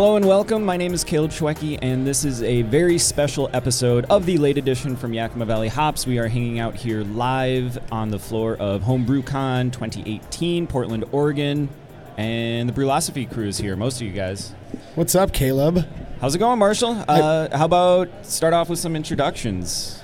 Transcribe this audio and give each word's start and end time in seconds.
Hello 0.00 0.16
and 0.16 0.26
welcome. 0.26 0.64
My 0.64 0.78
name 0.78 0.94
is 0.94 1.04
Kaleb 1.04 1.28
Schwecke, 1.28 1.78
and 1.82 2.06
this 2.06 2.24
is 2.24 2.42
a 2.42 2.62
very 2.62 2.96
special 2.96 3.50
episode 3.52 4.06
of 4.06 4.24
the 4.24 4.38
late 4.38 4.56
edition 4.56 4.96
from 4.96 5.12
Yakima 5.12 5.44
Valley 5.44 5.68
Hops. 5.68 6.06
We 6.06 6.18
are 6.18 6.26
hanging 6.26 6.58
out 6.58 6.74
here 6.74 7.02
live 7.04 7.78
on 7.92 8.08
the 8.08 8.18
floor 8.18 8.56
of 8.56 8.80
HomebrewCon 8.80 9.70
2018, 9.70 10.66
Portland, 10.68 11.04
Oregon, 11.12 11.68
and 12.16 12.66
the 12.66 12.72
Brülosophy 12.72 13.30
crew 13.30 13.46
is 13.48 13.58
here. 13.58 13.76
Most 13.76 14.00
of 14.00 14.06
you 14.06 14.14
guys. 14.14 14.54
What's 14.94 15.14
up, 15.14 15.32
Kaleb? 15.32 15.86
How's 16.22 16.34
it 16.34 16.38
going, 16.38 16.58
Marshall? 16.58 17.04
Uh, 17.06 17.54
how 17.54 17.66
about 17.66 18.08
start 18.24 18.54
off 18.54 18.70
with 18.70 18.78
some 18.78 18.96
introductions? 18.96 20.02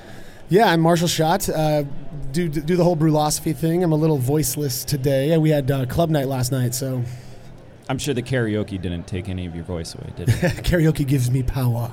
Yeah, 0.50 0.70
I'm 0.70 0.82
Marshall 0.82 1.08
Schott. 1.08 1.48
Uh, 1.48 1.84
do 2.32 2.50
do 2.50 2.76
the 2.76 2.84
whole 2.84 2.98
Brülosophy 2.98 3.56
thing. 3.56 3.82
I'm 3.82 3.92
a 3.92 3.96
little 3.96 4.18
voiceless 4.18 4.84
today. 4.84 5.30
Yeah, 5.30 5.38
we 5.38 5.48
had 5.48 5.70
uh, 5.70 5.86
club 5.86 6.10
night 6.10 6.26
last 6.26 6.52
night, 6.52 6.74
so 6.74 7.02
I'm 7.88 7.98
sure 7.98 8.14
the 8.14 8.22
karaoke 8.22 8.80
didn't 8.80 9.06
take 9.06 9.28
any 9.28 9.46
of 9.46 9.54
your 9.54 9.64
voice 9.64 9.94
away, 9.94 10.12
did 10.16 10.28
it? 10.28 10.34
karaoke 10.64 11.06
gives 11.06 11.30
me 11.30 11.42
power. 11.42 11.92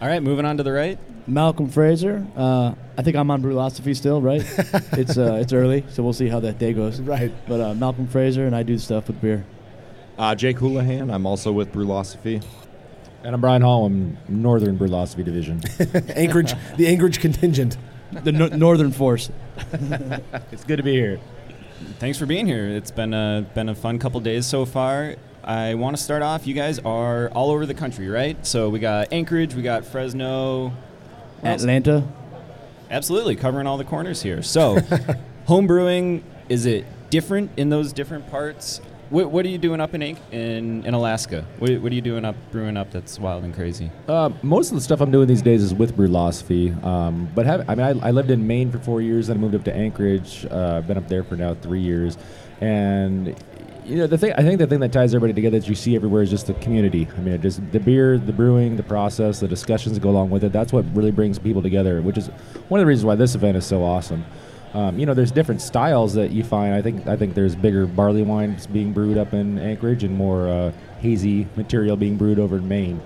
All 0.00 0.08
right, 0.08 0.22
moving 0.22 0.44
on 0.44 0.56
to 0.56 0.62
the 0.62 0.72
right. 0.72 0.98
Malcolm 1.26 1.68
Frazer. 1.68 2.26
Uh, 2.36 2.74
I 2.96 3.02
think 3.02 3.16
I'm 3.16 3.30
on 3.30 3.42
Brülosophy 3.42 3.94
still, 3.96 4.20
right? 4.20 4.42
it's 4.92 5.16
uh, 5.16 5.38
it's 5.40 5.52
early, 5.52 5.84
so 5.90 6.02
we'll 6.02 6.12
see 6.12 6.28
how 6.28 6.40
that 6.40 6.58
day 6.58 6.72
goes. 6.72 7.00
Right. 7.00 7.32
But 7.46 7.60
uh, 7.60 7.74
Malcolm 7.74 8.06
Frazer 8.06 8.46
and 8.46 8.56
I 8.56 8.62
do 8.62 8.78
stuff 8.78 9.08
with 9.08 9.20
beer. 9.20 9.44
Uh, 10.18 10.34
Jake 10.34 10.58
Huolihan. 10.58 11.12
I'm 11.12 11.26
also 11.26 11.52
with 11.52 11.72
Brülosophy. 11.72 12.44
And 13.22 13.34
I'm 13.34 13.40
Brian 13.40 13.62
Hall. 13.62 13.86
I'm 13.86 14.16
Northern 14.28 14.78
Brülosophy 14.78 15.24
Division. 15.24 15.60
Anchorage, 16.16 16.54
the 16.76 16.88
Anchorage 16.88 17.20
contingent. 17.20 17.76
The 18.12 18.32
no- 18.32 18.48
Northern 18.48 18.90
Force. 18.90 19.30
it's 20.50 20.64
good 20.64 20.78
to 20.78 20.82
be 20.82 20.92
here. 20.92 21.20
Thanks 21.98 22.18
for 22.18 22.26
being 22.26 22.46
here. 22.46 22.68
It's 22.68 22.90
been 22.90 23.14
a 23.14 23.46
been 23.54 23.68
a 23.68 23.74
fun 23.74 23.98
couple 23.98 24.20
days 24.20 24.46
so 24.46 24.64
far. 24.64 25.16
I 25.42 25.74
want 25.74 25.96
to 25.96 26.02
start 26.02 26.22
off. 26.22 26.46
You 26.46 26.54
guys 26.54 26.78
are 26.80 27.28
all 27.30 27.50
over 27.50 27.64
the 27.64 27.74
country, 27.74 28.08
right? 28.08 28.44
So 28.46 28.68
we 28.68 28.78
got 28.78 29.12
Anchorage, 29.12 29.54
we 29.54 29.62
got 29.62 29.84
Fresno, 29.84 30.72
Atlanta. 31.42 32.06
Absolutely, 32.90 33.36
covering 33.36 33.66
all 33.66 33.78
the 33.78 33.84
corners 33.84 34.22
here. 34.22 34.42
So, 34.42 34.78
home 35.46 35.66
brewing 35.66 36.24
is 36.48 36.66
it 36.66 36.84
different 37.08 37.50
in 37.56 37.70
those 37.70 37.92
different 37.92 38.28
parts? 38.28 38.80
What, 39.10 39.32
what 39.32 39.44
are 39.44 39.48
you 39.48 39.58
doing 39.58 39.80
up 39.80 39.92
in 39.92 40.02
in, 40.02 40.16
in 40.86 40.94
Alaska? 40.94 41.44
What, 41.58 41.80
what 41.80 41.90
are 41.90 41.94
you 41.94 42.00
doing 42.00 42.24
up 42.24 42.36
brewing 42.52 42.76
up 42.76 42.92
that's 42.92 43.18
wild 43.18 43.42
and 43.42 43.52
crazy? 43.52 43.90
Uh, 44.06 44.30
most 44.42 44.70
of 44.70 44.76
the 44.76 44.80
stuff 44.80 45.00
I'm 45.00 45.10
doing 45.10 45.26
these 45.26 45.42
days 45.42 45.64
is 45.64 45.74
with 45.74 45.96
Brülosophy. 45.96 46.80
Um, 46.84 47.28
but 47.34 47.44
have, 47.44 47.68
I 47.68 47.74
mean, 47.74 48.00
I, 48.00 48.08
I 48.08 48.10
lived 48.12 48.30
in 48.30 48.46
Maine 48.46 48.70
for 48.70 48.78
four 48.78 49.02
years, 49.02 49.26
then 49.26 49.36
I 49.36 49.40
moved 49.40 49.56
up 49.56 49.64
to 49.64 49.74
Anchorage. 49.74 50.46
Uh, 50.48 50.76
I've 50.76 50.86
been 50.86 50.96
up 50.96 51.08
there 51.08 51.24
for 51.24 51.34
now 51.34 51.54
three 51.54 51.80
years, 51.80 52.18
and 52.60 53.34
you 53.84 53.96
know 53.96 54.06
the 54.06 54.16
thing. 54.16 54.32
I 54.34 54.42
think 54.42 54.60
the 54.60 54.68
thing 54.68 54.78
that 54.78 54.92
ties 54.92 55.12
everybody 55.12 55.32
together 55.32 55.58
that 55.58 55.68
you 55.68 55.74
see 55.74 55.96
everywhere 55.96 56.22
is 56.22 56.30
just 56.30 56.46
the 56.46 56.54
community. 56.54 57.08
I 57.16 57.20
mean, 57.20 57.42
just 57.42 57.60
the 57.72 57.80
beer, 57.80 58.16
the 58.16 58.32
brewing, 58.32 58.76
the 58.76 58.84
process, 58.84 59.40
the 59.40 59.48
discussions 59.48 59.96
that 59.96 60.00
go 60.00 60.10
along 60.10 60.30
with 60.30 60.44
it. 60.44 60.52
That's 60.52 60.72
what 60.72 60.84
really 60.94 61.10
brings 61.10 61.36
people 61.36 61.62
together, 61.62 62.00
which 62.00 62.16
is 62.16 62.28
one 62.68 62.78
of 62.78 62.82
the 62.82 62.86
reasons 62.86 63.06
why 63.06 63.16
this 63.16 63.34
event 63.34 63.56
is 63.56 63.66
so 63.66 63.82
awesome. 63.82 64.24
Um, 64.72 64.98
you 64.98 65.06
know, 65.06 65.14
there's 65.14 65.32
different 65.32 65.60
styles 65.60 66.14
that 66.14 66.30
you 66.30 66.44
find. 66.44 66.74
I 66.74 66.82
think 66.82 67.06
I 67.06 67.16
think 67.16 67.34
there's 67.34 67.56
bigger 67.56 67.86
barley 67.86 68.22
wines 68.22 68.66
being 68.66 68.92
brewed 68.92 69.18
up 69.18 69.32
in 69.32 69.58
Anchorage 69.58 70.04
and 70.04 70.14
more 70.16 70.48
uh, 70.48 70.72
hazy 71.00 71.48
material 71.56 71.96
being 71.96 72.16
brewed 72.16 72.38
over 72.38 72.58
in 72.58 72.68
Maine. 72.68 73.00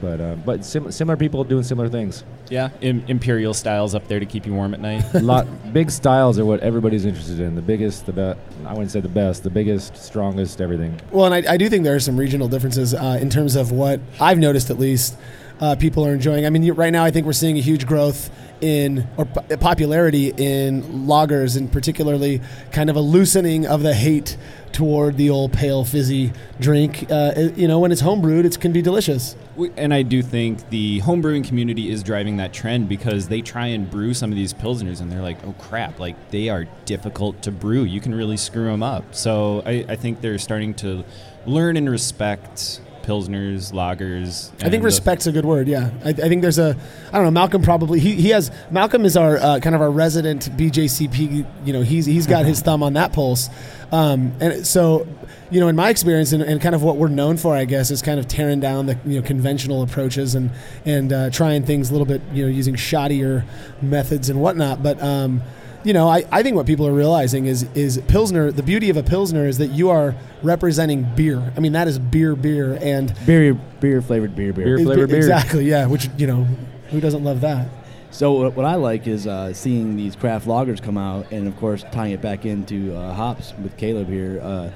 But 0.00 0.20
uh, 0.20 0.34
but 0.34 0.62
sim- 0.62 0.92
similar 0.92 1.16
people 1.16 1.42
doing 1.44 1.62
similar 1.62 1.88
things. 1.88 2.22
Yeah, 2.50 2.68
Im- 2.82 3.02
imperial 3.08 3.54
styles 3.54 3.94
up 3.94 4.06
there 4.08 4.20
to 4.20 4.26
keep 4.26 4.44
you 4.44 4.52
warm 4.52 4.74
at 4.74 4.80
night. 4.80 5.04
A 5.14 5.20
lot 5.22 5.46
big 5.72 5.90
styles 5.90 6.38
are 6.38 6.44
what 6.44 6.60
everybody's 6.60 7.06
interested 7.06 7.40
in. 7.40 7.54
The 7.54 7.62
biggest, 7.62 8.04
the 8.04 8.12
best. 8.12 8.38
I 8.66 8.72
wouldn't 8.72 8.90
say 8.90 9.00
the 9.00 9.08
best. 9.08 9.42
The 9.42 9.48
biggest, 9.50 9.96
strongest, 9.96 10.60
everything. 10.60 11.00
Well, 11.12 11.32
and 11.32 11.46
I, 11.48 11.54
I 11.54 11.56
do 11.56 11.70
think 11.70 11.84
there 11.84 11.94
are 11.94 12.00
some 12.00 12.18
regional 12.18 12.46
differences 12.46 12.92
uh, 12.92 13.18
in 13.20 13.30
terms 13.30 13.56
of 13.56 13.72
what 13.72 14.00
I've 14.20 14.38
noticed, 14.38 14.68
at 14.68 14.78
least, 14.78 15.16
uh, 15.60 15.76
people 15.76 16.04
are 16.06 16.14
enjoying. 16.14 16.44
I 16.46 16.50
mean, 16.50 16.70
right 16.74 16.92
now, 16.92 17.04
I 17.04 17.10
think 17.10 17.26
we're 17.26 17.32
seeing 17.32 17.56
a 17.56 17.60
huge 17.62 17.86
growth 17.86 18.30
in 18.60 19.06
or 19.18 19.26
po- 19.26 19.56
popularity 19.58 20.32
in 20.36 20.82
lagers, 21.06 21.56
and 21.56 21.70
particularly 21.70 22.40
kind 22.72 22.88
of 22.90 22.96
a 22.96 23.00
loosening 23.00 23.66
of 23.66 23.82
the 23.82 23.94
hate 23.94 24.36
toward 24.72 25.16
the 25.16 25.30
old 25.30 25.52
pale 25.52 25.84
fizzy 25.84 26.32
drink. 26.60 27.06
Uh, 27.10 27.32
it- 27.36 27.56
you 27.58 27.68
know, 27.68 27.78
when 27.78 27.92
it's 27.92 28.02
homebrewed, 28.02 28.44
it 28.44 28.58
can 28.60 28.72
be 28.72 28.82
delicious. 28.82 29.36
And 29.78 29.92
I 29.94 30.02
do 30.02 30.22
think 30.22 30.68
the 30.68 31.00
homebrewing 31.00 31.44
community 31.46 31.90
is 31.90 32.02
driving 32.02 32.36
that 32.36 32.52
trend 32.52 32.88
because 32.88 33.28
they 33.28 33.40
try 33.40 33.68
and 33.68 33.90
brew 33.90 34.12
some 34.12 34.30
of 34.30 34.36
these 34.36 34.52
pilsners 34.52 35.00
and 35.00 35.10
they're 35.10 35.22
like, 35.22 35.38
oh 35.46 35.54
crap, 35.58 35.98
like 35.98 36.30
they 36.30 36.50
are 36.50 36.66
difficult 36.84 37.40
to 37.42 37.50
brew. 37.50 37.84
You 37.84 38.00
can 38.02 38.14
really 38.14 38.36
screw 38.36 38.66
them 38.66 38.82
up. 38.82 39.14
So 39.14 39.62
I, 39.64 39.86
I 39.88 39.96
think 39.96 40.20
they're 40.20 40.38
starting 40.38 40.74
to 40.74 41.04
learn 41.46 41.78
and 41.78 41.88
respect 41.88 42.80
pilsners, 43.06 43.72
lagers. 43.72 44.50
I 44.64 44.68
think 44.68 44.82
respect's 44.82 45.26
a 45.26 45.32
good 45.32 45.44
word. 45.44 45.68
Yeah, 45.68 45.90
I, 46.04 46.10
I 46.10 46.12
think 46.12 46.42
there's 46.42 46.58
a. 46.58 46.76
I 47.12 47.16
don't 47.16 47.24
know. 47.24 47.30
Malcolm 47.30 47.62
probably 47.62 48.00
he, 48.00 48.14
he 48.14 48.30
has. 48.30 48.50
Malcolm 48.70 49.04
is 49.04 49.16
our 49.16 49.36
uh, 49.36 49.60
kind 49.60 49.74
of 49.74 49.80
our 49.80 49.90
resident 49.90 50.50
BJCP. 50.56 51.46
You 51.64 51.72
know, 51.72 51.82
he's 51.82 52.06
he's 52.06 52.26
got 52.26 52.44
his 52.44 52.60
thumb 52.60 52.82
on 52.82 52.94
that 52.94 53.12
pulse, 53.12 53.48
um, 53.92 54.32
and 54.40 54.66
so. 54.66 55.06
You 55.48 55.60
know, 55.60 55.68
in 55.68 55.76
my 55.76 55.90
experience, 55.90 56.32
and, 56.32 56.42
and 56.42 56.60
kind 56.60 56.74
of 56.74 56.82
what 56.82 56.96
we're 56.96 57.06
known 57.06 57.36
for, 57.36 57.54
I 57.54 57.66
guess, 57.66 57.92
is 57.92 58.02
kind 58.02 58.18
of 58.18 58.26
tearing 58.26 58.58
down 58.58 58.86
the 58.86 58.98
you 59.06 59.20
know 59.20 59.24
conventional 59.24 59.84
approaches 59.84 60.34
and 60.34 60.50
and 60.84 61.12
uh, 61.12 61.30
trying 61.30 61.62
things 61.62 61.88
a 61.88 61.92
little 61.92 62.04
bit, 62.04 62.20
you 62.32 62.42
know, 62.42 62.48
using 62.48 62.74
shoddier 62.74 63.44
methods 63.80 64.28
and 64.28 64.40
whatnot. 64.40 64.82
But 64.82 65.00
um, 65.00 65.42
you 65.86 65.92
know, 65.92 66.08
I, 66.08 66.24
I 66.32 66.42
think 66.42 66.56
what 66.56 66.66
people 66.66 66.84
are 66.88 66.92
realizing 66.92 67.46
is 67.46 67.62
is 67.74 68.02
Pilsner. 68.08 68.50
The 68.50 68.64
beauty 68.64 68.90
of 68.90 68.96
a 68.96 69.04
Pilsner 69.04 69.46
is 69.46 69.58
that 69.58 69.68
you 69.68 69.88
are 69.90 70.16
representing 70.42 71.04
beer. 71.14 71.52
I 71.56 71.60
mean, 71.60 71.72
that 71.72 71.86
is 71.86 71.96
beer, 71.96 72.34
beer, 72.34 72.76
and 72.82 73.14
Beer, 73.24 73.54
beer 73.54 74.02
flavored 74.02 74.34
beer, 74.34 74.52
beer. 74.52 74.64
Beer 74.64 74.78
flavored 74.78 75.10
beer. 75.10 75.18
Exactly, 75.18 75.64
yeah. 75.66 75.86
Which 75.86 76.10
you 76.18 76.26
know, 76.26 76.42
who 76.90 77.00
doesn't 77.00 77.22
love 77.22 77.40
that? 77.42 77.68
So 78.10 78.32
what, 78.32 78.54
what 78.54 78.66
I 78.66 78.74
like 78.74 79.06
is 79.06 79.28
uh, 79.28 79.52
seeing 79.52 79.94
these 79.96 80.16
craft 80.16 80.48
lagers 80.48 80.82
come 80.82 80.98
out, 80.98 81.30
and 81.30 81.46
of 81.46 81.56
course 81.56 81.84
tying 81.92 82.10
it 82.12 82.20
back 82.20 82.44
into 82.44 82.92
uh, 82.96 83.14
hops 83.14 83.54
with 83.62 83.76
Kaleb 83.76 84.08
here. 84.08 84.40
Uh, 84.42 84.70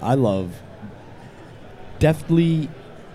I 0.00 0.14
love 0.14 0.54
deftly 1.98 2.70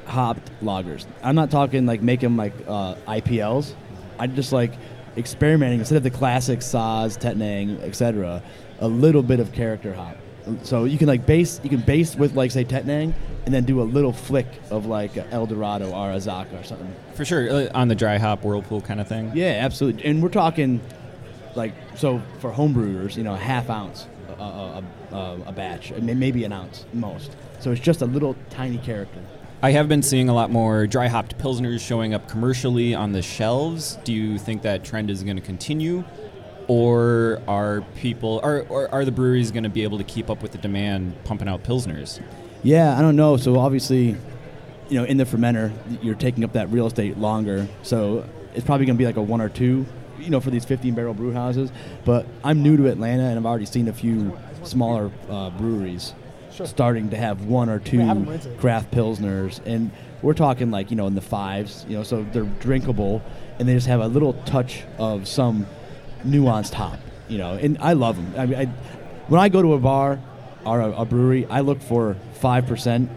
hopped 0.05 0.51
lagers. 0.61 1.07
I'm 1.23 1.33
not 1.35 1.49
talking 1.49 1.87
like 1.87 2.03
make 2.03 2.19
them 2.19 2.37
like 2.37 2.53
uh, 2.67 2.93
IPLs. 3.07 3.73
I 4.19 4.27
just 4.27 4.51
like 4.53 4.73
experimenting 5.17 5.79
instead 5.79 5.97
of 5.97 6.03
the 6.03 6.09
classic 6.09 6.59
Saaz, 6.59 7.17
Tettnang, 7.17 7.81
etc. 7.81 8.41
A 8.79 8.87
little 8.87 9.23
bit 9.23 9.39
of 9.39 9.51
character 9.51 9.93
hop. 9.93 10.17
So 10.63 10.83
you 10.83 10.97
can 10.97 11.07
like 11.07 11.25
base, 11.25 11.59
you 11.63 11.69
can 11.69 11.79
base 11.79 12.15
with 12.15 12.35
like 12.35 12.51
say 12.51 12.65
Tettnang, 12.65 13.13
and 13.45 13.53
then 13.53 13.63
do 13.63 13.81
a 13.81 13.83
little 13.83 14.11
flick 14.11 14.47
of 14.71 14.85
like 14.85 15.15
El 15.31 15.45
Dorado 15.45 15.91
or 15.91 16.09
Azacca 16.11 16.59
or 16.59 16.63
something. 16.63 16.93
for 17.13 17.23
sure 17.25 17.49
uh, 17.49 17.69
on 17.73 17.87
the 17.87 17.95
dry 17.95 18.17
hop 18.17 18.43
whirlpool 18.43 18.81
kind 18.81 18.99
of 18.99 19.07
thing. 19.07 19.31
Yeah, 19.33 19.59
absolutely. 19.61 20.03
And 20.05 20.21
we're 20.21 20.29
talking 20.29 20.81
like 21.55 21.73
so 21.95 22.21
for 22.39 22.51
homebrewers, 22.51 23.15
you 23.15 23.23
know, 23.23 23.33
a 23.33 23.37
half 23.37 23.69
ounce 23.69 24.07
a, 24.39 24.43
a, 24.43 24.83
a, 25.11 25.41
a 25.47 25.51
batch, 25.51 25.91
maybe 25.93 26.43
an 26.43 26.51
ounce 26.51 26.85
most. 26.93 27.35
So 27.59 27.71
it's 27.71 27.81
just 27.81 28.01
a 28.01 28.05
little 28.05 28.35
tiny 28.49 28.77
character. 28.79 29.19
I 29.63 29.71
have 29.71 29.87
been 29.87 30.01
seeing 30.01 30.27
a 30.27 30.33
lot 30.33 30.51
more 30.51 30.87
dry 30.87 31.07
hopped 31.07 31.37
pilsners 31.37 31.79
showing 31.79 32.13
up 32.13 32.27
commercially 32.27 32.93
on 32.93 33.13
the 33.13 33.21
shelves. 33.21 33.97
Do 34.03 34.11
you 34.11 34.37
think 34.37 34.61
that 34.63 34.83
trend 34.83 35.09
is 35.09 35.23
going 35.23 35.37
to 35.37 35.41
continue? 35.41 36.03
Or 36.67 37.41
are 37.47 37.79
people, 37.95 38.41
are, 38.43 38.63
or 38.63 38.93
are 38.93 39.05
the 39.05 39.13
breweries 39.13 39.51
going 39.51 39.63
to 39.63 39.69
be 39.69 39.83
able 39.83 39.99
to 39.99 40.03
keep 40.03 40.29
up 40.29 40.41
with 40.41 40.51
the 40.51 40.57
demand 40.57 41.15
pumping 41.23 41.47
out 41.47 41.63
pilsners? 41.63 42.21
Yeah, 42.61 42.99
I 42.99 43.01
don't 43.01 43.15
know. 43.15 43.37
So 43.37 43.57
obviously, 43.57 44.17
you 44.89 44.99
know, 44.99 45.05
in 45.05 45.15
the 45.15 45.23
fermenter, 45.23 45.71
you're 46.03 46.15
taking 46.15 46.43
up 46.43 46.51
that 46.51 46.69
real 46.69 46.85
estate 46.85 47.17
longer. 47.17 47.65
So 47.83 48.27
it's 48.53 48.65
probably 48.65 48.85
going 48.85 48.97
to 48.97 49.01
be 49.01 49.05
like 49.05 49.15
a 49.15 49.21
one 49.21 49.39
or 49.39 49.47
two, 49.47 49.85
you 50.19 50.29
know, 50.29 50.41
for 50.41 50.49
these 50.49 50.65
15 50.65 50.93
barrel 50.93 51.13
brew 51.13 51.31
houses. 51.31 51.71
But 52.03 52.25
I'm 52.43 52.63
new 52.63 52.75
to 52.75 52.87
Atlanta, 52.87 53.23
and 53.23 53.39
I've 53.39 53.45
already 53.45 53.65
seen 53.65 53.87
a 53.87 53.93
few 53.93 54.37
smaller 54.63 55.09
uh, 55.29 55.51
breweries 55.51 56.13
starting 56.65 57.09
to 57.09 57.17
have 57.17 57.45
one 57.45 57.69
or 57.69 57.79
two 57.79 57.99
have 57.99 58.17
'em 58.17 58.25
rented. 58.29 58.57
craft 58.59 58.91
pilsners, 58.91 59.59
and 59.65 59.91
we're 60.21 60.33
talking 60.33 60.71
like 60.71 60.89
you 60.91 60.97
know 60.97 61.07
in 61.07 61.15
the 61.15 61.21
fives, 61.21 61.85
you 61.89 61.97
know, 61.97 62.03
so 62.03 62.25
they're 62.31 62.43
drinkable, 62.59 63.21
and 63.59 63.67
they 63.67 63.73
just 63.73 63.87
have 63.87 64.01
a 64.01 64.07
little 64.07 64.33
touch 64.45 64.83
of 64.97 65.27
some 65.27 65.65
nuanced 66.25 66.73
hop, 66.73 66.99
you 67.27 67.37
know, 67.37 67.53
and 67.53 67.77
I 67.81 67.93
love 67.93 68.15
them. 68.15 68.33
I 68.37 68.45
mean, 68.45 68.59
I, 68.59 68.65
when 69.27 69.39
I 69.41 69.49
go 69.49 69.61
to 69.61 69.73
a 69.73 69.79
bar 69.79 70.19
or 70.65 70.79
a, 70.81 70.91
a 71.01 71.05
brewery, 71.05 71.45
I 71.49 71.61
look 71.61 71.81
for 71.81 72.15
five 72.35 72.65
percent 72.67 73.09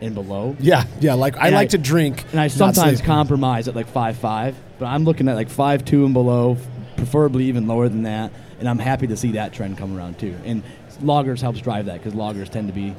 and 0.00 0.14
below. 0.14 0.56
Yeah, 0.58 0.84
yeah. 1.00 1.14
Like 1.14 1.36
I 1.36 1.46
And 1.48 1.54
like 1.54 1.66
I- 1.68 1.76
to 1.76 1.78
drink, 1.78 2.24
And 2.32 2.40
I 2.40 2.48
sometimes 2.48 3.00
compromise 3.02 3.68
at 3.68 3.76
like 3.76 3.86
five 3.88 4.16
five, 4.16 4.56
but 4.78 4.86
I'm 4.86 5.04
looking 5.04 5.28
at 5.28 5.36
like 5.36 5.50
five 5.50 5.84
two 5.84 6.04
and 6.04 6.14
below, 6.14 6.56
preferably 6.96 7.44
even 7.46 7.66
lower 7.66 7.88
than 7.88 8.02
that. 8.04 8.32
And 8.58 8.68
I'm 8.68 8.78
happy 8.78 9.06
to 9.06 9.16
see 9.16 9.32
that 9.32 9.52
trend 9.54 9.78
come 9.78 9.96
around 9.96 10.18
too. 10.18 10.34
And 10.44 10.62
lagers 11.00 11.40
helps 11.40 11.60
drive 11.60 11.86
that 11.86 12.02
because 12.02 12.14
lagers 12.14 12.48
tend 12.48 12.68
to 12.68 12.74
be, 12.74 12.94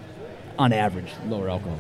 on 0.58 0.74
average, 0.74 1.12
lower 1.28 1.50
alcohol. 1.50 1.80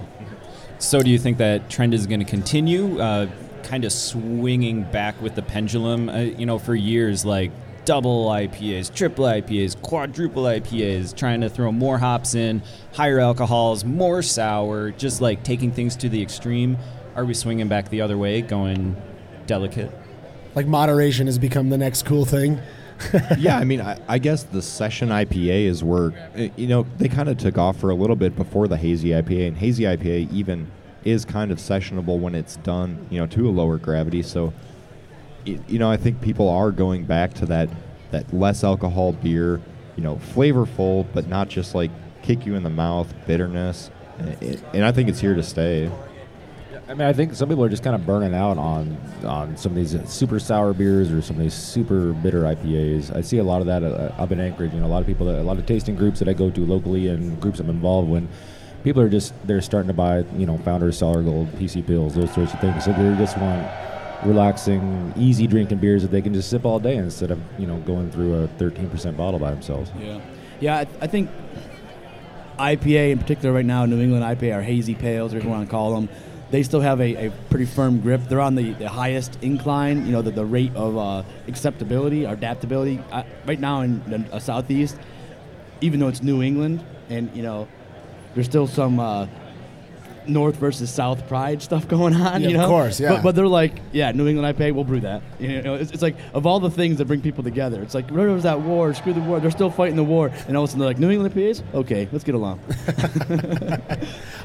So, 0.79 1.01
do 1.01 1.09
you 1.09 1.19
think 1.19 1.37
that 1.37 1.69
trend 1.69 1.93
is 1.93 2.07
going 2.07 2.19
to 2.21 2.25
continue? 2.25 2.99
Uh, 2.99 3.29
kind 3.63 3.85
of 3.85 3.91
swinging 3.91 4.83
back 4.83 5.21
with 5.21 5.35
the 5.35 5.41
pendulum. 5.41 6.09
Uh, 6.09 6.19
you 6.19 6.45
know, 6.45 6.57
for 6.57 6.75
years, 6.75 7.23
like 7.23 7.51
double 7.85 8.27
IPAs, 8.27 8.93
triple 8.93 9.25
IPAs, 9.25 9.79
quadruple 9.81 10.43
IPAs, 10.43 11.15
trying 11.15 11.41
to 11.41 11.49
throw 11.49 11.71
more 11.71 11.97
hops 11.97 12.35
in, 12.35 12.61
higher 12.93 13.19
alcohols, 13.19 13.83
more 13.83 14.21
sour, 14.21 14.91
just 14.91 15.21
like 15.21 15.43
taking 15.43 15.71
things 15.71 15.95
to 15.97 16.09
the 16.09 16.21
extreme. 16.21 16.77
Are 17.15 17.25
we 17.25 17.33
swinging 17.33 17.67
back 17.67 17.89
the 17.89 18.01
other 18.01 18.17
way, 18.17 18.41
going 18.41 18.95
delicate? 19.45 19.91
Like 20.55 20.67
moderation 20.67 21.27
has 21.27 21.39
become 21.39 21.69
the 21.69 21.77
next 21.77 22.05
cool 22.05 22.25
thing. 22.25 22.59
yeah, 23.37 23.57
I 23.57 23.63
mean, 23.63 23.81
I, 23.81 23.99
I 24.07 24.17
guess 24.17 24.43
the 24.43 24.61
session 24.61 25.09
IPA 25.09 25.65
is 25.65 25.83
where, 25.83 26.11
uh, 26.35 26.47
you 26.55 26.67
know, 26.67 26.85
they 26.97 27.07
kind 27.07 27.29
of 27.29 27.37
took 27.37 27.57
off 27.57 27.79
for 27.79 27.89
a 27.89 27.95
little 27.95 28.15
bit 28.15 28.35
before 28.35 28.67
the 28.67 28.77
hazy 28.77 29.09
IPA, 29.09 29.49
and 29.49 29.57
hazy 29.57 29.83
IPA 29.83 30.31
even 30.31 30.71
is 31.03 31.25
kind 31.25 31.51
of 31.51 31.57
sessionable 31.57 32.19
when 32.19 32.35
it's 32.35 32.57
done, 32.57 33.07
you 33.09 33.19
know, 33.19 33.27
to 33.27 33.49
a 33.49 33.51
lower 33.51 33.77
gravity. 33.77 34.21
So, 34.21 34.53
you 35.45 35.79
know, 35.79 35.89
I 35.89 35.97
think 35.97 36.21
people 36.21 36.47
are 36.49 36.71
going 36.71 37.05
back 37.05 37.33
to 37.35 37.45
that 37.47 37.69
that 38.11 38.31
less 38.33 38.63
alcohol 38.63 39.13
beer, 39.13 39.61
you 39.95 40.03
know, 40.03 40.17
flavorful, 40.17 41.07
but 41.13 41.27
not 41.27 41.47
just 41.49 41.73
like 41.73 41.89
kick 42.21 42.45
you 42.45 42.55
in 42.55 42.63
the 42.63 42.69
mouth, 42.69 43.11
bitterness, 43.25 43.89
and, 44.19 44.63
and 44.73 44.85
I 44.85 44.91
think 44.91 45.09
it's 45.09 45.19
here 45.19 45.33
to 45.33 45.43
stay. 45.43 45.89
I 46.87 46.93
mean, 46.93 47.07
I 47.07 47.13
think 47.13 47.35
some 47.35 47.47
people 47.47 47.63
are 47.63 47.69
just 47.69 47.83
kind 47.83 47.95
of 47.95 48.05
burning 48.05 48.33
out 48.33 48.57
on 48.57 48.97
on 49.23 49.55
some 49.55 49.71
of 49.71 49.75
these 49.75 49.97
super 50.09 50.39
sour 50.39 50.73
beers 50.73 51.11
or 51.11 51.21
some 51.21 51.37
of 51.37 51.41
these 51.41 51.53
super 51.53 52.11
bitter 52.13 52.41
IPAs. 52.41 53.15
I 53.15 53.21
see 53.21 53.37
a 53.37 53.43
lot 53.43 53.61
of 53.61 53.67
that 53.67 53.83
uh, 53.83 54.13
up 54.17 54.31
in 54.31 54.39
Anchorage. 54.39 54.73
You 54.73 54.81
know, 54.81 54.87
a 54.87 54.87
lot 54.87 55.01
of 55.01 55.07
people, 55.07 55.27
that, 55.27 55.39
a 55.39 55.43
lot 55.43 55.57
of 55.57 55.65
tasting 55.65 55.95
groups 55.95 56.19
that 56.19 56.27
I 56.27 56.33
go 56.33 56.49
to 56.49 56.65
locally 56.65 57.07
and 57.07 57.39
groups 57.39 57.59
I'm 57.59 57.69
involved 57.69 58.09
when 58.09 58.27
people 58.83 59.01
are 59.01 59.09
just 59.09 59.33
they're 59.45 59.61
starting 59.61 59.87
to 59.87 59.93
buy 59.93 60.19
you 60.35 60.45
know 60.45 60.57
Founders 60.59 60.97
Solid 60.97 61.25
Gold, 61.25 61.51
Pivo 61.53 61.83
Pils, 61.83 62.13
those 62.13 62.33
sorts 62.33 62.53
of 62.53 62.59
things. 62.59 62.85
So 62.85 62.93
they 62.93 63.15
just 63.17 63.37
want 63.37 63.67
relaxing, 64.25 65.13
easy 65.15 65.47
drinking 65.47 65.79
beers 65.79 66.01
that 66.01 66.11
they 66.11 66.21
can 66.21 66.33
just 66.33 66.49
sip 66.49 66.65
all 66.65 66.79
day 66.79 66.97
instead 66.97 67.31
of 67.31 67.39
you 67.57 67.67
know 67.67 67.77
going 67.77 68.11
through 68.11 68.43
a 68.43 68.47
13% 68.47 69.17
bottle 69.17 69.39
by 69.39 69.51
themselves. 69.51 69.91
Yeah, 69.99 70.19
yeah. 70.59 70.77
I, 70.77 70.87
I 71.01 71.07
think 71.07 71.29
IPA 72.59 73.11
in 73.11 73.19
particular 73.19 73.53
right 73.53 73.65
now, 73.65 73.85
New 73.85 74.01
England 74.01 74.23
IPA, 74.23 74.57
or 74.57 74.61
hazy 74.61 74.95
pales, 74.95 75.31
whatever 75.31 75.49
you 75.49 75.53
want 75.55 75.67
to 75.67 75.71
call 75.71 75.95
them, 75.95 76.09
they 76.51 76.63
still 76.63 76.81
have 76.81 76.99
a, 76.99 77.27
a 77.27 77.31
pretty 77.49 77.65
firm 77.65 78.01
grip. 78.01 78.21
They're 78.27 78.41
on 78.41 78.55
the, 78.55 78.73
the 78.73 78.89
highest 78.89 79.37
incline, 79.41 80.05
you 80.05 80.11
know, 80.11 80.21
the, 80.21 80.31
the 80.31 80.45
rate 80.45 80.75
of 80.75 80.97
uh, 80.97 81.23
acceptability 81.47 82.25
or 82.25 82.33
adaptability. 82.33 82.99
I, 83.11 83.25
right 83.45 83.59
now 83.59 83.81
in 83.81 84.03
the 84.09 84.35
uh, 84.35 84.39
southeast, 84.39 84.97
even 85.79 85.99
though 85.99 86.09
it's 86.09 86.21
New 86.21 86.43
England, 86.43 86.83
and 87.09 87.33
you 87.35 87.41
know, 87.41 87.67
there's 88.33 88.47
still 88.47 88.67
some 88.67 88.99
uh, 88.99 89.27
north 90.27 90.55
versus 90.55 90.89
south 90.89 91.27
pride 91.27 91.61
stuff 91.61 91.87
going 91.87 92.15
on. 92.15 92.41
Yeah, 92.41 92.47
you 92.49 92.57
know. 92.57 92.63
of 92.63 92.69
course, 92.69 92.99
yeah. 92.99 93.13
But, 93.13 93.23
but 93.23 93.35
they're 93.35 93.47
like, 93.47 93.73
yeah, 93.91 94.11
New 94.11 94.27
England 94.27 94.57
IPA, 94.57 94.73
we'll 94.73 94.83
brew 94.83 94.99
that. 95.01 95.21
You 95.39 95.61
know, 95.61 95.75
it's, 95.75 95.91
it's 95.91 96.01
like 96.01 96.15
of 96.33 96.45
all 96.45 96.59
the 96.59 96.71
things 96.71 96.97
that 96.97 97.05
bring 97.05 97.21
people 97.21 97.43
together, 97.43 97.81
it's 97.81 97.93
like 97.93 98.09
where 98.09 98.29
was 98.29 98.43
that 98.43 98.61
war? 98.61 98.93
Screw 98.93 99.13
the 99.13 99.21
war. 99.21 99.39
They're 99.39 99.51
still 99.51 99.71
fighting 99.71 99.95
the 99.95 100.03
war, 100.03 100.31
and 100.47 100.57
all 100.57 100.63
of 100.63 100.69
a 100.69 100.71
sudden 100.71 100.79
they're 100.79 100.89
like, 100.89 100.99
New 100.99 101.09
England 101.09 101.33
IPAs, 101.33 101.63
okay, 101.73 102.07
let's 102.11 102.23
get 102.23 102.35
along. 102.35 102.59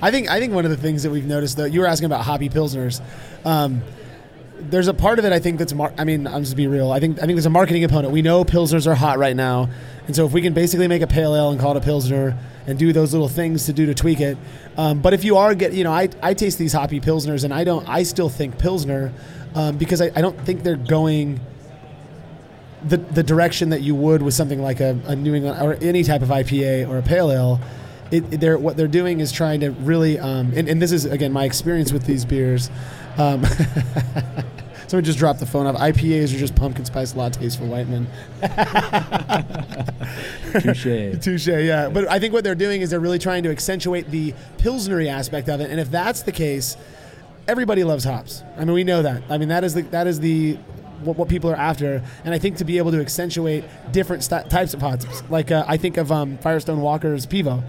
I 0.03 0.11
think 0.11 0.31
I 0.31 0.41
think 0.41 0.53
one 0.53 0.65
of 0.65 0.71
the 0.71 0.77
things 0.77 1.03
that 1.03 1.11
we've 1.11 1.27
noticed 1.27 1.57
though, 1.57 1.65
you 1.65 1.81
were 1.81 1.87
asking 1.87 2.07
about 2.07 2.23
hoppy 2.23 2.49
pilsners. 2.49 3.01
Um, 3.45 3.83
there's 4.59 4.89
a 4.89 4.95
part 4.95 5.19
of 5.19 5.25
it 5.25 5.33
I 5.33 5.39
think 5.39 5.59
that's 5.59 5.73
mar- 5.73 5.95
I 5.99 6.05
mean 6.05 6.27
I'm 6.27 6.43
just 6.43 6.57
be 6.57 6.67
real. 6.67 6.91
I 6.93 7.01
think 7.01 7.19
I 7.19 7.23
think 7.23 7.35
there's 7.35 7.47
a 7.47 7.51
marketing 7.51 7.83
component. 7.83 8.13
We 8.13 8.23
know 8.23 8.45
pilsners 8.45 8.87
are 8.87 8.95
hot 8.95 9.19
right 9.19 9.37
now, 9.37 9.69
and 10.07 10.17
so 10.17 10.27
if 10.27 10.33
we 10.33 10.43
can 10.43 10.55
basically 10.55 10.89
make 10.89 11.03
a 11.03 11.07
pale 11.07 11.35
ale 11.35 11.51
and 11.51 11.61
call 11.61 11.73
it 11.73 11.77
a 11.77 11.81
pilsner 11.81 12.37
and 12.67 12.79
do 12.79 12.93
those 12.93 13.13
little 13.13 13.29
things 13.29 13.67
to 13.67 13.73
do 13.73 13.87
to 13.87 13.95
tweak 13.95 14.21
it. 14.21 14.37
Um, 14.77 15.01
but 15.01 15.15
if 15.15 15.25
you 15.25 15.37
are 15.37 15.55
get 15.55 15.73
you 15.73 15.85
know 15.85 15.93
I, 15.93 16.09
I 16.23 16.35
taste 16.35 16.59
these 16.59 16.73
hoppy 16.73 17.01
pilsners 17.01 17.45
and 17.45 17.53
I 17.53 17.65
don't 17.65 17.89
I 17.89 18.03
still 18.03 18.29
think 18.29 18.59
pilsner 18.59 19.13
um, 19.55 19.77
because 19.77 20.01
I, 20.01 20.11
I 20.15 20.21
don't 20.21 20.39
think 20.43 20.63
they're 20.63 20.77
going 20.77 21.41
the 22.85 22.97
the 22.97 23.23
direction 23.23 23.71
that 23.71 23.83
you 23.83 23.95
would 23.95 24.23
with 24.23 24.35
something 24.35 24.61
like 24.61 24.81
a, 24.81 24.99
a 25.07 25.17
New 25.17 25.35
England 25.35 25.63
or 25.63 25.75
any 25.83 26.03
type 26.03 26.23
of 26.23 26.29
IPA 26.29 26.89
or 26.89 26.99
a 26.99 27.03
pale 27.03 27.31
ale. 27.31 27.61
It, 28.11 28.41
they're 28.41 28.59
what 28.59 28.77
they're 28.77 28.87
doing 28.87 29.21
is 29.21 29.33
trying 29.33 29.61
to 29.61 29.71
really, 29.71 30.19
um, 30.19 30.53
and, 30.55 30.69
and 30.69 30.81
this 30.81 30.93
is 30.93 31.05
again 31.05 31.33
my 31.33 31.45
experience 31.45 31.93
with 31.93 32.07
these 32.07 32.25
beers. 32.25 32.71
Um, 33.19 33.45
someone 34.87 35.05
just 35.05 35.19
dropped 35.19 35.41
the 35.41 35.47
phone 35.47 35.67
off. 35.67 35.77
IPAs 35.77 36.35
are 36.35 36.39
just 36.39 36.55
pumpkin 36.55 36.85
spice 36.85 37.15
lattes 37.15 37.59
for 37.59 37.65
white 37.65 37.89
men. 37.89 38.07
Touche. 40.61 41.23
Touche, 41.23 41.49
yeah. 41.49 41.89
But 41.89 42.09
I 42.09 42.19
think 42.19 42.33
what 42.33 42.45
they're 42.45 42.55
doing 42.55 42.83
is 42.83 42.91
they're 42.91 43.01
really 43.01 43.19
trying 43.19 43.43
to 43.45 43.51
accentuate 43.51 44.11
the 44.11 44.35
pilsnery 44.59 45.09
aspect 45.09 45.49
of 45.49 45.61
it. 45.61 45.71
And 45.71 45.81
if 45.81 45.91
that's 45.91 46.23
the 46.23 46.33
case, 46.33 46.77
everybody 47.49 47.85
loves 47.85 48.05
hops. 48.05 48.43
I 48.57 48.65
mean, 48.65 48.75
we 48.75 48.85
know 48.85 49.03
that. 49.03 49.23
I 49.29 49.39
mean, 49.39 49.49
that 49.49 49.65
is 49.65 49.75
the 49.75 49.83
that 49.83 50.07
is 50.07 50.21
the 50.21 50.59
what, 51.03 51.17
what 51.17 51.29
people 51.29 51.51
are 51.51 51.57
after. 51.57 52.03
And 52.25 52.35
I 52.35 52.39
think 52.39 52.57
to 52.59 52.65
be 52.65 52.79
able 52.79 52.93
to 52.93 53.01
accentuate 53.01 53.65
different 53.93 54.25
st- 54.25 54.51
types 54.51 54.75
of 54.75 54.81
hops, 54.81 55.07
like 55.31 55.51
uh, 55.51 55.65
I 55.67 55.77
think 55.77 55.97
of 55.97 56.13
um, 56.13 56.39
Firestone 56.39 56.81
Walker's 56.81 57.27
Pivo. 57.27 57.63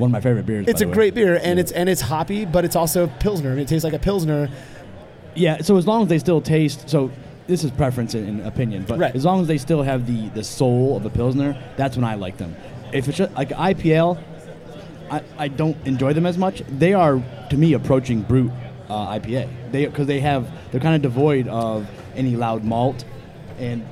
One 0.00 0.08
of 0.08 0.12
my 0.12 0.20
favorite 0.20 0.46
beers. 0.46 0.66
It's 0.66 0.80
a 0.80 0.86
great 0.86 1.14
beer, 1.14 1.34
and 1.36 1.58
Yeah. 1.58 1.60
it's 1.60 1.72
and 1.72 1.88
it's 1.88 2.00
hoppy, 2.00 2.44
but 2.46 2.64
it's 2.64 2.74
also 2.74 3.06
pilsner. 3.20 3.50
I 3.50 3.54
mean, 3.54 3.62
it 3.64 3.68
tastes 3.68 3.84
like 3.84 3.92
a 3.92 3.98
pilsner. 3.98 4.48
Yeah, 5.34 5.58
so 5.60 5.76
as 5.76 5.86
long 5.86 6.02
as 6.02 6.08
they 6.08 6.18
still 6.18 6.40
taste, 6.40 6.88
so 6.88 7.10
this 7.46 7.62
is 7.64 7.70
preference 7.70 8.14
and, 8.14 8.40
opinion, 8.46 8.84
but 8.88 8.98
Right. 8.98 9.14
as 9.14 9.24
long 9.24 9.40
as 9.42 9.46
they 9.46 9.58
still 9.58 9.82
have 9.82 10.06
the 10.06 10.28
the 10.30 10.42
soul 10.42 10.96
of 10.96 11.04
a 11.04 11.10
pilsner, 11.10 11.56
that's 11.76 11.96
when 11.96 12.04
I 12.04 12.14
like 12.14 12.38
them. 12.38 12.56
If 12.92 13.08
it's 13.08 13.18
just, 13.18 13.32
like 13.34 13.50
IPL, 13.50 14.18
I, 15.10 15.20
I 15.38 15.48
don't 15.48 15.76
enjoy 15.84 16.12
them 16.14 16.26
as 16.26 16.38
much. 16.38 16.62
They 16.78 16.94
are 16.94 17.22
to 17.50 17.56
me 17.56 17.74
approaching 17.74 18.22
brut 18.22 18.50
uh, 18.88 19.08
IPA. 19.18 19.48
They 19.70 19.84
because 19.86 20.06
they 20.06 20.20
have 20.20 20.50
they're 20.72 20.80
kind 20.80 20.96
of 20.96 21.02
devoid 21.02 21.46
of 21.48 21.86
any 22.16 22.36
loud 22.36 22.64
malt, 22.64 23.04
and 23.58 23.86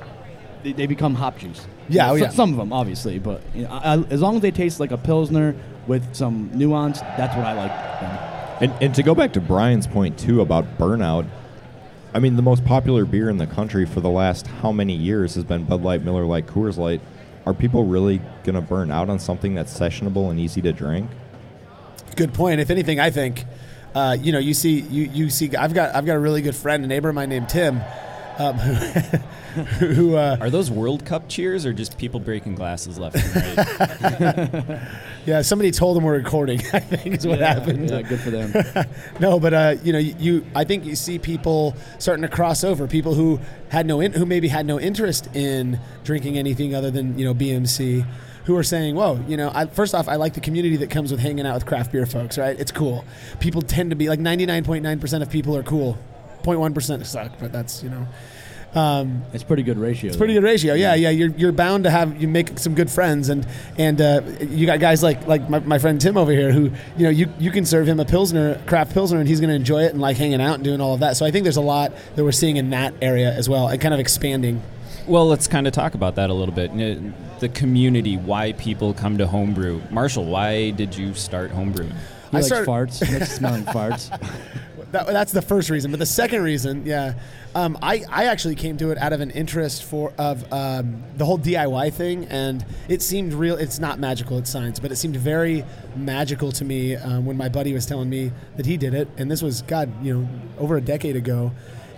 they, 0.63 0.73
they 0.73 0.87
become 0.87 1.13
hop 1.15 1.37
juice. 1.37 1.67
Yeah, 1.87 2.03
You 2.03 2.07
know, 2.07 2.13
oh, 2.13 2.15
yeah. 2.27 2.29
Some 2.29 2.51
of 2.51 2.57
them, 2.57 2.71
obviously, 2.73 3.17
but 3.19 3.41
you 3.55 3.63
know, 3.63 3.69
I, 3.71 3.95
I- 3.95 4.03
as 4.09 4.21
long 4.21 4.35
as 4.35 4.41
they 4.41 4.51
taste 4.51 4.79
like 4.79 4.91
a 4.91 4.97
pilsner 4.97 5.55
with 5.87 6.15
some 6.15 6.49
nuance, 6.53 7.01
that's 7.01 7.35
what 7.35 7.45
I 7.45 7.53
like. 7.53 8.61
And, 8.61 8.73
and 8.83 8.95
to 8.95 9.03
go 9.03 9.15
back 9.15 9.33
to 9.33 9.41
Brian's 9.41 9.87
point 9.87 10.19
too 10.19 10.41
about 10.41 10.77
burnout, 10.77 11.27
I 12.13 12.19
mean 12.19 12.35
the 12.35 12.41
most 12.41 12.65
popular 12.65 13.05
beer 13.05 13.29
in 13.29 13.37
the 13.37 13.47
country 13.47 13.85
for 13.85 14.01
the 14.01 14.09
last 14.09 14.47
how 14.47 14.71
many 14.71 14.95
years 14.95 15.35
has 15.35 15.43
been 15.43 15.63
Bud 15.63 15.81
Light, 15.83 16.03
Miller 16.03 16.25
Lite, 16.25 16.47
Coors 16.47 16.77
Light. 16.77 17.01
Are 17.45 17.53
people 17.53 17.85
really 17.85 18.21
gonna 18.43 18.61
burn 18.61 18.91
out 18.91 19.09
on 19.09 19.19
something 19.19 19.55
that's 19.55 19.77
sessionable 19.77 20.29
and 20.29 20.39
easy 20.39 20.61
to 20.61 20.73
drink? 20.73 21.09
Good 22.15 22.33
point. 22.33 22.59
If 22.59 22.69
anything, 22.69 22.99
I 22.99 23.11
think, 23.11 23.45
uh, 23.95 24.17
you 24.19 24.31
know, 24.31 24.39
you 24.39 24.53
see, 24.53 24.81
you 24.81 25.03
you 25.03 25.29
see, 25.29 25.55
I've 25.55 25.73
got 25.73 25.95
I've 25.95 26.05
got 26.05 26.15
a 26.15 26.19
really 26.19 26.41
good 26.41 26.55
friend, 26.55 26.83
a 26.83 26.87
neighbor 26.87 27.09
of 27.09 27.15
mine 27.15 27.29
named 27.29 27.49
Tim, 27.49 27.81
um, 28.39 28.55
who 29.79 30.15
uh, 30.15 30.37
Are 30.39 30.49
those 30.49 30.71
World 30.71 31.05
Cup 31.05 31.27
cheers 31.27 31.65
or 31.65 31.73
just 31.73 31.97
people 31.97 32.19
breaking 32.19 32.55
glasses 32.55 32.97
left 32.97 33.17
and 33.17 34.21
right? 34.21 34.79
yeah, 35.29 35.43
somebody 35.43 35.69
told 35.69 35.95
them 35.95 36.03
we're 36.03 36.17
recording. 36.17 36.59
I 36.73 36.79
think 36.79 37.15
is 37.15 37.27
what 37.27 37.37
yeah, 37.37 37.53
happened. 37.53 37.87
Yeah, 37.87 38.01
good 38.01 38.19
for 38.19 38.31
them. 38.31 38.51
no, 39.19 39.39
but 39.39 39.53
uh, 39.53 39.75
you 39.83 39.93
know, 39.93 39.99
you 39.99 40.43
I 40.55 40.63
think 40.63 40.85
you 40.85 40.95
see 40.95 41.19
people 41.19 41.75
starting 41.99 42.23
to 42.23 42.27
cross 42.27 42.63
over. 42.63 42.87
People 42.87 43.13
who 43.13 43.39
had 43.69 43.85
no 43.85 44.01
in, 44.01 44.13
who 44.13 44.25
maybe 44.25 44.47
had 44.47 44.65
no 44.65 44.79
interest 44.79 45.29
in 45.35 45.79
drinking 46.03 46.37
anything 46.39 46.73
other 46.73 46.89
than 46.89 47.17
you 47.19 47.25
know 47.25 47.35
BMC, 47.35 48.07
who 48.45 48.55
are 48.55 48.63
saying, 48.63 48.95
"Whoa, 48.95 49.23
you 49.27 49.37
know." 49.37 49.51
I, 49.53 49.67
first 49.67 49.93
off, 49.93 50.07
I 50.07 50.15
like 50.15 50.33
the 50.33 50.41
community 50.41 50.77
that 50.77 50.89
comes 50.89 51.11
with 51.11 51.19
hanging 51.19 51.45
out 51.45 51.53
with 51.53 51.67
craft 51.67 51.91
beer 51.91 52.07
folks. 52.07 52.39
Right? 52.39 52.59
It's 52.59 52.71
cool. 52.71 53.05
People 53.39 53.61
tend 53.61 53.91
to 53.91 53.95
be 53.95 54.09
like 54.09 54.19
ninety 54.19 54.47
nine 54.47 54.63
point 54.63 54.81
nine 54.81 54.99
percent 54.99 55.21
of 55.21 55.29
people 55.29 55.55
are 55.55 55.63
cool. 55.63 55.97
0.1 56.43 56.73
percent 56.73 57.05
suck, 57.05 57.33
but 57.39 57.51
that's 57.51 57.83
you 57.83 57.89
know. 57.89 58.07
Um, 58.75 59.23
It's 59.33 59.43
pretty 59.43 59.63
good 59.63 59.79
ratio. 59.79 60.09
it's 60.09 60.17
pretty 60.17 60.33
good 60.35 60.43
ratio. 60.43 60.75
Yeah, 60.75 60.93
yeah. 60.93 61.09
You're, 61.09 61.29
you're 61.29 61.51
bound 61.51 61.85
to 61.85 61.89
have 61.89 62.21
you 62.21 62.27
make 62.27 62.59
some 62.59 62.75
good 62.75 62.89
friends, 62.91 63.29
and 63.29 63.47
and 63.77 63.99
uh, 63.99 64.21
you 64.41 64.67
got 64.67 64.79
guys 64.79 65.01
like 65.01 65.25
like 65.25 65.49
my, 65.49 65.57
my 65.59 65.79
friend 65.79 65.99
Tim 65.99 66.17
over 66.17 66.31
here, 66.31 66.51
who 66.51 66.65
you 66.95 67.03
know 67.03 67.09
you 67.09 67.33
you 67.39 67.49
can 67.49 67.65
serve 67.65 67.87
him 67.87 67.99
a 67.99 68.05
pilsner, 68.05 68.61
craft 68.67 68.93
pilsner, 68.93 69.17
and 69.19 69.27
he's 69.27 69.39
going 69.39 69.49
to 69.49 69.55
enjoy 69.55 69.83
it 69.85 69.91
and 69.93 69.99
like 69.99 70.17
hanging 70.17 70.39
out 70.39 70.55
and 70.55 70.63
doing 70.63 70.81
all 70.81 70.93
of 70.93 70.99
that. 70.99 71.17
So 71.17 71.25
I 71.25 71.31
think 71.31 71.43
there's 71.43 71.57
a 71.57 71.61
lot 71.61 71.91
that 72.15 72.23
we're 72.23 72.31
seeing 72.31 72.57
in 72.57 72.69
that 72.69 72.93
area 73.01 73.33
as 73.33 73.49
well, 73.49 73.67
and 73.69 73.81
kind 73.81 73.93
of 73.93 73.99
expanding. 73.99 74.61
Well, 75.07 75.25
let's 75.27 75.47
kind 75.47 75.65
of 75.65 75.73
talk 75.73 75.95
about 75.95 76.13
that 76.15 76.29
a 76.29 76.33
little 76.35 76.53
bit. 76.53 76.71
The 77.39 77.49
community, 77.49 78.17
why 78.17 78.51
people 78.53 78.93
come 78.93 79.17
to 79.17 79.25
homebrew. 79.25 79.81
Marshall, 79.89 80.25
why 80.25 80.69
did 80.69 80.95
you 80.95 81.15
start 81.15 81.51
homebrewing? 81.51 81.89
He 81.91 81.95
I 82.33 82.41
likes 82.41 82.45
started- 82.47 82.69
farts. 82.69 83.03
He 83.03 83.13
likes 83.17 83.31
smelling 83.31 83.63
farts. 83.63 84.11
That, 84.91 85.05
that's 85.07 85.31
the 85.31 85.41
first 85.41 85.69
reason, 85.69 85.91
but 85.91 85.99
the 85.99 86.05
second 86.05 86.41
reason, 86.41 86.83
yeah, 86.85 87.13
um, 87.53 87.77
I, 87.81 88.03
I 88.09 88.25
actually 88.25 88.55
came 88.55 88.75
to 88.77 88.89
it 88.89 88.97
out 88.97 89.13
of 89.13 89.21
an 89.21 89.29
interest 89.29 89.83
for 89.83 90.13
of 90.17 90.51
um, 90.51 91.03
the 91.15 91.25
whole 91.25 91.37
DIY 91.37 91.93
thing, 91.93 92.25
and 92.25 92.65
it 92.87 93.03
seemed 93.03 93.33
real. 93.33 93.55
It's 93.55 93.77
not 93.77 93.99
magical; 93.99 94.39
it's 94.39 94.49
science, 94.49 94.79
but 94.79 94.91
it 94.91 94.95
seemed 94.95 95.15
very 95.15 95.63
magical 95.95 96.51
to 96.53 96.65
me 96.65 96.95
um, 96.95 97.25
when 97.25 97.37
my 97.37 97.49
buddy 97.49 97.71
was 97.71 97.85
telling 97.85 98.09
me 98.09 98.31
that 98.57 98.65
he 98.65 98.77
did 98.77 98.95
it, 98.95 99.07
and 99.17 99.29
this 99.29 99.43
was 99.43 99.61
God, 99.61 99.91
you 100.03 100.21
know, 100.21 100.29
over 100.57 100.77
a 100.77 100.81
decade 100.81 101.15
ago, 101.15 101.51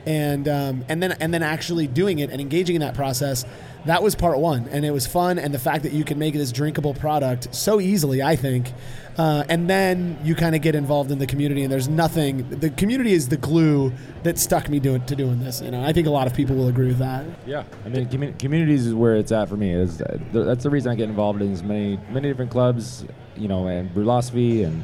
and 0.06 0.50
um, 0.50 0.84
and 0.90 1.02
then 1.02 1.14
and 1.14 1.34
then 1.34 1.44
actually 1.44 1.88
doing 1.88 2.20
it 2.20 2.30
and 2.30 2.42
engaging 2.42 2.76
in 2.76 2.82
that 2.82 2.94
process. 2.94 3.46
That 3.86 4.04
was 4.04 4.14
part 4.14 4.38
one, 4.38 4.68
and 4.70 4.86
it 4.86 4.92
was 4.92 5.08
fun, 5.08 5.40
and 5.40 5.52
the 5.52 5.60
fact 5.60 5.84
that 5.84 5.92
you 5.92 6.04
can 6.04 6.20
make 6.20 6.36
this 6.36 6.52
drinkable 6.52 6.94
product 6.94 7.54
so 7.54 7.80
easily, 7.80 8.22
I 8.22 8.36
think. 8.36 8.72
Uh, 9.18 9.44
and 9.50 9.70
then 9.70 10.18
you 10.24 10.36
kind 10.36 10.56
of 10.56 10.62
get 10.62 10.76
involved 10.76 11.12
in 11.12 11.18
the 11.18 11.26
community, 11.26 11.64
and 11.64 11.72
there's 11.72 11.90
nothing. 11.90 12.48
The 12.50 12.70
community 12.70 13.14
is 13.14 13.28
the 13.30 13.38
glue 13.38 13.92
that 14.24 14.38
stuck 14.38 14.70
me 14.70 14.80
doing 14.80 15.04
to 15.06 15.16
doing 15.16 15.40
this. 15.40 15.62
You 15.62 15.72
know, 15.72 15.84
I 15.84 15.94
think 15.94 16.06
a 16.08 16.12
lot 16.12 16.28
of 16.28 16.34
people 16.36 16.56
will 16.56 16.68
agree 16.68 16.88
with 16.88 17.00
that. 17.00 17.26
Yeah, 17.46 17.64
I 17.84 17.90
mean, 17.90 18.08
commu- 18.08 18.38
communities 18.38 18.86
is 18.86 18.94
where 18.94 19.16
it's 19.16 19.32
at 19.32 19.50
for 19.50 19.58
me. 19.58 19.72
Is 19.72 20.02
uh, 20.02 20.18
th- 20.32 20.46
that's 20.46 20.64
the 20.64 20.70
reason 20.70 20.92
I 20.92 20.96
get 20.96 21.10
involved 21.10 21.42
in 21.42 21.52
as 21.52 21.64
many 21.64 22.00
many 22.12 22.30
different 22.30 22.52
clubs, 22.52 23.04
you 23.36 23.48
know, 23.48 23.68
and 23.68 23.90
Brülosophy 23.94 24.64
and 24.64 24.84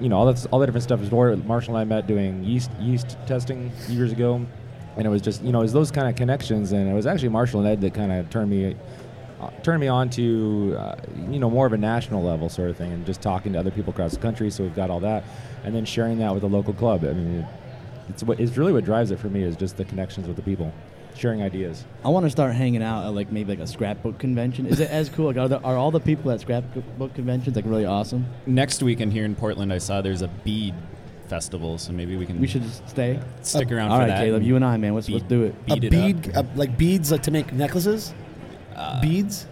you 0.00 0.08
know 0.08 0.16
all 0.16 0.26
that's 0.26 0.46
all 0.46 0.58
the 0.58 0.66
different 0.66 0.84
stuff. 0.84 1.00
Is 1.02 1.10
where 1.10 1.36
Marshall 1.36 1.76
and 1.76 1.82
I 1.82 1.84
met 1.84 2.06
doing 2.06 2.42
yeast 2.42 2.70
yeast 2.80 3.16
testing 3.26 3.70
years 3.88 4.10
ago, 4.10 4.44
and 4.96 5.06
it 5.06 5.10
was 5.10 5.22
just 5.22 5.42
you 5.42 5.52
know 5.52 5.60
it 5.60 5.62
was 5.62 5.72
those 5.72 5.90
kind 5.90 6.08
of 6.08 6.16
connections, 6.16 6.72
and 6.72 6.88
it 6.88 6.94
was 6.94 7.06
actually 7.06 7.30
Marshall 7.30 7.60
and 7.60 7.68
Ed 7.68 7.80
that 7.82 7.94
kind 7.94 8.12
of 8.12 8.30
turned 8.30 8.50
me. 8.50 8.76
Uh, 9.40 9.50
turned 9.64 9.80
me 9.80 9.88
on 9.88 10.08
to 10.08 10.76
uh, 10.78 10.94
you 11.28 11.40
know 11.40 11.50
more 11.50 11.66
of 11.66 11.72
a 11.72 11.76
national 11.76 12.22
level 12.22 12.48
sort 12.48 12.70
of 12.70 12.76
thing, 12.76 12.92
and 12.92 13.04
just 13.04 13.20
talking 13.20 13.52
to 13.52 13.58
other 13.58 13.72
people 13.72 13.92
across 13.92 14.12
the 14.12 14.20
country. 14.20 14.48
So 14.50 14.62
we've 14.62 14.76
got 14.76 14.88
all 14.88 15.00
that, 15.00 15.24
and 15.64 15.74
then 15.74 15.84
sharing 15.84 16.18
that 16.18 16.32
with 16.32 16.44
a 16.44 16.46
local 16.46 16.72
club. 16.72 17.04
I 17.04 17.12
mean, 17.12 17.44
it's 18.08 18.22
what 18.22 18.38
it's 18.38 18.56
really 18.56 18.72
what 18.72 18.84
drives 18.84 19.10
it 19.10 19.18
for 19.18 19.28
me 19.28 19.42
is 19.42 19.56
just 19.56 19.76
the 19.76 19.84
connections 19.84 20.28
with 20.28 20.36
the 20.36 20.42
people, 20.42 20.72
sharing 21.16 21.42
ideas. 21.42 21.84
I 22.04 22.10
want 22.10 22.24
to 22.26 22.30
start 22.30 22.54
hanging 22.54 22.82
out 22.84 23.04
at 23.04 23.14
like 23.14 23.32
maybe 23.32 23.50
like 23.50 23.58
a 23.58 23.66
scrapbook 23.66 24.18
convention. 24.18 24.66
Is 24.66 24.78
it 24.78 24.90
as 24.90 25.08
cool? 25.08 25.26
Like, 25.26 25.36
are, 25.36 25.48
the, 25.48 25.60
are 25.62 25.76
all 25.76 25.90
the 25.90 26.00
people 26.00 26.30
at 26.30 26.40
scrapbook 26.40 27.14
conventions 27.14 27.56
like 27.56 27.64
really 27.64 27.84
awesome? 27.84 28.26
Next 28.46 28.82
weekend 28.82 29.12
here 29.12 29.24
in 29.24 29.34
Portland, 29.34 29.72
I 29.72 29.78
saw 29.78 30.02
there's 30.02 30.22
a 30.22 30.28
bead 30.28 30.74
festival, 31.36 31.78
so 31.78 31.92
maybe 31.92 32.14
we 32.16 32.26
can 32.26 32.38
We 32.38 32.46
should 32.46 32.62
just 32.62 32.86
stay. 32.88 33.18
stick 33.40 33.72
around 33.72 33.90
All 33.90 33.96
for 33.96 34.02
right, 34.02 34.08
that. 34.08 34.22
Kaleb, 34.26 34.36
and 34.36 34.46
you 34.46 34.56
and 34.56 34.64
I, 34.64 34.76
man, 34.76 34.94
let's, 34.94 35.08
let's 35.08 35.24
do 35.24 35.44
it. 35.44 35.54
bead 35.66 35.84
a 35.84 35.86
it 35.86 35.90
bead, 35.90 36.36
up. 36.36 36.44
uh, 36.44 36.48
like 36.54 36.76
beads, 36.76 37.10
like 37.10 37.22
to 37.22 37.30
make 37.30 37.52
necklaces. 37.54 38.12
beads. 39.00 39.46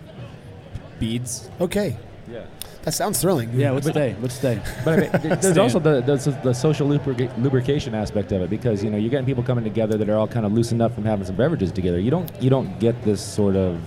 beads. 0.98 1.48
Okay, 1.58 1.96
Yeah. 2.30 2.44
that 2.82 2.92
sounds 2.92 3.18
thrilling. 3.22 3.48
Yeah, 3.54 3.70
let's 3.70 3.88
stay. 3.88 4.14
Let's 4.20 4.34
stay. 4.34 4.60
But 4.84 4.92
I 4.98 5.00
mean, 5.00 5.10
there's 5.22 5.38
Stand. 5.40 5.58
also 5.58 5.78
the, 5.78 6.02
the 6.02 6.16
the 6.44 6.52
social 6.52 6.86
lubrica- 6.88 7.32
lubrication 7.38 7.94
aspect 7.94 8.32
of 8.32 8.42
it 8.42 8.50
because 8.50 8.84
you 8.84 8.90
know 8.90 8.98
you're 8.98 9.10
getting 9.10 9.26
people 9.26 9.42
coming 9.50 9.64
together 9.64 9.96
that 9.96 10.08
are 10.10 10.18
all 10.20 10.28
kind 10.28 10.44
of 10.44 10.52
loosened 10.52 10.82
up 10.82 10.94
from 10.94 11.04
having 11.04 11.24
some 11.24 11.36
beverages 11.36 11.72
together. 11.72 11.98
You 11.98 12.10
don't 12.10 12.30
you 12.42 12.50
don't 12.50 12.78
get 12.78 12.94
this 13.02 13.20
sort 13.22 13.56
of 13.56 13.80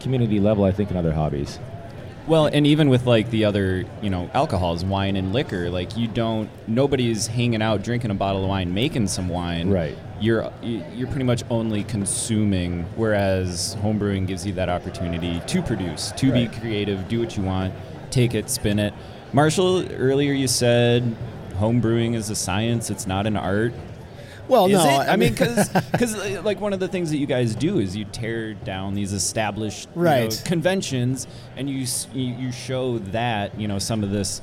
community 0.00 0.40
level, 0.40 0.64
I 0.64 0.72
think, 0.72 0.90
in 0.90 0.96
other 0.98 1.12
hobbies. 1.12 1.58
Well, 2.26 2.46
and 2.46 2.66
even 2.66 2.88
with 2.90 3.06
like 3.06 3.30
the 3.30 3.44
other, 3.44 3.84
you 4.02 4.10
know, 4.10 4.30
alcohols, 4.34 4.84
wine 4.84 5.16
and 5.16 5.32
liquor, 5.32 5.68
like 5.70 5.96
you 5.96 6.06
don't, 6.06 6.48
nobody's 6.68 7.26
hanging 7.26 7.62
out 7.62 7.82
drinking 7.82 8.10
a 8.10 8.14
bottle 8.14 8.42
of 8.44 8.48
wine, 8.48 8.72
making 8.72 9.08
some 9.08 9.28
wine. 9.28 9.68
Right. 9.70 9.96
You're 10.20 10.52
you- 10.62 10.84
you're 10.94 11.08
pretty 11.08 11.24
much 11.24 11.42
only 11.50 11.82
consuming, 11.82 12.84
whereas 12.94 13.76
homebrewing 13.82 14.26
gives 14.26 14.46
you 14.46 14.52
that 14.52 14.68
opportunity 14.68 15.40
to 15.46 15.62
produce, 15.62 16.12
to 16.18 16.30
Right. 16.30 16.50
be 16.52 16.58
creative, 16.60 17.08
do 17.08 17.18
what 17.20 17.36
you 17.36 17.42
want, 17.42 17.72
take 18.10 18.34
it, 18.34 18.48
spin 18.50 18.78
it. 18.78 18.92
Marshall, 19.32 19.84
earlier 19.96 20.32
you 20.32 20.46
said 20.46 21.16
homebrewing 21.58 22.14
is 22.14 22.30
a 22.30 22.36
science; 22.36 22.90
it's 22.90 23.06
not 23.06 23.26
an 23.26 23.36
art. 23.36 23.72
Well, 24.50 24.66
Is 24.66 24.72
no, 24.72 24.84
it? 25.00 25.08
I 25.08 25.16
mean, 25.16 25.32
because 25.32 26.42
like 26.44 26.60
one 26.60 26.72
of 26.72 26.80
the 26.80 26.88
things 26.88 27.10
that 27.10 27.18
you 27.18 27.26
guys 27.26 27.54
do 27.54 27.78
is 27.78 27.96
you 27.96 28.04
tear 28.04 28.54
down 28.54 28.94
these 28.94 29.12
established 29.12 29.88
you 29.94 30.02
know, 30.02 30.10
Right. 30.10 30.42
conventions, 30.44 31.26
and 31.56 31.70
you, 31.70 31.86
you 32.12 32.34
you 32.34 32.52
show 32.52 32.98
that 32.98 33.58
you 33.58 33.68
know 33.68 33.78
some 33.78 34.02
of 34.02 34.10
this 34.10 34.42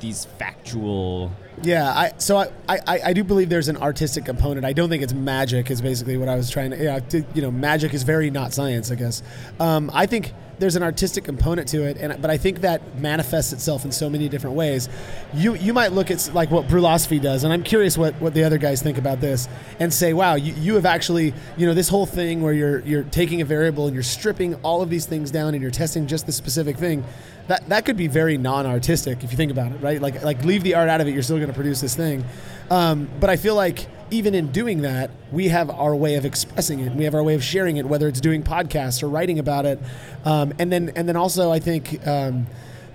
these 0.00 0.24
factual. 0.24 1.30
Yeah, 1.62 1.88
I 1.90 2.12
so 2.18 2.38
I, 2.38 2.48
I, 2.68 3.00
I 3.06 3.12
do 3.12 3.22
believe 3.22 3.48
there's 3.50 3.68
an 3.68 3.76
artistic 3.76 4.24
component. 4.24 4.64
I 4.64 4.72
don't 4.72 4.88
think 4.88 5.02
it's 5.02 5.12
magic. 5.12 5.70
Is 5.70 5.80
basically 5.80 6.16
what 6.16 6.28
I 6.28 6.34
was 6.34 6.50
trying 6.50 6.70
to. 6.70 6.82
Yeah, 6.82 6.98
to- 7.00 7.24
you 7.34 7.42
know, 7.42 7.50
magic 7.50 7.94
is 7.94 8.02
very 8.02 8.30
not 8.30 8.52
science. 8.52 8.90
I 8.90 8.94
guess. 8.96 9.22
Um, 9.60 9.90
I 9.94 10.06
think 10.06 10.32
there's 10.60 10.76
an 10.76 10.82
artistic 10.82 11.24
component 11.24 11.66
to 11.68 11.82
it, 11.82 11.96
and 11.96 12.20
but 12.20 12.30
I 12.30 12.36
think 12.36 12.60
that 12.60 12.98
manifests 12.98 13.52
itself 13.52 13.84
in 13.84 13.90
so 13.90 14.08
many 14.10 14.28
different 14.28 14.56
ways. 14.56 14.88
You 15.34 15.54
you 15.54 15.72
might 15.72 15.92
look 15.92 16.10
at 16.10 16.30
like 16.34 16.50
what 16.50 16.68
Brülosophy 16.68 17.20
does, 17.20 17.44
and 17.44 17.52
I'm 17.52 17.62
curious 17.62 17.96
what, 17.96 18.14
what 18.20 18.34
the 18.34 18.44
other 18.44 18.58
guys 18.58 18.82
think 18.82 18.98
about 18.98 19.20
this, 19.20 19.48
and 19.80 19.92
say, 19.92 20.12
wow, 20.12 20.34
you, 20.34 20.52
you 20.54 20.74
have 20.74 20.86
actually 20.86 21.32
you 21.56 21.66
know 21.66 21.74
this 21.74 21.88
whole 21.88 22.06
thing 22.06 22.42
where 22.42 22.52
you're 22.52 22.80
you're 22.80 23.04
taking 23.04 23.40
a 23.40 23.44
variable 23.44 23.86
and 23.86 23.94
you're 23.94 24.02
stripping 24.02 24.54
all 24.56 24.82
of 24.82 24.90
these 24.90 25.06
things 25.06 25.30
down 25.30 25.54
and 25.54 25.62
you're 25.62 25.70
testing 25.70 26.06
just 26.06 26.26
the 26.26 26.32
specific 26.32 26.76
thing. 26.76 27.04
That 27.48 27.68
that 27.70 27.84
could 27.86 27.96
be 27.96 28.06
very 28.06 28.36
non-artistic 28.36 29.24
if 29.24 29.32
you 29.32 29.36
think 29.36 29.50
about 29.50 29.72
it, 29.72 29.80
right? 29.80 30.00
Like 30.00 30.22
like 30.22 30.44
leave 30.44 30.62
the 30.62 30.74
art 30.74 30.90
out 30.90 31.00
of 31.00 31.08
it, 31.08 31.14
you're 31.14 31.22
still 31.22 31.38
going 31.38 31.48
to 31.48 31.54
produce 31.54 31.80
this 31.80 31.96
thing. 31.96 32.24
Um, 32.70 33.08
but 33.18 33.30
I 33.30 33.36
feel 33.36 33.54
like 33.54 33.86
even 34.10 34.34
in 34.34 34.52
doing 34.52 34.82
that, 34.82 35.10
we 35.32 35.48
have 35.48 35.70
our 35.70 35.94
way 35.94 36.16
of 36.16 36.24
expressing 36.24 36.80
it. 36.80 36.92
We 36.92 37.04
have 37.04 37.14
our 37.14 37.22
way 37.22 37.34
of 37.34 37.42
sharing 37.42 37.76
it, 37.76 37.86
whether 37.86 38.08
it's 38.08 38.20
doing 38.20 38.42
podcasts 38.42 39.02
or 39.02 39.08
writing 39.08 39.38
about 39.38 39.66
it, 39.66 39.78
um, 40.24 40.52
and 40.58 40.70
then 40.72 40.92
and 40.96 41.08
then 41.08 41.16
also 41.16 41.50
I 41.50 41.58
think. 41.58 42.06
Um, 42.06 42.46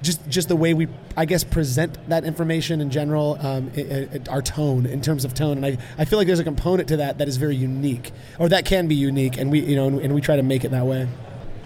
just, 0.01 0.29
just 0.29 0.49
the 0.49 0.55
way 0.55 0.75
we, 0.75 0.87
I 1.17 1.25
guess, 1.25 1.43
present 1.43 1.97
that 2.09 2.25
information 2.25 2.79
in 2.79 2.91
general, 2.91 3.37
um, 3.41 3.71
i 3.75 4.07
i 4.13 4.29
our 4.29 4.41
tone 4.41 4.85
in 4.85 5.01
terms 5.01 5.25
of 5.25 5.33
tone, 5.33 5.57
and 5.57 5.65
I, 5.65 5.77
I 5.97 6.05
feel 6.05 6.19
like 6.19 6.27
there's 6.27 6.39
a 6.39 6.43
component 6.43 6.87
to 6.89 6.97
that 6.97 7.17
that 7.17 7.27
is 7.27 7.37
very 7.37 7.55
unique, 7.55 8.11
or 8.37 8.47
that 8.49 8.65
can 8.65 8.87
be 8.87 8.93
unique, 8.93 9.37
and 9.37 9.51
we, 9.51 9.61
you 9.61 9.75
know, 9.75 9.87
and, 9.87 9.99
and 9.99 10.13
we 10.13 10.21
try 10.21 10.35
to 10.35 10.43
make 10.43 10.63
it 10.63 10.69
that 10.71 10.85
way. 10.85 11.07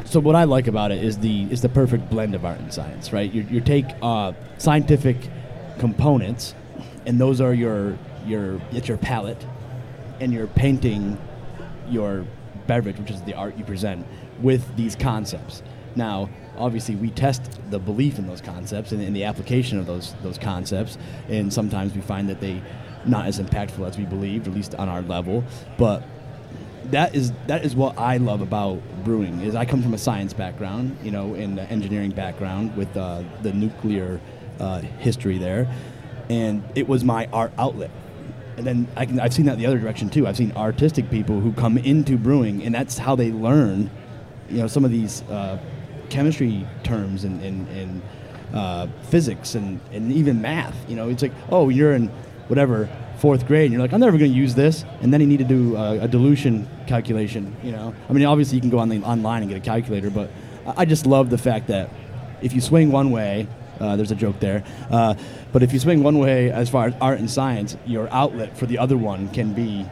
So 0.05 0.21
what 0.21 0.35
I 0.35 0.45
like 0.45 0.67
about 0.67 0.91
it 0.91 1.03
is 1.03 1.17
the 1.17 1.51
is 1.51 1.61
the 1.61 1.69
perfect 1.69 2.09
blend 2.09 2.33
of 2.33 2.45
art 2.45 2.59
and 2.59 2.73
science, 2.73 3.11
right? 3.11 3.29
You, 3.31 3.45
you 3.49 3.59
take 3.59 3.85
uh, 4.01 4.31
scientific 4.57 5.17
components, 5.77 6.55
and 7.05 7.19
those 7.19 7.41
are 7.41 7.53
your 7.53 7.97
your 8.25 8.61
it's 8.71 8.87
your 8.87 8.97
palette, 8.97 9.43
and 10.19 10.33
you're 10.33 10.47
painting 10.47 11.17
your 11.87 12.25
beverage, 12.67 12.97
which 12.97 13.11
is 13.11 13.21
the 13.23 13.33
art 13.33 13.57
you 13.57 13.63
present, 13.63 14.05
with 14.41 14.75
these 14.75 14.95
concepts. 14.95 15.63
Now, 15.95 16.29
obviously, 16.57 16.95
we 16.95 17.09
test 17.09 17.59
the 17.71 17.79
belief 17.79 18.19
in 18.19 18.27
those 18.27 18.41
concepts 18.41 18.91
and 18.91 19.01
in 19.01 19.13
the 19.13 19.23
application 19.23 19.79
of 19.79 19.85
those 19.85 20.15
those 20.21 20.37
concepts, 20.37 20.97
and 21.27 21.51
sometimes 21.51 21.93
we 21.93 22.01
find 22.01 22.29
that 22.29 22.39
they 22.41 22.61
not 23.05 23.25
as 23.25 23.39
impactful 23.39 23.87
as 23.87 23.97
we 23.97 24.05
believed, 24.05 24.47
at 24.47 24.53
least 24.53 24.75
on 24.75 24.89
our 24.89 25.01
level, 25.01 25.43
but 25.77 26.03
that 26.85 27.15
is 27.15 27.31
that 27.47 27.65
is 27.65 27.75
what 27.75 27.97
I 27.97 28.17
love 28.17 28.41
about 28.41 28.81
brewing. 29.03 29.41
Is 29.41 29.55
I 29.55 29.65
come 29.65 29.81
from 29.81 29.93
a 29.93 29.97
science 29.97 30.33
background, 30.33 30.97
you 31.03 31.11
know, 31.11 31.33
in 31.33 31.55
the 31.55 31.63
engineering 31.63 32.11
background 32.11 32.75
with 32.75 32.95
uh, 32.95 33.23
the 33.41 33.53
nuclear 33.53 34.19
uh, 34.59 34.79
history 34.79 35.37
there, 35.37 35.67
and 36.29 36.63
it 36.75 36.87
was 36.87 37.03
my 37.03 37.27
art 37.31 37.53
outlet. 37.57 37.91
And 38.59 38.67
then 38.67 38.87
I 38.97 39.05
can, 39.05 39.21
I've 39.21 39.33
seen 39.33 39.45
that 39.45 39.57
the 39.57 39.65
other 39.65 39.79
direction 39.79 40.09
too. 40.09 40.27
I've 40.27 40.35
seen 40.35 40.51
artistic 40.51 41.09
people 41.09 41.39
who 41.39 41.53
come 41.53 41.77
into 41.77 42.17
brewing, 42.17 42.61
and 42.63 42.75
that's 42.75 42.97
how 42.97 43.15
they 43.15 43.31
learn, 43.31 43.89
you 44.49 44.57
know, 44.57 44.67
some 44.67 44.83
of 44.83 44.91
these 44.91 45.21
uh, 45.29 45.57
chemistry 46.09 46.67
terms 46.83 47.23
and, 47.23 47.41
and, 47.41 47.67
and 47.69 48.01
uh, 48.53 48.87
physics 49.03 49.55
and, 49.55 49.79
and 49.93 50.11
even 50.11 50.41
math. 50.41 50.75
You 50.89 50.97
know, 50.97 51.07
it's 51.07 51.21
like, 51.21 51.31
oh, 51.49 51.69
you're 51.69 51.93
in 51.93 52.09
whatever 52.49 52.89
fourth 53.19 53.47
grade, 53.47 53.67
and 53.67 53.71
you're 53.71 53.81
like, 53.81 53.93
I'm 53.93 54.01
never 54.01 54.17
going 54.17 54.29
to 54.29 54.37
use 54.37 54.55
this, 54.55 54.83
and 55.01 55.13
then 55.13 55.21
you 55.21 55.27
need 55.27 55.39
to 55.39 55.45
do 55.45 55.77
a, 55.77 56.01
a 56.01 56.07
dilution 56.09 56.67
calculation. 56.85 57.55
You 57.63 57.71
know, 57.71 57.95
I 58.09 58.11
mean, 58.11 58.25
obviously 58.25 58.57
you 58.57 58.61
can 58.61 58.71
go 58.71 58.79
on 58.79 58.89
the, 58.89 59.01
online 59.03 59.41
and 59.41 59.49
get 59.49 59.57
a 59.57 59.63
calculator, 59.63 60.09
but 60.09 60.29
I 60.75 60.83
just 60.83 61.05
love 61.05 61.29
the 61.29 61.37
fact 61.37 61.67
that 61.67 61.89
if 62.41 62.51
you 62.51 62.59
swing 62.59 62.91
one 62.91 63.11
way, 63.11 63.47
uh, 63.79 63.95
there's 63.95 64.11
a 64.11 64.15
joke 64.15 64.39
there. 64.39 64.63
Uh, 64.89 65.15
but 65.51 65.63
if 65.63 65.73
you 65.73 65.79
swing 65.79 66.03
one 66.03 66.19
way 66.19 66.51
as 66.51 66.69
far 66.69 66.87
as 66.87 66.93
art 67.01 67.19
and 67.19 67.29
science, 67.29 67.77
your 67.85 68.07
outlet 68.11 68.57
for 68.57 68.65
the 68.65 68.77
other 68.77 68.97
one 68.97 69.29
can 69.29 69.53
be 69.53 69.85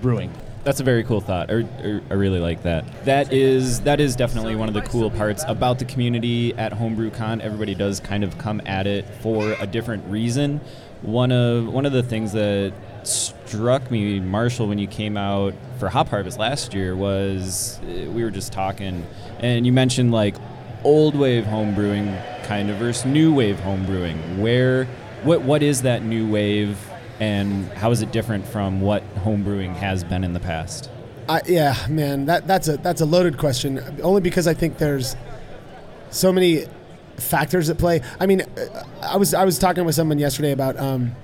brewing. 0.00 0.32
That's 0.62 0.80
a 0.80 0.84
very 0.84 1.04
cool 1.04 1.22
thought. 1.22 1.50
I, 1.50 1.64
I, 2.10 2.14
really 2.14 2.38
like 2.38 2.64
that. 2.64 2.84
That 3.06 3.32
is 3.32 3.80
that 3.80 3.98
is 3.98 4.14
definitely 4.14 4.56
one 4.56 4.68
of 4.68 4.74
the 4.74 4.82
cool 4.82 5.10
parts 5.10 5.42
about 5.48 5.78
the 5.78 5.86
community 5.86 6.52
at 6.54 6.72
HomebrewCon. 6.72 7.40
Everybody 7.40 7.74
does 7.74 7.98
kind 7.98 8.22
of 8.22 8.36
come 8.36 8.60
at 8.66 8.86
it 8.86 9.06
for 9.22 9.52
a 9.58 9.66
different 9.66 10.06
reason. 10.06 10.60
One 11.00 11.32
of 11.32 11.66
one 11.66 11.86
of 11.86 11.92
the 11.92 12.02
things 12.02 12.32
that 12.32 12.74
struck 13.04 13.90
me, 13.90 14.20
Marshall, 14.20 14.68
when 14.68 14.78
you 14.78 14.86
came 14.86 15.16
out 15.16 15.54
for 15.78 15.88
Hop 15.88 16.08
Harvest 16.08 16.38
last 16.38 16.74
year 16.74 16.94
was 16.94 17.80
uh, 17.84 18.10
we 18.10 18.22
were 18.22 18.30
just 18.30 18.52
talking, 18.52 19.06
and 19.38 19.64
you 19.64 19.72
mentioned 19.72 20.12
like 20.12 20.36
old 20.84 21.14
wave 21.14 21.44
homebrewing 21.44 22.44
kind 22.44 22.70
of 22.70 22.76
versus 22.78 23.04
new 23.04 23.34
wave 23.34 23.56
homebrewing. 23.56 24.38
Where 24.38 24.86
what 25.22 25.42
what 25.42 25.62
is 25.62 25.82
that 25.82 26.02
new 26.02 26.30
wave? 26.30 26.78
and 27.20 27.68
how 27.72 27.90
is 27.90 28.00
it 28.00 28.10
different 28.10 28.46
from 28.46 28.80
what 28.80 29.02
homebrewing 29.16 29.74
has 29.76 30.02
been 30.02 30.24
in 30.24 30.32
the 30.32 30.40
past? 30.40 30.90
I, 31.28 31.42
yeah, 31.46 31.76
man, 31.88 32.24
that 32.24 32.46
that's 32.46 32.66
a 32.66 32.78
that's 32.78 33.02
a 33.02 33.06
loaded 33.06 33.38
question. 33.38 34.00
Only 34.02 34.22
because 34.22 34.48
I 34.48 34.54
think 34.54 34.78
there's 34.78 35.14
so 36.10 36.32
many 36.32 36.64
factors 37.18 37.68
at 37.70 37.78
play. 37.78 38.00
I 38.18 38.26
mean, 38.26 38.42
I 39.02 39.16
was 39.16 39.34
I 39.34 39.44
was 39.44 39.58
talking 39.58 39.84
with 39.84 39.94
someone 39.94 40.18
yesterday 40.18 40.50
about 40.50 40.76
um, 40.78 41.14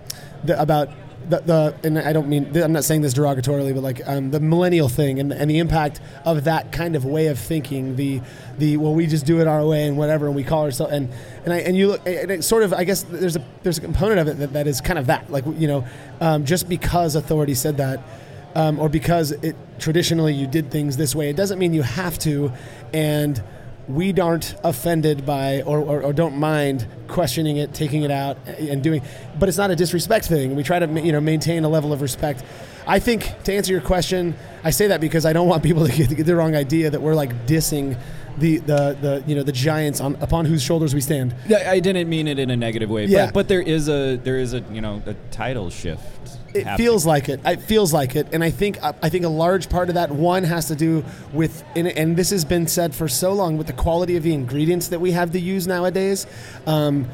the, 0.44 0.60
about 0.60 0.90
the, 1.28 1.40
the 1.40 1.74
and 1.84 1.98
I 1.98 2.12
don't 2.12 2.28
mean 2.28 2.56
I'm 2.56 2.72
not 2.72 2.84
saying 2.84 3.02
this 3.02 3.14
derogatorily, 3.14 3.74
but 3.74 3.82
like 3.82 4.00
um, 4.06 4.30
the 4.30 4.40
millennial 4.40 4.88
thing 4.88 5.18
and, 5.18 5.32
and 5.32 5.50
the 5.50 5.58
impact 5.58 6.00
of 6.24 6.44
that 6.44 6.72
kind 6.72 6.94
of 6.94 7.04
way 7.04 7.26
of 7.26 7.38
thinking. 7.38 7.96
The 7.96 8.20
the 8.58 8.76
well, 8.76 8.94
we 8.94 9.06
just 9.06 9.26
do 9.26 9.40
it 9.40 9.46
our 9.46 9.66
way 9.66 9.86
and 9.86 9.96
whatever, 9.96 10.26
and 10.26 10.36
we 10.36 10.44
call 10.44 10.62
ourselves 10.62 10.92
and 10.92 11.12
and 11.44 11.52
I 11.52 11.58
and 11.58 11.76
you 11.76 11.88
look 11.88 12.06
and 12.06 12.30
it 12.30 12.44
sort 12.44 12.62
of 12.62 12.72
I 12.72 12.84
guess 12.84 13.02
there's 13.02 13.36
a 13.36 13.44
there's 13.62 13.78
a 13.78 13.80
component 13.80 14.20
of 14.20 14.28
it 14.28 14.38
that, 14.38 14.52
that 14.52 14.66
is 14.66 14.80
kind 14.80 14.98
of 14.98 15.06
that 15.06 15.30
like 15.30 15.44
you 15.58 15.66
know 15.66 15.84
um, 16.20 16.44
just 16.44 16.68
because 16.68 17.16
authority 17.16 17.54
said 17.54 17.76
that. 17.78 18.00
um, 18.56 18.78
or 18.78 18.88
because 18.88 19.32
it 19.32 19.54
traditionally 19.78 20.32
you 20.32 20.46
did 20.46 20.70
things 20.70 20.96
this 20.96 21.14
way. 21.14 21.28
It 21.28 21.36
doesn't 21.36 21.58
mean 21.58 21.74
you 21.74 21.82
have 21.82 22.18
to, 22.20 22.50
and 22.94 23.42
we 23.88 24.12
aren't 24.18 24.54
offended 24.64 25.24
by 25.24 25.62
or, 25.62 25.78
or, 25.78 26.02
or 26.02 26.12
don't 26.12 26.36
mind 26.36 26.86
questioning 27.08 27.56
it, 27.56 27.72
taking 27.72 28.02
it 28.02 28.10
out, 28.10 28.36
and 28.46 28.82
doing. 28.82 29.02
But 29.38 29.48
it's 29.48 29.58
not 29.58 29.70
a 29.70 29.76
disrespect 29.76 30.26
thing. 30.26 30.56
We 30.56 30.62
try 30.62 30.78
to 30.78 31.00
you 31.00 31.12
know 31.12 31.20
maintain 31.20 31.64
a 31.64 31.68
level 31.68 31.92
of 31.92 32.02
respect. 32.02 32.42
I 32.86 32.98
think 33.00 33.42
to 33.44 33.52
answer 33.52 33.72
your 33.72 33.80
question, 33.80 34.36
I 34.62 34.70
say 34.70 34.88
that 34.88 35.00
because 35.00 35.26
I 35.26 35.32
don't 35.32 35.48
want 35.48 35.62
people 35.62 35.86
to 35.86 35.92
get, 35.92 36.08
to 36.08 36.14
get 36.14 36.26
the 36.26 36.36
wrong 36.36 36.54
idea 36.54 36.90
that 36.90 37.02
we're 37.02 37.16
like 37.16 37.46
dissing 37.46 37.98
the, 38.38 38.58
the, 38.58 38.96
the 39.00 39.24
you 39.26 39.34
know 39.34 39.42
the 39.42 39.52
giants 39.52 40.00
on 40.00 40.16
upon 40.16 40.44
whose 40.44 40.62
shoulders 40.62 40.94
we 40.94 41.00
stand. 41.00 41.34
Yeah, 41.48 41.70
I 41.70 41.80
didn't 41.80 42.08
mean 42.08 42.28
it 42.28 42.38
in 42.38 42.50
a 42.50 42.56
negative 42.56 42.90
way. 42.90 43.06
Yeah. 43.06 43.26
But, 43.26 43.34
but 43.34 43.48
there 43.48 43.62
is 43.62 43.88
a 43.88 44.16
there 44.16 44.38
is 44.38 44.52
a 44.52 44.60
you 44.72 44.80
know 44.80 45.02
a 45.06 45.14
title 45.30 45.70
shift. 45.70 46.04
It 46.56 46.66
happening. 46.66 46.86
feels 46.86 47.06
like 47.06 47.28
it. 47.28 47.40
It 47.44 47.60
feels 47.60 47.92
like 47.92 48.16
it, 48.16 48.28
and 48.32 48.42
I 48.42 48.50
think 48.50 48.78
I 48.82 49.08
think 49.08 49.24
a 49.24 49.28
large 49.28 49.68
part 49.68 49.88
of 49.88 49.94
that 49.94 50.10
one 50.10 50.44
has 50.44 50.68
to 50.68 50.74
do 50.74 51.04
with, 51.32 51.62
and, 51.74 51.88
and 51.88 52.16
this 52.16 52.30
has 52.30 52.44
been 52.44 52.66
said 52.66 52.94
for 52.94 53.08
so 53.08 53.32
long, 53.32 53.58
with 53.58 53.66
the 53.66 53.72
quality 53.72 54.16
of 54.16 54.22
the 54.22 54.32
ingredients 54.32 54.88
that 54.88 55.00
we 55.00 55.12
have 55.12 55.32
to 55.32 55.40
use 55.40 55.66
nowadays. 55.66 56.26
Um, 56.66 57.08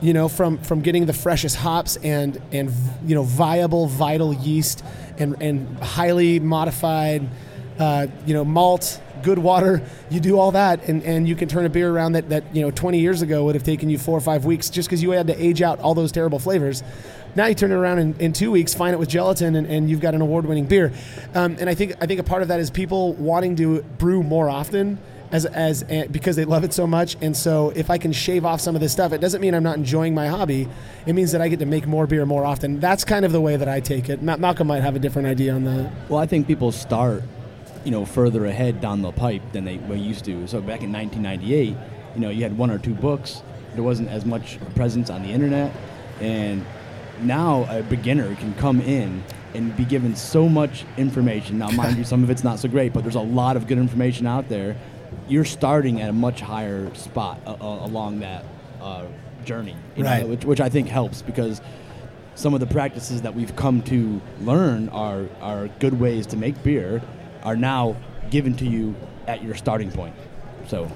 you 0.00 0.12
know, 0.12 0.28
from 0.28 0.58
from 0.58 0.82
getting 0.82 1.06
the 1.06 1.12
freshest 1.12 1.56
hops 1.56 1.96
and 1.96 2.40
and 2.52 2.70
you 3.06 3.14
know 3.14 3.22
viable, 3.22 3.86
vital 3.86 4.34
yeast 4.34 4.84
and 5.18 5.40
and 5.40 5.78
highly 5.78 6.38
modified, 6.40 7.26
uh, 7.78 8.06
you 8.26 8.34
know, 8.34 8.44
malt, 8.44 9.00
good 9.22 9.38
water. 9.38 9.82
You 10.10 10.20
do 10.20 10.38
all 10.38 10.52
that, 10.52 10.88
and, 10.88 11.02
and 11.02 11.28
you 11.28 11.34
can 11.34 11.48
turn 11.48 11.66
a 11.66 11.68
beer 11.68 11.90
around 11.90 12.12
that 12.12 12.28
that 12.28 12.44
you 12.54 12.62
know 12.62 12.70
20 12.70 12.98
years 12.98 13.22
ago 13.22 13.44
would 13.44 13.54
have 13.54 13.64
taken 13.64 13.88
you 13.90 13.98
four 13.98 14.16
or 14.16 14.20
five 14.20 14.44
weeks 14.44 14.70
just 14.70 14.88
because 14.88 15.02
you 15.02 15.10
had 15.10 15.26
to 15.26 15.42
age 15.42 15.62
out 15.62 15.80
all 15.80 15.94
those 15.94 16.12
terrible 16.12 16.38
flavors. 16.38 16.82
Now 17.34 17.46
you 17.46 17.54
turn 17.54 17.70
it 17.70 17.74
around 17.74 17.98
in, 17.98 18.14
in 18.18 18.32
two 18.32 18.50
weeks, 18.50 18.72
find 18.72 18.94
it 18.94 18.98
with 18.98 19.10
gelatin, 19.10 19.56
and, 19.56 19.66
and 19.66 19.90
you've 19.90 20.00
got 20.00 20.14
an 20.14 20.22
award-winning 20.22 20.66
beer. 20.66 20.90
Um, 21.34 21.56
and 21.60 21.68
I 21.68 21.74
think 21.74 21.94
I 22.00 22.06
think 22.06 22.20
a 22.20 22.24
part 22.24 22.42
of 22.42 22.48
that 22.48 22.60
is 22.60 22.70
people 22.70 23.12
wanting 23.14 23.56
to 23.56 23.82
brew 23.82 24.22
more 24.22 24.48
often 24.48 24.98
as 25.32 25.44
as 25.46 25.82
uh, 25.84 26.06
because 26.10 26.36
they 26.36 26.44
love 26.44 26.64
it 26.64 26.72
so 26.72 26.86
much. 26.86 27.16
And 27.20 27.36
so 27.36 27.70
if 27.70 27.90
I 27.90 27.98
can 27.98 28.12
shave 28.12 28.44
off 28.44 28.60
some 28.60 28.74
of 28.74 28.80
this 28.80 28.92
stuff, 28.92 29.12
it 29.12 29.20
doesn't 29.20 29.40
mean 29.40 29.54
I'm 29.54 29.62
not 29.62 29.76
enjoying 29.76 30.14
my 30.14 30.28
hobby. 30.28 30.68
It 31.06 31.12
means 31.14 31.32
that 31.32 31.40
I 31.40 31.48
get 31.48 31.58
to 31.60 31.66
make 31.66 31.86
more 31.86 32.06
beer 32.06 32.26
more 32.26 32.44
often. 32.44 32.80
That's 32.80 33.04
kind 33.04 33.24
of 33.24 33.32
the 33.32 33.40
way 33.40 33.56
that 33.56 33.68
I 33.68 33.80
take 33.80 34.08
it. 34.08 34.22
Ma- 34.22 34.36
Malcolm 34.36 34.66
might 34.66 34.82
have 34.82 34.96
a 34.96 34.98
different 34.98 35.28
idea 35.28 35.54
on 35.54 35.64
that. 35.64 35.92
Well, 36.08 36.18
I 36.18 36.26
think 36.26 36.46
people 36.46 36.72
start, 36.72 37.22
you 37.86 37.92
know, 37.92 38.04
further 38.04 38.46
ahead 38.46 38.80
down 38.80 39.00
the 39.00 39.12
pipe 39.12 39.40
than 39.52 39.64
they 39.64 39.78
were 39.78 39.94
used 39.94 40.24
to. 40.24 40.48
So 40.48 40.60
back 40.60 40.82
in 40.82 40.92
1998, 40.92 41.76
you 42.16 42.20
know, 42.20 42.30
you 42.30 42.42
had 42.42 42.58
one 42.58 42.68
or 42.68 42.78
two 42.78 42.94
books. 42.94 43.42
There 43.74 43.84
wasn't 43.84 44.08
as 44.08 44.24
much 44.24 44.58
presence 44.74 45.08
on 45.08 45.22
the 45.22 45.28
internet, 45.28 45.72
and 46.20 46.66
now 47.20 47.64
a 47.70 47.84
beginner 47.84 48.34
can 48.34 48.54
come 48.54 48.80
in 48.80 49.22
and 49.54 49.74
be 49.76 49.84
given 49.84 50.16
so 50.16 50.48
much 50.48 50.84
information. 50.96 51.58
Now, 51.58 51.70
mind 51.70 51.96
you, 51.96 52.02
some 52.12 52.24
of 52.24 52.30
it's 52.30 52.42
not 52.42 52.58
so 52.58 52.68
great, 52.68 52.92
but 52.92 53.04
there's 53.04 53.14
a 53.14 53.20
lot 53.20 53.56
of 53.56 53.68
good 53.68 53.78
information 53.78 54.26
out 54.26 54.48
there. 54.48 54.76
You're 55.28 55.44
starting 55.44 56.00
at 56.00 56.10
a 56.10 56.12
much 56.12 56.40
higher 56.40 56.92
spot 56.96 57.40
uh, 57.46 57.52
uh, 57.52 57.86
along 57.86 58.18
that 58.18 58.44
uh, 58.80 59.04
journey, 59.44 59.76
you 59.94 60.02
know, 60.02 60.26
which, 60.26 60.44
which 60.44 60.60
I 60.60 60.68
think 60.68 60.88
helps 60.88 61.22
because 61.22 61.60
some 62.34 62.52
of 62.52 62.58
the 62.58 62.66
practices 62.66 63.22
that 63.22 63.36
we've 63.36 63.54
come 63.54 63.80
to 63.82 64.20
learn 64.40 64.88
are, 64.88 65.26
are 65.40 65.68
good 65.78 66.00
ways 66.00 66.26
to 66.26 66.36
make 66.36 66.60
beer 66.64 67.00
are 67.46 67.56
now 67.56 67.96
given 68.28 68.54
to 68.56 68.66
you 68.66 68.94
at 69.26 69.42
your 69.42 69.54
starting 69.54 69.90
point. 69.90 70.14
So 70.66 70.90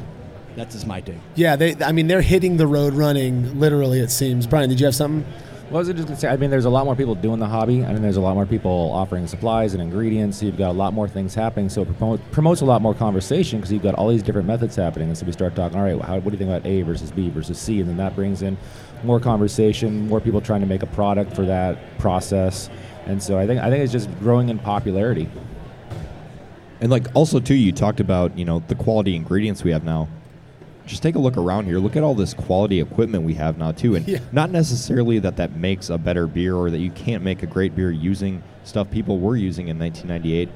that's 0.57 0.75
just 0.75 0.87
my 0.87 1.01
take. 1.01 1.17
Yeah, 1.37 1.57
they. 1.57 1.77
I 1.83 1.93
mean, 1.93 2.09
they're 2.09 2.21
hitting 2.21 2.57
the 2.57 2.67
road 2.67 2.93
running. 2.93 3.59
Literally, 3.59 4.01
it 4.01 4.11
seems. 4.11 4.47
Brian, 4.47 4.69
did 4.69 4.81
you 4.81 4.87
have 4.87 4.95
something? 4.95 5.25
Well, 5.71 5.77
I 5.77 5.87
was 5.87 5.89
just 5.89 6.09
gonna 6.09 6.19
say, 6.19 6.27
I 6.27 6.37
mean, 6.37 6.51
there's 6.51 6.65
a 6.65 6.71
lot 6.71 6.85
more 6.85 6.97
people 6.97 7.15
doing 7.15 7.39
the 7.39 7.47
hobby. 7.47 7.85
I 7.85 7.93
mean, 7.93 8.03
there's 8.03 8.17
a 8.17 8.21
lot 8.21 8.35
more 8.35 8.45
people 8.45 8.91
offering 8.93 9.29
supplies 9.29 9.73
and 9.73 9.81
ingredients. 9.81 10.39
So 10.39 10.47
you've 10.47 10.59
got 10.59 10.71
a 10.71 10.73
lot 10.73 10.93
more 10.93 11.07
things 11.07 11.33
happening. 11.33 11.69
So 11.69 11.83
it 11.83 11.97
promote, 11.97 12.33
promotes 12.33 12.61
a 12.61 12.65
lot 12.65 12.83
more 12.83 12.93
conversation 12.93 13.61
because 13.61 13.73
you've 13.73 13.85
got 13.85 13.95
all 13.95 14.09
these 14.09 14.25
different 14.25 14.49
methods 14.49 14.75
happening. 14.75 15.07
And 15.07 15.17
so 15.17 15.25
we 15.25 15.31
start 15.31 15.55
talking, 15.55 15.79
all 15.79 15.85
right, 15.85 15.95
well, 15.97 16.09
how, 16.09 16.15
what 16.15 16.25
do 16.25 16.31
you 16.33 16.39
think 16.39 16.51
about 16.51 16.67
A 16.67 16.83
versus 16.83 17.13
B 17.13 17.31
versus 17.31 17.57
C? 17.57 17.79
And 17.79 17.89
then 17.89 17.99
that 17.99 18.17
brings 18.17 18.43
in 18.43 18.59
more 19.05 19.21
conversation, 19.21 20.09
more 20.09 20.21
people 20.21 20.41
trying 20.41 20.61
to 20.61 20.67
make 20.67 20.83
a 20.83 20.89
product 20.89 21.37
for 21.37 21.47
that 21.47 21.79
process. 21.99 22.69
And 23.07 23.23
so 23.23 23.39
I 23.39 23.47
think 23.47 23.61
I 23.61 23.71
think 23.71 23.85
it's 23.85 23.93
just 23.93 24.11
growing 24.19 24.49
in 24.49 24.59
popularity. 24.59 25.29
And 26.81 26.91
like 26.91 27.07
also 27.15 27.41
too, 27.41 27.55
you 27.55 27.73
talked 27.73 28.01
about 28.01 28.37
you 28.39 28.45
know 28.45 28.63
the 28.69 28.75
quality 28.75 29.15
ingredients 29.17 29.63
we 29.65 29.71
have 29.73 29.85
now. 29.85 30.09
Just 30.87 31.03
take 31.05 31.15
a 31.15 31.19
look 31.21 31.37
around 31.37 31.67
here. 31.67 31.79
Look 31.79 31.95
at 31.95 32.03
all 32.03 32.15
this 32.15 32.35
quality 32.35 32.81
equipment 32.81 33.23
we 33.25 33.35
have 33.35 33.59
now 33.59 33.71
too, 33.73 33.95
and 33.95 34.09
Yeah. 34.09 34.19
not 34.33 34.51
necessarily 34.51 35.19
that 35.21 35.37
that 35.37 35.55
makes 35.57 35.89
a 35.91 35.99
better 35.99 36.27
beer 36.27 36.57
or 36.57 36.71
that 36.71 36.79
you 36.79 36.91
can't 36.91 37.23
make 37.23 37.43
a 37.43 37.47
great 37.47 37.77
beer 37.77 37.91
using 37.93 38.43
stuff 38.65 38.91
people 38.91 39.19
were 39.21 39.37
using 39.37 39.69
in 39.69 39.79
1998, 39.79 40.49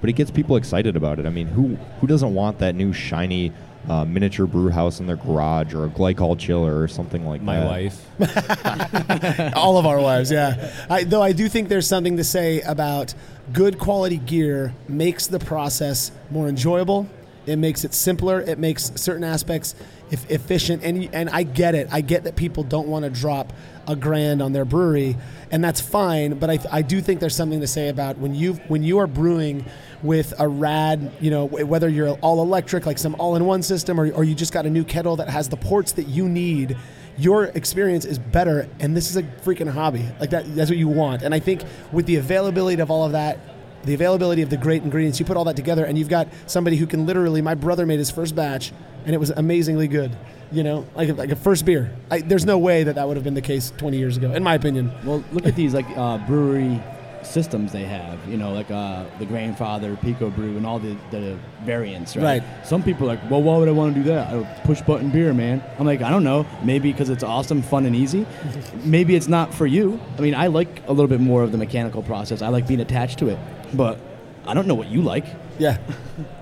but 0.00 0.10
it 0.10 0.12
gets 0.14 0.30
people 0.30 0.56
excited 0.56 0.96
about 0.96 1.18
it. 1.18 1.26
I 1.26 1.30
mean, 1.30 1.48
who 1.48 1.76
who 2.00 2.06
doesn't 2.06 2.34
want 2.34 2.58
that 2.58 2.74
new 2.74 2.92
shiny 2.92 3.52
uh, 3.88 4.04
miniature 4.04 4.46
brew 4.46 4.68
house 4.68 5.00
in 5.00 5.06
their 5.06 5.16
garage 5.16 5.72
or 5.72 5.86
a 5.86 5.88
glycol 5.88 6.38
chiller 6.38 6.78
or 6.80 6.86
something 6.86 7.26
like 7.26 7.40
My 7.40 7.56
that? 7.56 7.64
My 7.64 7.70
wife. 7.70 9.54
All 9.56 9.78
of 9.78 9.86
our 9.86 9.98
wives, 9.98 10.30
yeah. 10.30 10.70
I, 10.90 11.04
though 11.04 11.22
I 11.22 11.32
do 11.32 11.48
think 11.48 11.68
there's 11.70 11.86
something 11.86 12.18
to 12.18 12.24
say 12.24 12.60
about 12.60 13.14
good 13.52 13.78
quality 13.78 14.18
gear 14.18 14.74
makes 14.88 15.26
the 15.26 15.38
process 15.38 16.12
more 16.30 16.48
enjoyable. 16.48 17.08
It 17.46 17.56
makes 17.56 17.84
it 17.84 17.94
simpler. 17.94 18.40
It 18.40 18.58
makes 18.58 18.92
certain 18.96 19.24
aspects 19.24 19.74
efficient. 20.10 20.82
And 20.82 21.08
and 21.14 21.30
I 21.30 21.42
get 21.42 21.74
it. 21.74 21.88
I 21.90 22.00
get 22.00 22.24
that 22.24 22.36
people 22.36 22.62
don't 22.62 22.88
want 22.88 23.04
to 23.04 23.10
drop 23.10 23.52
a 23.88 23.96
grand 23.96 24.42
on 24.42 24.52
their 24.52 24.64
brewery, 24.64 25.16
and 25.50 25.64
that's 25.64 25.80
fine. 25.80 26.38
But 26.38 26.50
I, 26.50 26.58
I 26.70 26.82
do 26.82 27.00
think 27.00 27.18
there's 27.18 27.34
something 27.34 27.60
to 27.60 27.66
say 27.66 27.88
about 27.88 28.18
when 28.18 28.34
you 28.34 28.54
when 28.68 28.82
you 28.82 28.98
are 28.98 29.06
brewing 29.06 29.64
with 30.02 30.32
a 30.38 30.48
rad, 30.48 31.12
you 31.20 31.30
know, 31.30 31.46
whether 31.46 31.88
you're 31.88 32.10
all 32.20 32.42
electric, 32.42 32.86
like 32.86 32.98
some 32.98 33.14
all-in-one 33.18 33.62
system, 33.62 34.00
or, 34.00 34.10
or 34.12 34.24
you 34.24 34.34
just 34.34 34.52
got 34.52 34.64
a 34.64 34.70
new 34.70 34.84
kettle 34.84 35.16
that 35.16 35.28
has 35.28 35.48
the 35.48 35.56
ports 35.56 35.92
that 35.92 36.08
you 36.08 36.28
need 36.28 36.76
your 37.20 37.44
experience 37.44 38.04
is 38.04 38.18
better 38.18 38.68
and 38.78 38.96
this 38.96 39.10
is 39.10 39.16
a 39.16 39.22
freaking 39.22 39.68
hobby. 39.68 40.06
Like 40.18 40.30
that 40.30 40.54
that's 40.54 40.70
what 40.70 40.78
you 40.78 40.88
want. 40.88 41.22
And 41.22 41.34
i 41.34 41.38
think 41.38 41.62
with 41.92 42.06
the 42.06 42.16
availability 42.16 42.80
of 42.80 42.90
all 42.90 43.04
of 43.04 43.12
that 43.12 43.38
the 43.84 43.94
availability 43.94 44.42
of 44.42 44.50
the 44.50 44.56
great 44.56 44.82
ingredients 44.82 45.18
you 45.18 45.24
put 45.24 45.36
all 45.36 45.44
that 45.44 45.56
together 45.56 45.84
and 45.84 45.96
you've 45.96 46.08
got 46.08 46.28
somebody 46.46 46.76
who 46.76 46.86
can 46.86 47.06
literally 47.06 47.40
my 47.40 47.54
brother 47.54 47.86
made 47.86 47.98
his 47.98 48.10
first 48.10 48.34
batch 48.34 48.72
and 49.06 49.14
it 49.14 49.18
was 49.18 49.30
amazingly 49.30 49.88
good 49.88 50.16
you 50.52 50.62
know? 50.62 50.86
Like 50.94 51.08
a, 51.08 51.14
like 51.14 51.30
a 51.30 51.36
first 51.36 51.64
beer. 51.64 51.94
I, 52.10 52.20
there's 52.20 52.44
no 52.44 52.58
way 52.58 52.84
that 52.84 52.96
that 52.96 53.06
would 53.06 53.16
have 53.16 53.24
been 53.24 53.34
the 53.34 53.42
case 53.42 53.72
20 53.76 53.96
years 53.96 54.16
ago 54.16 54.32
in 54.32 54.42
my 54.42 54.54
opinion. 54.54 54.92
Well, 55.04 55.24
look 55.32 55.46
at 55.46 55.56
these 55.56 55.74
like 55.74 55.86
uh, 55.96 56.18
brewery 56.26 56.82
systems 57.22 57.72
they 57.72 57.84
have. 57.84 58.18
You 58.28 58.36
know, 58.36 58.52
like 58.52 58.70
uh, 58.70 59.04
the 59.18 59.26
Grainfather, 59.26 60.00
Pico 60.00 60.30
Brew, 60.30 60.56
and 60.56 60.66
all 60.66 60.78
the, 60.78 60.96
the 61.10 61.38
variants. 61.62 62.16
Right? 62.16 62.42
Right. 62.42 62.66
Some 62.66 62.82
people 62.82 63.10
are 63.10 63.14
like, 63.16 63.30
well, 63.30 63.42
why 63.42 63.58
would 63.58 63.68
I 63.68 63.72
want 63.72 63.94
to 63.94 64.00
do 64.02 64.08
that? 64.08 64.34
I 64.34 64.42
push 64.64 64.80
button 64.82 65.10
beer, 65.10 65.32
man. 65.32 65.62
I'm 65.78 65.86
like, 65.86 66.02
I 66.02 66.10
don't 66.10 66.24
know. 66.24 66.46
Maybe 66.62 66.92
because 66.92 67.10
it's 67.10 67.22
awesome, 67.24 67.62
fun, 67.62 67.86
and 67.86 67.94
easy. 67.94 68.26
Maybe 68.84 69.16
it's 69.16 69.28
not 69.28 69.52
for 69.54 69.66
you. 69.66 70.00
I 70.18 70.20
mean, 70.20 70.34
I 70.34 70.48
like 70.48 70.82
a 70.86 70.92
little 70.92 71.08
bit 71.08 71.20
more 71.20 71.42
of 71.42 71.52
the 71.52 71.58
mechanical 71.58 72.02
process. 72.02 72.42
I 72.42 72.48
like 72.48 72.66
being 72.66 72.80
attached 72.80 73.18
to 73.20 73.28
it, 73.28 73.38
but 73.74 73.98
I 74.46 74.54
don't 74.54 74.66
know 74.66 74.74
what 74.74 74.88
you 74.88 75.02
like. 75.02 75.26
yeah 75.58 75.78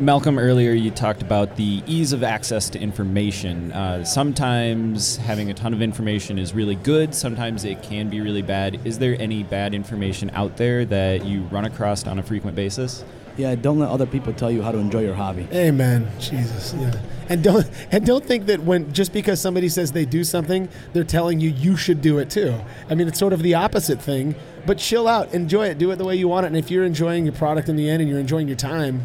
Malcolm, 0.00 0.40
earlier 0.40 0.72
you 0.72 0.90
talked 0.90 1.22
about 1.22 1.54
the 1.54 1.80
ease 1.86 2.12
of 2.12 2.24
access 2.24 2.68
to 2.70 2.80
information. 2.80 3.70
Uh, 3.70 4.02
sometimes 4.04 5.18
having 5.18 5.52
a 5.52 5.54
ton 5.54 5.72
of 5.72 5.80
information 5.80 6.36
is 6.36 6.52
really 6.52 6.74
good, 6.74 7.14
sometimes 7.14 7.64
it 7.64 7.80
can 7.80 8.10
be 8.10 8.20
really 8.20 8.42
bad. 8.42 8.80
Is 8.84 8.98
there 8.98 9.16
any 9.20 9.44
bad 9.44 9.72
information 9.72 10.30
out 10.30 10.56
there 10.56 10.84
that 10.86 11.24
you 11.24 11.42
run 11.42 11.64
across 11.64 12.08
on 12.08 12.18
a 12.18 12.24
frequent 12.24 12.56
basis? 12.56 13.04
Yeah, 13.36 13.54
don't 13.54 13.78
let 13.78 13.88
other 13.88 14.06
people 14.06 14.32
tell 14.32 14.50
you 14.50 14.62
how 14.62 14.72
to 14.72 14.78
enjoy 14.78 15.02
your 15.02 15.14
hobby. 15.14 15.48
amen 15.52 16.08
jesus 16.20 16.72
yeah 16.74 16.94
and 17.28 17.42
don't 17.42 17.68
and 17.90 18.06
don't 18.06 18.24
think 18.24 18.46
that 18.46 18.60
when 18.60 18.92
just 18.92 19.12
because 19.12 19.40
somebody 19.40 19.68
says 19.68 19.90
they 19.90 20.04
do 20.04 20.22
something 20.22 20.68
they're 20.92 21.02
telling 21.02 21.40
you 21.40 21.50
you 21.50 21.76
should 21.76 22.00
do 22.00 22.18
it 22.18 22.30
too 22.30 22.54
i 22.88 22.94
mean 22.94 23.08
it's 23.08 23.18
sort 23.18 23.32
of 23.32 23.42
the 23.42 23.54
opposite 23.54 24.00
thing 24.00 24.36
but 24.66 24.78
chill 24.78 25.08
out 25.08 25.34
enjoy 25.34 25.66
it 25.66 25.78
do 25.78 25.90
it 25.90 25.96
the 25.96 26.04
way 26.04 26.14
you 26.14 26.28
want 26.28 26.44
it 26.44 26.48
and 26.48 26.56
if 26.56 26.70
you're 26.70 26.84
enjoying 26.84 27.24
your 27.24 27.34
product 27.34 27.68
in 27.68 27.74
the 27.74 27.90
end 27.90 28.00
and 28.00 28.08
you're 28.08 28.20
enjoying 28.20 28.46
your 28.46 28.56
time 28.56 29.02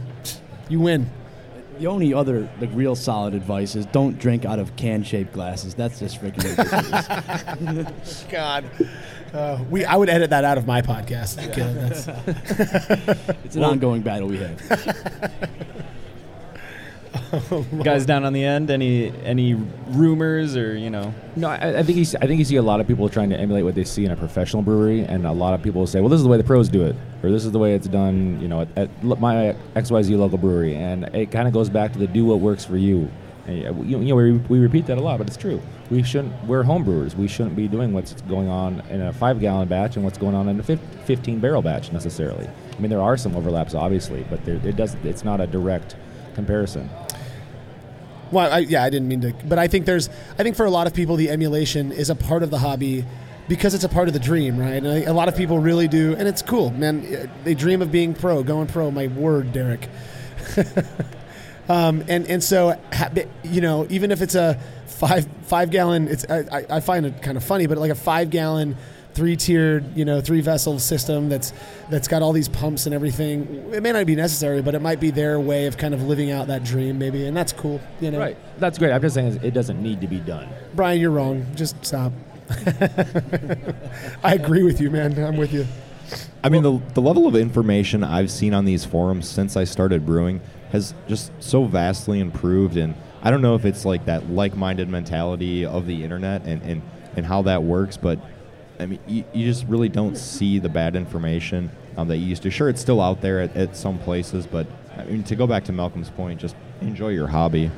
you 0.70 0.80
win 0.80 1.10
The 1.80 1.88
only 1.88 2.14
other 2.14 2.50
like 2.62 2.70
real 2.74 2.96
solid 2.96 3.34
advice 3.34 3.76
is 3.76 3.86
don't 3.88 4.18
drink 4.20 4.46
out 4.46 4.60
of 4.60 4.76
can-shaped 4.76 5.32
glasses. 5.34 5.74
That's 5.76 6.00
just 6.00 6.22
freaking 6.22 6.44
ridiculous. 7.68 8.26
god 8.30 8.66
uh, 9.34 9.60
we 9.70 9.86
i 9.86 9.96
would 9.96 10.10
edit 10.10 10.30
that 10.32 10.44
out 10.44 10.58
of 10.58 10.66
my 10.68 10.82
podcast 10.82 11.38
Okay, 11.50 11.62
that's- 11.74 12.08
it's 13.46 13.56
an 13.56 13.64
ongoing 13.64 14.02
battle 14.02 14.28
we 14.28 14.38
have. 14.38 14.60
Guys 17.84 18.06
down 18.06 18.24
on 18.24 18.34
the 18.34 18.43
end, 18.43 18.69
any 18.69 19.12
any 19.24 19.54
rumors 19.54 20.56
or 20.56 20.76
you 20.76 20.89
know? 20.89 21.13
No, 21.36 21.50
I, 21.50 21.80
I 21.80 21.84
think 21.84 21.98
you 21.98 22.06
see, 22.06 22.17
I 22.22 22.28
think 22.28 22.39
you 22.39 22.45
see 22.45 22.58
a 22.58 22.62
lot 22.62 22.80
of 22.80 22.88
people 22.88 23.10
trying 23.10 23.30
to 23.32 23.38
emulate 23.38 23.63
what 23.63 23.76
they 23.76 23.84
see 23.84 24.06
in 24.06 24.12
a 24.12 24.15
professional 24.15 24.62
brewery, 24.62 25.02
and 25.02 25.26
a 25.26 25.32
lot 25.32 25.54
of 25.54 25.63
people 25.63 25.86
say, 25.88 26.02
"Well, 26.02 26.10
this 26.10 26.17
is 26.17 26.24
the 26.24 26.30
way 26.30 26.38
the 26.38 26.43
pros 26.43 26.69
do 26.69 26.86
it," 26.86 26.95
or 27.24 27.32
"This 27.32 27.45
is 27.45 27.52
the 27.52 27.60
way 27.60 27.74
it's 27.74 27.88
done," 27.88 28.39
you 28.41 28.48
know, 28.48 28.62
at, 28.62 28.69
at 28.76 29.04
my 29.04 29.56
XYZ 29.76 30.17
local 30.17 30.38
brewery, 30.38 30.76
and 30.76 31.06
it 31.15 31.32
kind 31.32 31.48
of 31.48 31.54
goes 31.54 31.69
back 31.69 31.93
to 31.93 32.00
the 32.00 32.08
do 32.08 32.26
what 32.26 32.39
works 32.39 32.65
for 32.65 32.78
you. 32.78 33.10
And, 33.48 33.89
you 33.89 33.98
know, 33.98 34.15
we, 34.15 34.34
we 34.34 34.60
repeat 34.60 34.86
that 34.88 35.00
a 35.00 35.02
lot, 35.02 35.17
but 35.17 35.26
it's 35.26 35.38
true. 35.38 35.60
We 35.89 36.04
shouldn't. 36.04 36.43
We're 36.45 36.62
homebrewers. 36.63 37.15
We 37.15 37.28
shouldn't 37.28 37.56
be 37.56 37.67
doing 37.67 37.93
what's 37.93 38.13
going 38.24 38.48
on 38.48 38.82
in 38.91 39.02
a 39.02 39.12
five-gallon 39.12 39.67
batch 39.67 39.95
and 39.95 40.06
what's 40.06 40.19
going 40.19 40.36
on 40.36 40.48
in 40.50 40.60
a 40.60 40.63
fifteen-barrel 40.63 41.63
batch 41.63 41.91
necessarily. 41.91 42.48
I 42.48 42.80
mean, 42.80 42.91
there 42.91 43.02
are 43.02 43.17
some 43.17 43.36
overlaps, 43.36 43.74
obviously, 43.74 44.24
but 44.30 44.45
there, 44.45 44.56
it 44.63 44.76
does. 44.76 44.95
It's 45.04 45.24
not 45.24 45.41
a 45.41 45.48
direct 45.48 45.95
comparison. 46.39 46.89
Well, 48.32 48.52
I, 48.52 48.60
yeah, 48.60 48.84
I 48.84 48.89
didn't 48.89 49.08
mean 49.08 49.21
to, 49.21 49.34
but 49.45 49.58
I 49.58 49.67
think 49.67 49.86
there's, 49.86 50.08
I 50.38 50.43
think 50.43 50.56
for 50.56 50.65
a 50.65 50.69
lot 50.69 50.86
of 50.88 50.93
people, 50.93 51.15
the 51.15 51.30
emulation 51.30 51.91
is 51.91 52.10
a 52.10 52.15
part 52.15 52.43
of 52.43 52.52
the 52.52 52.60
hobby 52.60 53.04
because 53.47 53.73
it's 53.73 53.84
a 53.84 53.89
part 53.89 54.08
of 54.08 54.13
the 54.13 54.19
dream, 54.19 54.58
right? 54.58 54.75
And 54.84 54.88
I, 54.88 55.02
a 55.02 55.13
lot 55.13 55.28
of 55.28 55.36
people 55.36 55.58
really 55.60 55.88
do, 55.88 56.15
and 56.15 56.28
it's 56.28 56.43
cool, 56.43 56.69
man. 56.71 57.30
They 57.43 57.56
dream 57.56 57.82
of 57.82 57.91
being 57.91 58.13
pro, 58.13 58.43
going 58.43 58.67
pro. 58.67 58.91
My 58.91 59.08
word, 59.08 59.52
Derek. 59.52 59.89
um, 61.69 62.04
and 62.08 62.28
and 62.28 62.43
so, 62.43 62.80
you 63.43 63.62
know, 63.62 63.88
even 63.89 64.12
if 64.12 64.21
it's 64.21 64.36
a 64.36 64.60
five 64.86 65.28
five 65.43 65.71
gallon, 65.71 66.08
it's 66.08 66.25
I, 66.30 66.39
I- 66.52 66.65
I 66.78 66.80
find 66.82 67.06
it 67.08 67.21
kind 67.23 67.38
of 67.38 67.43
funny, 67.43 67.65
but 67.67 67.78
like 67.80 67.91
a 67.91 67.95
five 67.95 68.30
gallon. 68.30 68.75
Three 69.20 69.36
tiered, 69.36 69.98
you 69.98 70.06
know, 70.06 70.22
three 70.22 70.40
vessel 70.40 70.80
system 70.80 71.28
that's 71.28 71.52
that's 71.90 72.08
got 72.08 72.22
all 72.22 72.32
these 72.32 72.48
pumps 72.48 72.86
and 72.86 72.96
everything. 72.96 73.70
It 73.74 73.84
may 73.84 73.92
not 73.92 74.06
be 74.06 74.16
necessary, 74.16 74.62
but 74.62 74.76
it 74.76 74.82
might 74.82 75.02
be 75.02 75.12
their 75.12 75.42
way 75.42 75.66
of 75.66 75.76
kind 75.76 75.94
of 75.94 76.04
living 76.04 76.32
out 76.32 76.48
that 76.48 76.64
dream, 76.64 76.98
maybe, 76.98 77.26
and 77.26 77.36
that's 77.36 77.52
cool. 77.52 77.82
You 78.00 78.12
know, 78.12 78.20
Right. 78.20 78.38
That's 78.60 78.78
great. 78.78 78.94
I'm 78.94 79.02
just 79.02 79.16
saying 79.16 79.42
it 79.44 79.54
doesn't 79.54 79.84
need 79.84 80.00
to 80.00 80.08
be 80.08 80.20
done. 80.20 80.48
Brian, 80.74 81.02
you're 81.02 81.12
wrong. 81.12 81.46
Just 81.54 81.86
stop. 81.86 82.14
I 84.24 84.36
agree 84.36 84.64
with 84.64 84.80
you, 84.80 84.90
man. 84.90 85.22
I'm 85.22 85.36
with 85.36 85.52
you. 85.52 85.68
I 86.42 86.48
mean, 86.48 86.64
the, 86.64 86.80
the 86.94 87.02
level 87.02 87.28
of 87.28 87.36
information 87.36 88.02
I've 88.02 88.32
seen 88.32 88.54
on 88.54 88.64
these 88.64 88.86
forums 88.86 89.28
since 89.28 89.58
I 89.58 89.66
started 89.66 90.06
brewing 90.06 90.40
has 90.72 90.94
just 91.10 91.34
so 91.44 91.66
vastly 91.66 92.22
improved. 92.22 92.78
And 92.78 92.96
I 93.22 93.32
don't 93.32 93.42
know 93.42 93.56
if 93.56 93.66
it's 93.66 93.84
like 93.84 94.06
that 94.06 94.30
like 94.30 94.56
minded 94.56 94.88
mentality 94.88 95.66
of 95.66 95.88
the 95.88 96.06
internet 96.06 96.46
and, 96.46 96.62
and, 96.62 96.82
and 97.18 97.26
how 97.26 97.42
that 97.42 97.64
works, 97.64 97.98
but 97.98 98.18
I 98.80 98.86
mean, 98.86 99.00
you, 99.08 99.24
you 99.34 99.46
just 99.46 99.65
really 99.68 99.89
don't 99.89 100.18
see 100.18 100.58
the 100.60 100.70
bad 100.70 100.96
information 100.96 101.70
um, 101.98 102.08
that 102.08 102.18
you 102.18 102.26
used 102.28 102.44
to. 102.44 102.50
Sure, 102.52 102.70
it's 102.70 102.80
still 102.82 103.02
out 103.02 103.22
there 103.22 103.42
at, 103.42 103.56
at 103.56 103.76
some 103.76 104.00
places, 104.00 104.48
but 104.48 104.65
I 104.98 105.04
mean, 105.04 105.24
to 105.24 105.36
go 105.36 105.46
back 105.48 105.65
to 105.65 105.74
Malcolm's 105.74 106.10
point, 106.10 106.39
just 106.39 106.56
enjoy 106.82 107.10
your 107.10 107.28
hobby. 107.28 107.70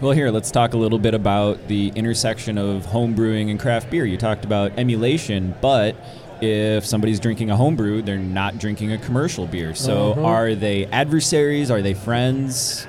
Well, 0.00 0.12
here, 0.12 0.30
let's 0.30 0.50
talk 0.50 0.72
a 0.72 0.78
little 0.78 0.98
bit 0.98 1.12
about 1.14 1.68
the 1.68 1.88
intersection 1.94 2.56
of 2.58 2.86
home 2.86 3.14
brewing 3.14 3.50
and 3.50 3.60
craft 3.60 3.90
beer. 3.90 4.04
You 4.06 4.16
talked 4.16 4.44
about 4.44 4.78
emulation, 4.78 5.54
but 5.60 5.94
if 6.40 6.86
somebody's 6.86 7.20
drinking 7.20 7.50
a 7.50 7.56
home 7.56 7.76
brew, 7.76 8.00
they're 8.00 8.16
not 8.18 8.56
drinking 8.58 8.92
a 8.92 8.98
commercial 8.98 9.46
beer. 9.46 9.74
So 9.74 10.12
Uh-huh. 10.12 10.22
are 10.24 10.54
they 10.54 10.86
adversaries? 10.86 11.70
Are 11.70 11.82
they 11.82 11.92
friends? 11.92 12.86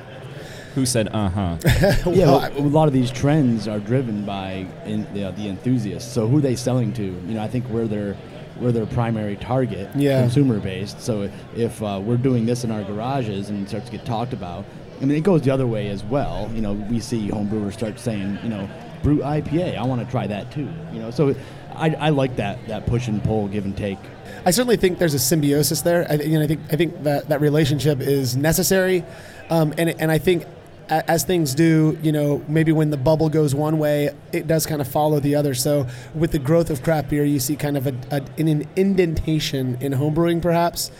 Who 0.75 0.85
said 0.85 1.09
uh 1.13 1.29
huh? 1.29 1.57
Yeah, 1.65 1.95
Well, 2.05 2.39
well, 2.39 2.57
a 2.57 2.61
lot 2.61 2.87
of 2.87 2.93
these 2.93 3.11
trends 3.11 3.67
are 3.67 3.79
driven 3.79 4.25
by 4.25 4.65
in, 4.85 5.03
the, 5.13 5.31
the 5.31 5.47
enthusiasts. 5.49 6.11
So 6.11 6.27
who 6.27 6.37
are 6.37 6.41
they 6.41 6.55
selling 6.55 6.93
to? 6.93 7.03
You 7.03 7.33
know, 7.33 7.41
I 7.43 7.47
think 7.47 7.67
we're 7.69 7.87
their 7.87 8.15
we're 8.59 8.71
their 8.71 8.85
primary 8.85 9.35
target, 9.37 9.89
Yeah. 9.95 10.21
consumer 10.21 10.59
based. 10.59 11.01
So 11.01 11.29
if 11.55 11.81
uh, 11.81 11.99
we're 12.03 12.17
doing 12.17 12.45
this 12.45 12.63
in 12.63 12.69
our 12.71 12.83
garages 12.83 13.49
and 13.49 13.63
it 13.63 13.69
starts 13.69 13.87
to 13.87 13.91
get 13.97 14.05
talked 14.05 14.33
about, 14.33 14.65
I 15.01 15.05
mean, 15.05 15.17
it 15.17 15.23
goes 15.23 15.41
the 15.41 15.49
other 15.51 15.65
way 15.65 15.87
as 15.89 16.03
well. 16.03 16.49
You 16.53 16.61
know, 16.61 16.73
we 16.73 16.99
see 16.99 17.27
homebrewers 17.29 17.73
start 17.73 17.99
saying, 17.99 18.37
you 18.43 18.49
know, 18.49 18.69
brew 19.01 19.17
IPA. 19.19 19.77
I 19.77 19.83
want 19.83 20.05
to 20.05 20.11
try 20.11 20.27
that 20.27 20.51
too. 20.51 20.69
You 20.93 20.99
know, 20.99 21.09
so 21.11 21.33
I, 21.73 21.89
I 21.95 22.09
like 22.09 22.35
that 22.35 22.65
that 22.67 22.85
push 22.85 23.07
and 23.07 23.23
pull, 23.23 23.47
give 23.47 23.65
and 23.65 23.75
take. 23.75 23.97
I 24.45 24.51
certainly 24.51 24.77
think 24.77 24.99
there's 24.99 25.15
a 25.15 25.19
symbiosis 25.19 25.81
there. 25.81 26.05
I, 26.09 26.13
you 26.15 26.37
know, 26.37 26.43
I 26.43 26.47
think 26.47 26.59
I 26.71 26.75
think 26.75 27.03
that 27.03 27.29
that 27.29 27.41
relationship 27.41 27.99
is 27.99 28.37
necessary, 28.37 29.03
um, 29.49 29.73
and 29.79 29.89
and 29.89 30.11
I 30.11 30.19
think 30.19 30.43
a- 30.43 30.47
as 30.91 31.23
things 31.23 31.55
do, 31.55 31.97
you 32.01 32.11
know, 32.11 32.43
maybe 32.49 32.73
when 32.73 32.89
the 32.89 32.97
bubble 32.97 33.29
goes 33.29 33.55
one 33.55 33.79
way, 33.79 34.09
it 34.33 34.45
does 34.45 34.65
kind 34.65 34.81
of 34.81 34.87
follow 34.87 35.21
the 35.21 35.35
other. 35.35 35.53
So 35.53 35.87
with 36.13 36.31
the 36.31 36.39
growth 36.39 36.69
of 36.69 36.83
craft 36.83 37.09
beer, 37.09 37.23
you 37.23 37.39
see 37.39 37.55
kind 37.55 37.77
of 37.77 37.87
a, 37.87 37.95
a 38.11 38.21
an 38.37 38.67
indentation 38.75 39.77
in 39.79 39.93
homebrewing, 39.93 40.41
perhaps, 40.41 40.91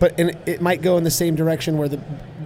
but 0.00 0.18
it 0.18 0.62
might 0.62 0.80
go 0.80 0.96
in 0.96 1.04
the 1.04 1.10
same 1.10 1.36
direction 1.36 1.76
where 1.76 1.88
the 1.88 1.98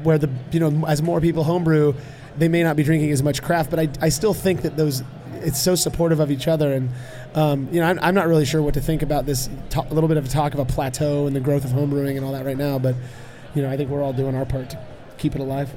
where 0.02 0.18
the 0.18 0.28
you 0.50 0.58
know 0.58 0.86
as 0.86 1.00
more 1.00 1.20
people 1.20 1.44
homebrew, 1.44 1.94
they 2.36 2.48
may 2.48 2.64
not 2.64 2.74
be 2.74 2.82
drinking 2.82 3.12
as 3.12 3.22
much 3.22 3.42
craft, 3.42 3.70
but 3.70 3.78
I, 3.78 3.88
I 4.00 4.08
still 4.08 4.34
think 4.34 4.62
that 4.62 4.76
those 4.76 5.04
it's 5.40 5.60
so 5.60 5.76
supportive 5.76 6.18
of 6.18 6.32
each 6.32 6.48
other 6.48 6.72
and 6.72 6.90
um, 7.36 7.68
you 7.70 7.80
know 7.80 7.86
I'm, 7.86 8.00
I'm 8.00 8.14
not 8.14 8.26
really 8.26 8.44
sure 8.44 8.60
what 8.60 8.74
to 8.74 8.80
think 8.80 9.02
about 9.02 9.24
this 9.24 9.48
a 9.76 9.94
little 9.94 10.08
bit 10.08 10.16
of 10.16 10.26
a 10.26 10.28
talk 10.28 10.52
of 10.52 10.58
a 10.58 10.64
plateau 10.64 11.28
and 11.28 11.36
the 11.36 11.38
growth 11.38 11.64
of 11.64 11.70
homebrewing 11.70 12.16
and 12.16 12.26
all 12.26 12.32
that 12.32 12.44
right 12.44 12.56
now 12.56 12.76
but 12.76 12.96
you 13.54 13.62
know 13.62 13.70
I 13.70 13.76
think 13.76 13.88
we're 13.88 14.02
all 14.02 14.12
doing 14.12 14.34
our 14.34 14.44
part 14.44 14.70
to 14.70 14.80
keep 15.16 15.36
it 15.36 15.40
alive 15.40 15.72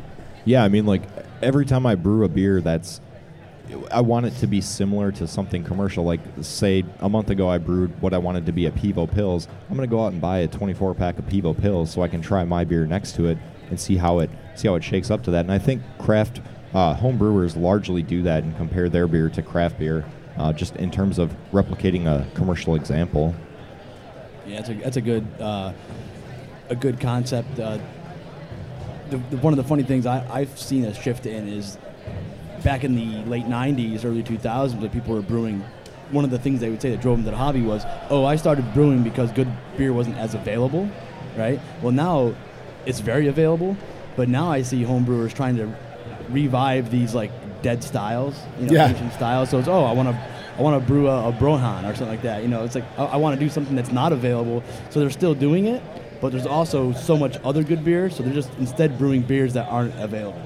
Yeah, 0.46 0.64
I 0.64 0.70
mean, 0.70 0.86
like 0.86 1.04
every 1.42 1.66
time 1.66 1.86
I 1.86 1.96
brew 1.96 2.24
a 2.24 2.30
beer, 2.30 2.62
that's 2.62 3.00
I 3.92 4.02
want 4.02 4.26
it 4.26 4.36
to 4.38 4.48
be 4.48 4.60
similar 4.60 5.12
to 5.14 5.28
something 5.28 5.64
commercial. 5.64 6.04
Like, 6.04 6.20
say, 6.42 6.84
a 7.00 7.08
month 7.08 7.30
ago, 7.30 7.50
I 7.50 7.58
brewed 7.58 8.00
what 8.02 8.14
I 8.14 8.18
wanted 8.18 8.46
to 8.48 8.52
be 8.52 8.66
a 8.66 8.72
Pivo 8.72 9.10
Pils. 9.10 9.48
I'm 9.70 9.76
gonna 9.76 9.88
go 9.88 10.04
out 10.04 10.12
and 10.12 10.22
buy 10.22 10.40
a 10.40 10.48
24 10.48 10.96
pack 10.96 11.20
of 11.20 11.26
Pivo 11.26 11.56
Pils 11.56 11.90
so 11.90 12.02
I 12.02 12.08
can 12.08 12.22
try 12.22 12.44
my 12.44 12.64
beer 12.64 12.86
next 12.86 13.16
to 13.16 13.28
it 13.28 13.38
and 13.70 13.80
see 13.80 13.98
how 13.98 14.20
it 14.20 14.30
see 14.56 14.68
how 14.68 14.76
it 14.76 14.84
shakes 14.84 15.12
up 15.12 15.24
to 15.24 15.32
that. 15.32 15.42
And 15.42 15.52
I 15.52 15.60
think 15.60 15.82
craft 16.00 16.42
uh, 16.74 16.94
home 16.94 17.18
brewers 17.18 17.56
largely 17.56 18.02
do 18.02 18.22
that 18.24 18.44
and 18.44 18.56
compare 18.58 18.90
their 18.90 19.08
beer 19.08 19.30
to 19.30 19.42
craft 19.42 19.80
beer, 19.80 20.06
uh, 20.38 20.54
just 20.54 20.76
in 20.78 20.92
terms 20.92 21.20
of 21.20 21.34
replicating 21.52 22.06
a 22.06 22.30
commercial 22.36 22.76
example. 22.76 23.36
Yeah, 24.46 24.58
that's 24.58 24.70
a 24.70 24.74
that's 24.74 24.98
a 24.98 25.02
good 25.02 25.28
uh, 25.40 25.74
a 26.70 26.76
good 26.76 27.00
concept. 27.00 27.60
Uh, 27.60 27.80
the, 29.12 29.18
the, 29.18 29.38
one 29.38 29.54
of 29.54 29.58
the 29.58 29.64
funny 29.64 29.84
things 29.84 30.06
I, 30.06 30.26
I've 30.32 30.58
seen 30.58 30.86
a 30.86 30.94
shift 30.94 31.26
in 31.26 31.48
is 31.48 31.78
back 32.64 32.84
in 32.84 32.96
the 32.96 33.24
late 33.30 33.46
'90s, 33.46 34.04
early 34.06 34.24
2000s, 34.24 34.80
when 34.80 34.90
people 34.90 35.14
were 35.14 35.22
brewing. 35.22 35.64
One 36.12 36.26
of 36.26 36.32
the 36.32 36.40
things 36.40 36.60
they 36.60 36.70
would 36.70 36.82
say 36.82 36.90
that 36.92 37.02
drove 37.02 37.18
them 37.18 37.26
to 37.26 37.32
the 37.32 37.38
hobby 37.38 37.62
was, 37.62 37.84
"Oh, 38.10 38.26
I 38.26 38.36
started 38.36 38.74
brewing 38.74 39.04
because 39.04 39.32
good 39.32 39.48
beer 39.78 39.94
wasn't 39.94 40.18
as 40.18 40.34
available." 40.34 40.90
Right. 41.38 41.60
Well, 41.82 41.94
now 41.94 42.34
it's 42.86 43.00
very 43.00 43.28
available, 43.28 43.78
but 44.18 44.28
now 44.28 44.52
I 44.52 44.64
see 44.64 44.84
home 44.84 45.06
brewers 45.06 45.34
trying 45.34 45.56
to 45.58 45.74
revive 46.30 46.92
these 46.92 47.14
like 47.16 47.32
dead 47.62 47.84
styles, 47.84 48.36
you 48.60 48.66
know, 48.68 48.74
Yeah. 48.74 48.90
ancient 48.90 49.14
styles. 49.14 49.50
So 49.50 49.60
it's, 49.60 49.68
oh, 49.68 49.86
I 49.86 49.94
want 49.94 50.10
to 50.10 50.18
I 50.58 50.62
want 50.62 50.82
to 50.82 50.86
brew 50.86 51.08
a, 51.08 51.30
a 51.30 51.32
Broyhan 51.32 51.84
or 51.84 51.96
something 51.96 52.08
like 52.10 52.24
that. 52.24 52.42
You 52.44 52.50
know, 52.50 52.64
it's 52.66 52.76
like 52.76 52.84
I, 52.98 53.06
I 53.06 53.16
want 53.18 53.40
to 53.40 53.46
do 53.46 53.50
something 53.50 53.76
that's 53.76 53.92
not 53.92 54.12
available. 54.12 54.64
So 54.90 55.00
they're 55.00 55.10
still 55.10 55.34
doing 55.34 55.66
it, 55.68 55.82
but 56.22 56.32
there's 56.32 56.46
also 56.46 56.94
so 56.94 57.18
much 57.18 57.38
other 57.44 57.64
good 57.64 57.84
beer. 57.84 58.10
So 58.10 58.24
they're 58.24 58.34
just 58.34 58.52
instead 58.60 58.98
brewing 58.98 59.22
beers 59.22 59.54
that 59.54 59.68
aren't 59.68 60.00
available. 60.00 60.42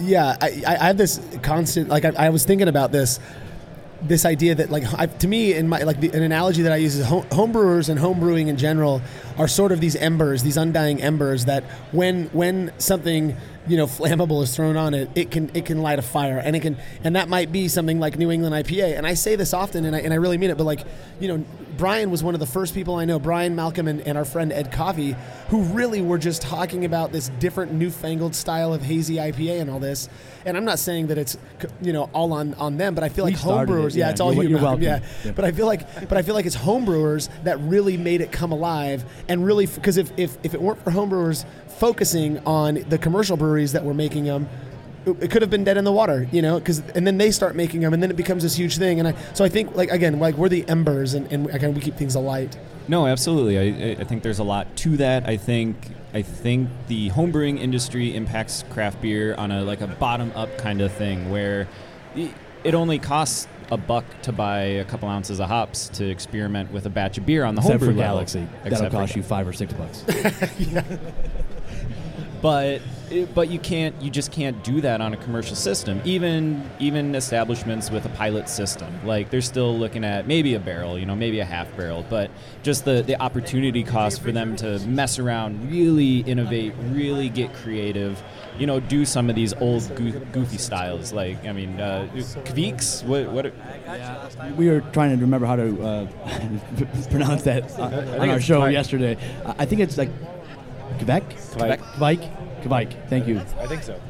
Yeah, 0.00 0.36
I, 0.40 0.62
I 0.66 0.74
I 0.74 0.86
have 0.86 0.96
this 0.96 1.20
constant 1.42 1.88
like 1.88 2.04
I, 2.04 2.12
I 2.16 2.30
was 2.30 2.44
thinking 2.44 2.68
about 2.68 2.92
this 2.92 3.20
this 4.04 4.24
idea 4.24 4.54
that 4.54 4.70
like 4.70 4.84
I, 4.94 5.06
to 5.06 5.28
me 5.28 5.54
in 5.54 5.68
my 5.68 5.82
like 5.82 6.00
the, 6.00 6.10
an 6.10 6.22
analogy 6.22 6.62
that 6.62 6.72
I 6.72 6.76
use 6.76 6.96
is 6.96 7.06
home, 7.06 7.24
homebrewers 7.24 7.88
and 7.88 7.98
homebrewing 7.98 8.48
in 8.48 8.56
general 8.56 9.00
are 9.38 9.48
sort 9.48 9.72
of 9.72 9.80
these 9.80 9.96
embers, 9.96 10.42
these 10.42 10.56
undying 10.56 11.02
embers 11.02 11.44
that 11.44 11.64
when 11.92 12.26
when 12.26 12.72
something 12.78 13.36
you 13.66 13.76
know 13.76 13.86
flammable 13.86 14.42
is 14.42 14.54
thrown 14.54 14.76
on 14.76 14.94
it, 14.94 15.08
it 15.14 15.30
can 15.30 15.50
it 15.54 15.64
can 15.66 15.82
light 15.82 15.98
a 15.98 16.02
fire, 16.02 16.38
and 16.38 16.56
it 16.56 16.60
can 16.60 16.76
and 17.04 17.16
that 17.16 17.28
might 17.28 17.52
be 17.52 17.68
something 17.68 18.00
like 18.00 18.18
New 18.18 18.30
England 18.30 18.54
IPA. 18.54 18.96
And 18.96 19.06
I 19.06 19.14
say 19.14 19.36
this 19.36 19.54
often, 19.54 19.84
and 19.84 19.94
I, 19.94 20.00
and 20.00 20.12
I 20.12 20.16
really 20.16 20.38
mean 20.38 20.50
it. 20.50 20.56
But 20.56 20.64
like 20.64 20.84
you 21.20 21.28
know, 21.28 21.44
Brian 21.76 22.10
was 22.10 22.22
one 22.22 22.34
of 22.34 22.40
the 22.40 22.46
first 22.46 22.74
people 22.74 22.96
I 22.96 23.04
know, 23.04 23.18
Brian 23.18 23.54
Malcolm 23.54 23.88
and, 23.88 24.00
and 24.02 24.18
our 24.18 24.24
friend 24.24 24.52
Ed 24.52 24.72
Coffey, 24.72 25.14
who 25.48 25.62
really 25.62 26.02
were 26.02 26.18
just 26.18 26.42
talking 26.42 26.84
about 26.84 27.12
this 27.12 27.28
different 27.38 27.72
newfangled 27.72 28.34
style 28.34 28.74
of 28.74 28.82
hazy 28.82 29.16
IPA 29.16 29.60
and 29.60 29.70
all 29.70 29.78
this. 29.78 30.08
And 30.44 30.56
I'm 30.56 30.64
not 30.64 30.78
saying 30.78 31.06
that 31.08 31.18
it's 31.18 31.38
you 31.80 31.92
know 31.92 32.10
all 32.12 32.32
on 32.32 32.54
on 32.54 32.76
them, 32.76 32.94
but 32.94 33.04
I 33.04 33.08
feel 33.08 33.24
We 33.24 33.32
like 33.32 33.40
homebrewers, 33.40 33.94
yeah, 33.94 34.06
yeah. 34.06 34.10
it's 34.10 34.20
all 34.20 34.34
you, 34.34 34.48
Malcolm, 34.48 34.82
yeah. 34.82 35.00
Yeah. 35.24 35.32
But 35.32 35.44
I 35.44 35.52
feel 35.52 35.66
like, 35.66 36.08
but 36.08 36.18
I 36.18 36.22
feel 36.22 36.34
like 36.34 36.46
it's 36.46 36.56
homebrewers 36.56 37.28
that 37.44 37.60
really 37.60 37.96
made 37.96 38.20
it 38.20 38.32
come 38.32 38.50
alive, 38.50 39.04
and 39.28 39.44
really 39.46 39.66
because 39.66 39.96
if, 39.96 40.10
if 40.16 40.36
if 40.42 40.54
it 40.54 40.60
weren't 40.60 40.82
for 40.82 40.90
homebrewers 40.90 41.44
focusing 41.78 42.38
on 42.46 42.84
the 42.88 42.98
commercial 42.98 43.36
breweries 43.36 43.72
that 43.72 43.84
were 43.84 43.94
making 43.94 44.24
them, 44.24 44.48
it, 45.06 45.24
it 45.24 45.30
could 45.30 45.42
have 45.42 45.50
been 45.50 45.64
dead 45.64 45.76
in 45.76 45.84
the 45.84 45.92
water, 45.92 46.28
you 46.32 46.42
know. 46.42 46.58
Because 46.58 46.80
and 46.94 47.06
then 47.06 47.18
they 47.18 47.30
start 47.30 47.54
making 47.56 47.80
them, 47.80 47.92
and 47.92 48.02
then 48.02 48.10
it 48.10 48.16
becomes 48.16 48.42
this 48.42 48.54
huge 48.56 48.76
thing. 48.78 48.98
And 49.00 49.08
I 49.08 49.14
so 49.34 49.44
I 49.44 49.48
think 49.48 49.74
like 49.76 49.90
again, 49.90 50.18
like 50.20 50.36
we're 50.36 50.48
the 50.48 50.68
embers, 50.68 51.14
and, 51.14 51.30
and 51.32 51.48
again 51.50 51.74
we 51.74 51.80
keep 51.80 51.96
things 51.96 52.14
alight. 52.14 52.56
No, 52.88 53.06
absolutely. 53.06 53.58
I, 53.58 53.90
I- 53.92 53.96
I 54.00 54.04
think 54.04 54.22
there's 54.22 54.38
a 54.40 54.44
lot 54.44 54.74
to 54.78 54.96
that. 54.98 55.26
I 55.28 55.36
think 55.36 55.76
I 56.14 56.22
think 56.22 56.68
the 56.88 57.10
homebrewing 57.10 57.58
industry 57.60 58.14
impacts 58.14 58.64
craft 58.70 59.00
beer 59.00 59.34
on 59.36 59.50
a 59.50 59.62
like 59.62 59.80
a 59.80 59.86
bottom 59.86 60.30
up 60.34 60.56
kind 60.58 60.80
of 60.80 60.92
thing 60.92 61.30
where 61.30 61.68
it 62.64 62.74
only 62.74 62.98
costs 62.98 63.48
a 63.70 63.76
buck 63.78 64.04
to 64.22 64.32
buy 64.32 64.60
a 64.60 64.84
couple 64.84 65.08
ounces 65.08 65.40
of 65.40 65.48
hops 65.48 65.88
to 65.88 66.06
experiment 66.06 66.70
with 66.70 66.84
a 66.84 66.90
batch 66.90 67.16
of 67.16 67.24
beer 67.24 67.42
on 67.44 67.54
the 67.54 67.60
Except 67.60 67.72
homebrew 67.80 67.88
for 67.94 67.98
level. 67.98 68.14
Galaxy, 68.16 68.46
Except 68.64 68.82
that'll 68.82 68.90
cost 69.00 69.14
Ga- 69.14 69.18
you 69.18 69.22
five 69.22 69.48
or 69.48 69.52
six 69.54 69.72
bucks. 69.72 70.04
But 72.42 72.82
but 73.34 73.50
you 73.50 73.60
can't. 73.60 74.00
You 74.02 74.10
just 74.10 74.32
can't 74.32 74.62
do 74.64 74.80
that 74.80 75.00
on 75.00 75.14
a 75.14 75.16
commercial 75.16 75.54
system. 75.54 76.00
Even 76.04 76.68
even 76.80 77.14
establishments 77.14 77.88
with 77.88 78.04
a 78.04 78.08
pilot 78.08 78.48
system, 78.48 78.92
like 79.06 79.30
they're 79.30 79.40
still 79.40 79.78
looking 79.78 80.04
at 80.04 80.26
maybe 80.26 80.54
a 80.54 80.58
barrel, 80.58 80.98
you 80.98 81.06
know, 81.06 81.14
maybe 81.14 81.38
a 81.38 81.44
half 81.44 81.74
barrel, 81.76 82.04
but 82.10 82.32
just 82.64 82.84
the 82.84 83.02
the 83.02 83.20
opportunity 83.22 83.84
cost 83.84 84.20
for 84.20 84.32
them 84.32 84.56
to 84.56 84.80
mess 84.80 85.20
around, 85.20 85.70
really 85.70 86.18
innovate, 86.20 86.74
really 86.90 87.28
get 87.28 87.54
creative. 87.54 88.20
You 88.58 88.66
know, 88.66 88.80
do 88.80 89.04
some 89.04 89.30
of 89.30 89.36
these 89.36 89.54
old 89.54 89.94
goofy 89.96 90.58
styles. 90.58 91.12
Like, 91.12 91.46
I 91.46 91.52
mean, 91.52 91.80
uh, 91.80 92.08
Kveiks. 92.12 93.02
What? 93.04 93.30
What? 93.30 94.56
We 94.58 94.68
were 94.68 94.80
trying 94.92 95.16
to 95.16 95.22
remember 95.22 95.46
how 95.46 95.56
to 95.56 95.82
uh, 95.82 96.06
pronounce 97.10 97.42
that 97.44 97.70
uh, 97.78 98.20
on 98.20 98.28
our 98.28 98.40
show 98.40 98.66
yesterday. 98.66 99.16
I 99.46 99.62
I 99.62 99.64
think 99.64 99.80
it's 99.80 99.96
like 99.96 100.10
Quebec. 100.98 101.28
Kveik. 101.30 101.80
Kveik. 101.80 102.62
Kveik. 102.62 103.08
Thank 103.08 103.26
you. 103.26 103.38
I 103.60 103.66
think 103.66 103.82
so. 103.82 104.00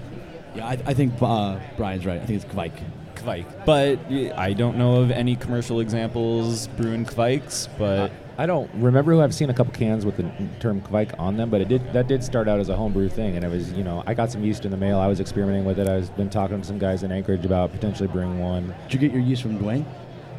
Yeah, 0.55 0.67
I, 0.67 0.79
I 0.87 0.95
think 0.95 1.15
uh, 1.21 1.59
Brian's 1.77 2.05
right. 2.05 2.21
I 2.21 2.27
think 2.27 2.43
it's 2.43 2.53
Kveik. 2.53 2.73
Kveik. 3.15 3.47
But 3.65 3.99
uh, 4.11 4.35
I 4.37 4.53
don't 4.53 4.77
know 4.77 4.97
of 4.97 5.11
any 5.11 5.37
commercial 5.37 5.81
examples 5.81 6.67
brewing 6.69 7.07
Kveiks, 7.07 7.69
but 7.79 8.13
I 8.39 8.47
don't 8.47 8.71
remember 8.75 9.13
who 9.13 9.21
I've 9.21 9.35
seen 9.35 9.51
a 9.51 9.55
couple 9.55 9.73
cans 9.73 10.05
with 10.05 10.17
the 10.17 10.31
term 10.61 10.81
Kveik 10.83 11.19
on 11.19 11.37
them, 11.37 11.51
but 11.51 11.61
it 11.61 11.69
did 11.69 11.93
that 11.93 12.09
did 12.09 12.25
start 12.25 12.49
out 12.49 12.61
as 12.61 12.69
a 12.69 12.77
homebrew 12.77 13.09
thing, 13.09 13.37
and 13.37 13.45
it 13.45 13.49
was 13.49 13.73
you 13.73 13.85
know 13.85 14.03
I 14.07 14.15
got 14.15 14.31
some 14.31 14.43
yeast 14.45 14.65
in 14.65 14.71
the 14.71 14.77
mail. 14.77 14.99
I 14.99 15.07
was 15.07 15.21
experimenting 15.21 15.65
with 15.65 15.79
it. 15.79 15.89
I 15.89 15.97
was 15.97 16.11
been 16.11 16.31
talking 16.31 16.61
to 16.61 16.67
some 16.67 16.79
guys 16.79 17.03
in 17.03 17.13
Anchorage 17.13 17.45
about 17.45 17.73
potentially 17.73 18.09
brewing 18.09 18.39
one. 18.39 18.75
Did 18.89 18.95
you 18.95 19.09
get 19.09 19.13
your 19.13 19.23
yeast 19.23 19.43
from 19.43 19.59
Dwayne? 19.59 19.85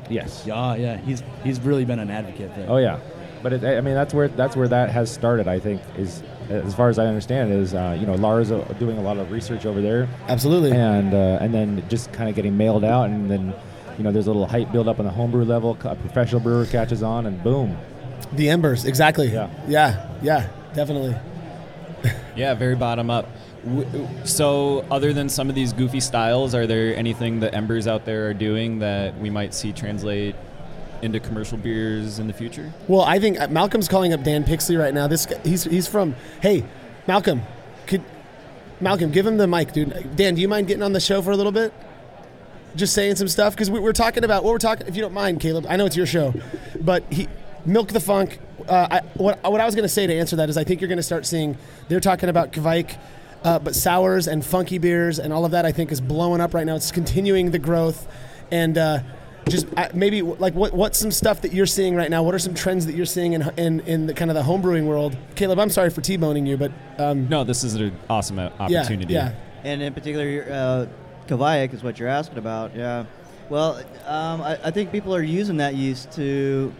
Yes. 0.09 0.43
Yeah, 0.45 0.75
yeah. 0.75 0.97
He's 0.97 1.23
he's 1.43 1.59
really 1.59 1.85
been 1.85 1.99
an 1.99 2.11
advocate 2.11 2.53
there. 2.55 2.69
Oh 2.69 2.77
yeah, 2.77 2.99
but 3.43 3.53
it, 3.53 3.63
I 3.63 3.81
mean 3.81 3.93
that's 3.93 4.13
where 4.13 4.29
that's 4.29 4.55
where 4.55 4.69
that 4.69 4.89
has 4.89 5.11
started. 5.11 5.47
I 5.47 5.59
think 5.59 5.81
is 5.97 6.23
as 6.49 6.73
far 6.73 6.89
as 6.89 6.97
I 6.97 7.05
understand 7.05 7.51
is 7.51 7.73
uh, 7.73 7.95
you 7.99 8.07
know 8.07 8.15
Lars's 8.15 8.51
uh, 8.53 8.63
doing 8.79 8.97
a 8.97 9.01
lot 9.01 9.17
of 9.17 9.31
research 9.31 9.65
over 9.65 9.81
there, 9.81 10.07
Absolutely. 10.27 10.71
and 10.71 11.13
uh, 11.13 11.37
and 11.41 11.53
then 11.53 11.87
just 11.89 12.11
kind 12.13 12.29
of 12.29 12.35
getting 12.35 12.57
mailed 12.57 12.83
out, 12.85 13.09
and 13.09 13.29
then 13.29 13.53
you 13.97 14.03
know 14.03 14.11
there's 14.11 14.27
a 14.27 14.31
little 14.31 14.47
hype 14.47 14.71
build 14.71 14.87
up 14.87 14.99
on 14.99 15.05
the 15.05 15.11
homebrew 15.11 15.43
level. 15.43 15.77
A 15.83 15.95
professional 15.95 16.39
brewer 16.41 16.65
catches 16.65 17.03
on, 17.03 17.25
and 17.25 17.43
boom. 17.43 17.77
The 18.31 18.49
embers, 18.49 18.85
exactly. 18.85 19.27
Yeah. 19.27 19.49
yeah, 19.67 20.09
yeah, 20.21 20.47
definitely. 20.73 21.15
Yeah, 22.35 22.55
very 22.55 22.75
bottom 22.75 23.11
up. 23.11 23.29
So, 24.25 24.85
other 24.89 25.13
than 25.13 25.29
some 25.29 25.49
of 25.49 25.55
these 25.55 25.71
goofy 25.71 25.99
styles, 25.99 26.55
are 26.55 26.65
there 26.65 26.95
anything 26.95 27.41
that 27.41 27.53
Embers 27.53 27.87
out 27.87 28.05
there 28.05 28.27
are 28.27 28.33
doing 28.33 28.79
that 28.79 29.17
we 29.19 29.29
might 29.29 29.53
see 29.53 29.71
translate 29.71 30.35
into 31.03 31.19
commercial 31.19 31.57
beers 31.57 32.19
in 32.19 32.27
the 32.27 32.33
future? 32.33 32.71
Well, 32.87 33.01
I 33.01 33.19
think 33.19 33.39
uh, 33.39 33.47
Malcolm's 33.49 33.87
calling 33.87 34.13
up 34.13 34.23
Dan 34.23 34.43
Pixley 34.43 34.79
right 34.79 34.93
now. 34.93 35.07
This 35.07 35.25
guy, 35.25 35.37
he's 35.43 35.65
he's 35.65 35.87
from. 35.87 36.15
Hey, 36.41 36.65
Malcolm, 37.07 37.41
could 37.85 38.01
Malcolm 38.79 39.11
give 39.11 39.27
him 39.27 39.37
the 39.37 39.47
mic, 39.47 39.73
dude? 39.73 40.15
Dan, 40.15 40.35
do 40.35 40.41
you 40.41 40.47
mind 40.47 40.67
getting 40.67 40.81
on 40.83 40.93
the 40.93 41.01
show 41.01 41.21
for 41.21 41.31
a 41.31 41.37
little 41.37 41.51
bit? 41.51 41.73
Just 42.75 42.93
saying 42.93 43.17
some 43.17 43.27
stuff 43.27 43.53
because 43.53 43.69
we, 43.69 43.79
we're 43.79 43.93
talking 43.93 44.23
about 44.23 44.43
what 44.43 44.51
we're 44.51 44.57
talking. 44.57 44.87
If 44.87 44.95
you 44.95 45.01
don't 45.01 45.13
mind, 45.13 45.41
Kaleb, 45.41 45.67
I 45.69 45.75
know 45.75 45.85
it's 45.85 45.97
your 45.97 46.07
show, 46.07 46.33
but 46.79 47.03
he 47.11 47.27
milk 47.65 47.89
the 47.89 47.99
funk. 47.99 48.39
Uh, 48.67 48.87
I, 48.89 48.99
what 49.15 49.43
what 49.43 49.59
I 49.59 49.65
was 49.65 49.75
going 49.75 49.83
to 49.83 49.89
say 49.89 50.07
to 50.07 50.13
answer 50.13 50.37
that 50.37 50.49
is 50.49 50.57
I 50.57 50.63
think 50.63 50.81
you're 50.81 50.87
going 50.87 50.97
to 50.97 51.03
start 51.03 51.25
seeing. 51.25 51.57
They're 51.89 51.99
talking 51.99 52.29
about 52.29 52.51
Kveik. 52.51 52.97
Uh, 53.43 53.59
but 53.59 53.75
sours 53.75 54.25
and 54.29 54.45
funky 54.45 54.77
beers 54.77 55.19
and 55.19 55.33
all 55.33 55.43
of 55.43 55.51
that, 55.51 55.65
I 55.65 55.73
think, 55.73 55.91
is 55.91 55.99
blowing 55.99 56.39
up 56.39 56.53
right 56.53 56.65
now. 56.65 56.77
It's 56.77 56.93
continuing 56.93 57.51
the 57.51 57.59
growth, 57.59 58.07
and 58.51 58.77
uh, 58.77 58.99
just 59.49 59.67
uh, 59.77 59.89
maybe 59.93 60.21
like 60.21 60.53
what 60.53 60.73
what's 60.73 60.97
some 60.97 61.11
stuff 61.11 61.41
that 61.41 61.53
you're 61.53 61.65
seeing 61.65 61.95
right 61.95 62.09
now? 62.09 62.23
What 62.23 62.33
are 62.35 62.39
some 62.39 62.53
trends 62.53 62.85
that 62.85 62.95
you're 62.95 63.05
seeing 63.05 63.33
in 63.33 63.41
in, 63.57 63.79
in 63.81 64.05
the 64.07 64.13
kind 64.13 64.31
of 64.31 64.35
the 64.35 64.43
homebrewing 64.43 64.85
world? 64.85 65.17
Kaleb, 65.35 65.59
I'm 65.59 65.69
sorry 65.69 65.89
for 65.89 66.01
t-boning 66.01 66.45
you, 66.45 66.57
but 66.57 66.71
um, 66.97 67.27
No, 67.29 67.43
this 67.43 67.63
is 67.63 67.75
an 67.75 67.95
awesome 68.09 68.39
o- 68.39 68.51
yeah, 68.67 68.79
opportunity. 68.81 69.13
yeah, 69.13 69.33
And 69.63 69.81
in 69.81 69.93
particular, 69.93 70.45
uh, 70.49 70.85
Kavayak 71.27 71.73
is 71.73 71.83
what 71.83 71.99
you're 71.99 72.09
asking 72.09 72.37
about. 72.37 72.75
Yeah. 72.75 73.05
Well, 73.49 73.77
um, 74.05 74.41
I, 74.41 74.57
I 74.63 74.71
think 74.71 74.91
people 74.91 75.13
are 75.13 75.21
using 75.21 75.57
that 75.57 75.75
yeast 75.75 76.11
to 76.13 76.73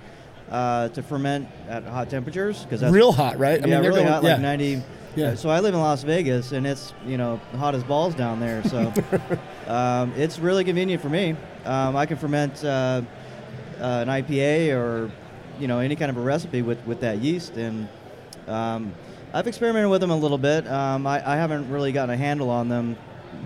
uh, 0.50 0.90
to 0.90 1.04
ferment 1.04 1.48
at 1.68 1.84
hot 1.84 2.10
temperatures 2.10 2.64
because 2.64 2.82
that's 2.82 2.94
real 2.94 3.12
hot, 3.12 3.38
right? 3.40 3.66
yeah, 3.66 3.80
really 3.80 4.02
going, 4.02 4.08
hot, 4.08 4.24
yeah. 4.24 4.34
like 4.34 4.42
90. 4.42 4.82
Yeah. 5.16 5.36
So 5.36 5.50
I 5.50 5.60
live 5.60 5.74
in 5.74 5.80
Las 5.80 6.04
Vegas, 6.04 6.54
and 6.54 6.66
it's 6.66 6.94
you 7.06 7.18
know 7.18 7.40
hot 7.58 7.76
as 7.76 7.84
balls 7.84 8.16
down 8.16 8.40
there. 8.40 8.64
So 8.64 8.92
um, 9.68 10.14
it's 10.16 10.40
really 10.40 10.64
convenient 10.64 11.02
for 11.02 11.10
me. 11.10 11.36
Um, 11.66 11.96
I 11.96 12.06
can 12.06 12.18
ferment 12.18 12.64
uh, 12.64 13.02
uh, 13.80 13.84
an 13.84 14.08
IPA 14.08 14.76
or 14.76 15.12
you 15.60 15.68
know 15.68 15.80
any 15.80 15.96
kind 15.96 16.10
of 16.10 16.18
a 16.18 16.22
recipe 16.22 16.62
with, 16.62 16.84
with 16.86 17.00
that 17.02 17.20
yeast, 17.20 17.56
and 17.58 17.88
um, 18.48 18.94
I've 19.34 19.48
experimented 19.48 19.90
with 19.90 20.02
them 20.02 20.12
a 20.12 20.18
little 20.18 20.38
bit. 20.38 20.68
Um, 20.68 21.08
I, 21.08 21.34
I 21.34 21.36
haven't 21.38 21.70
really 21.70 21.92
gotten 21.92 22.14
a 22.14 22.18
handle 22.18 22.50
on 22.50 22.70
them, 22.70 22.96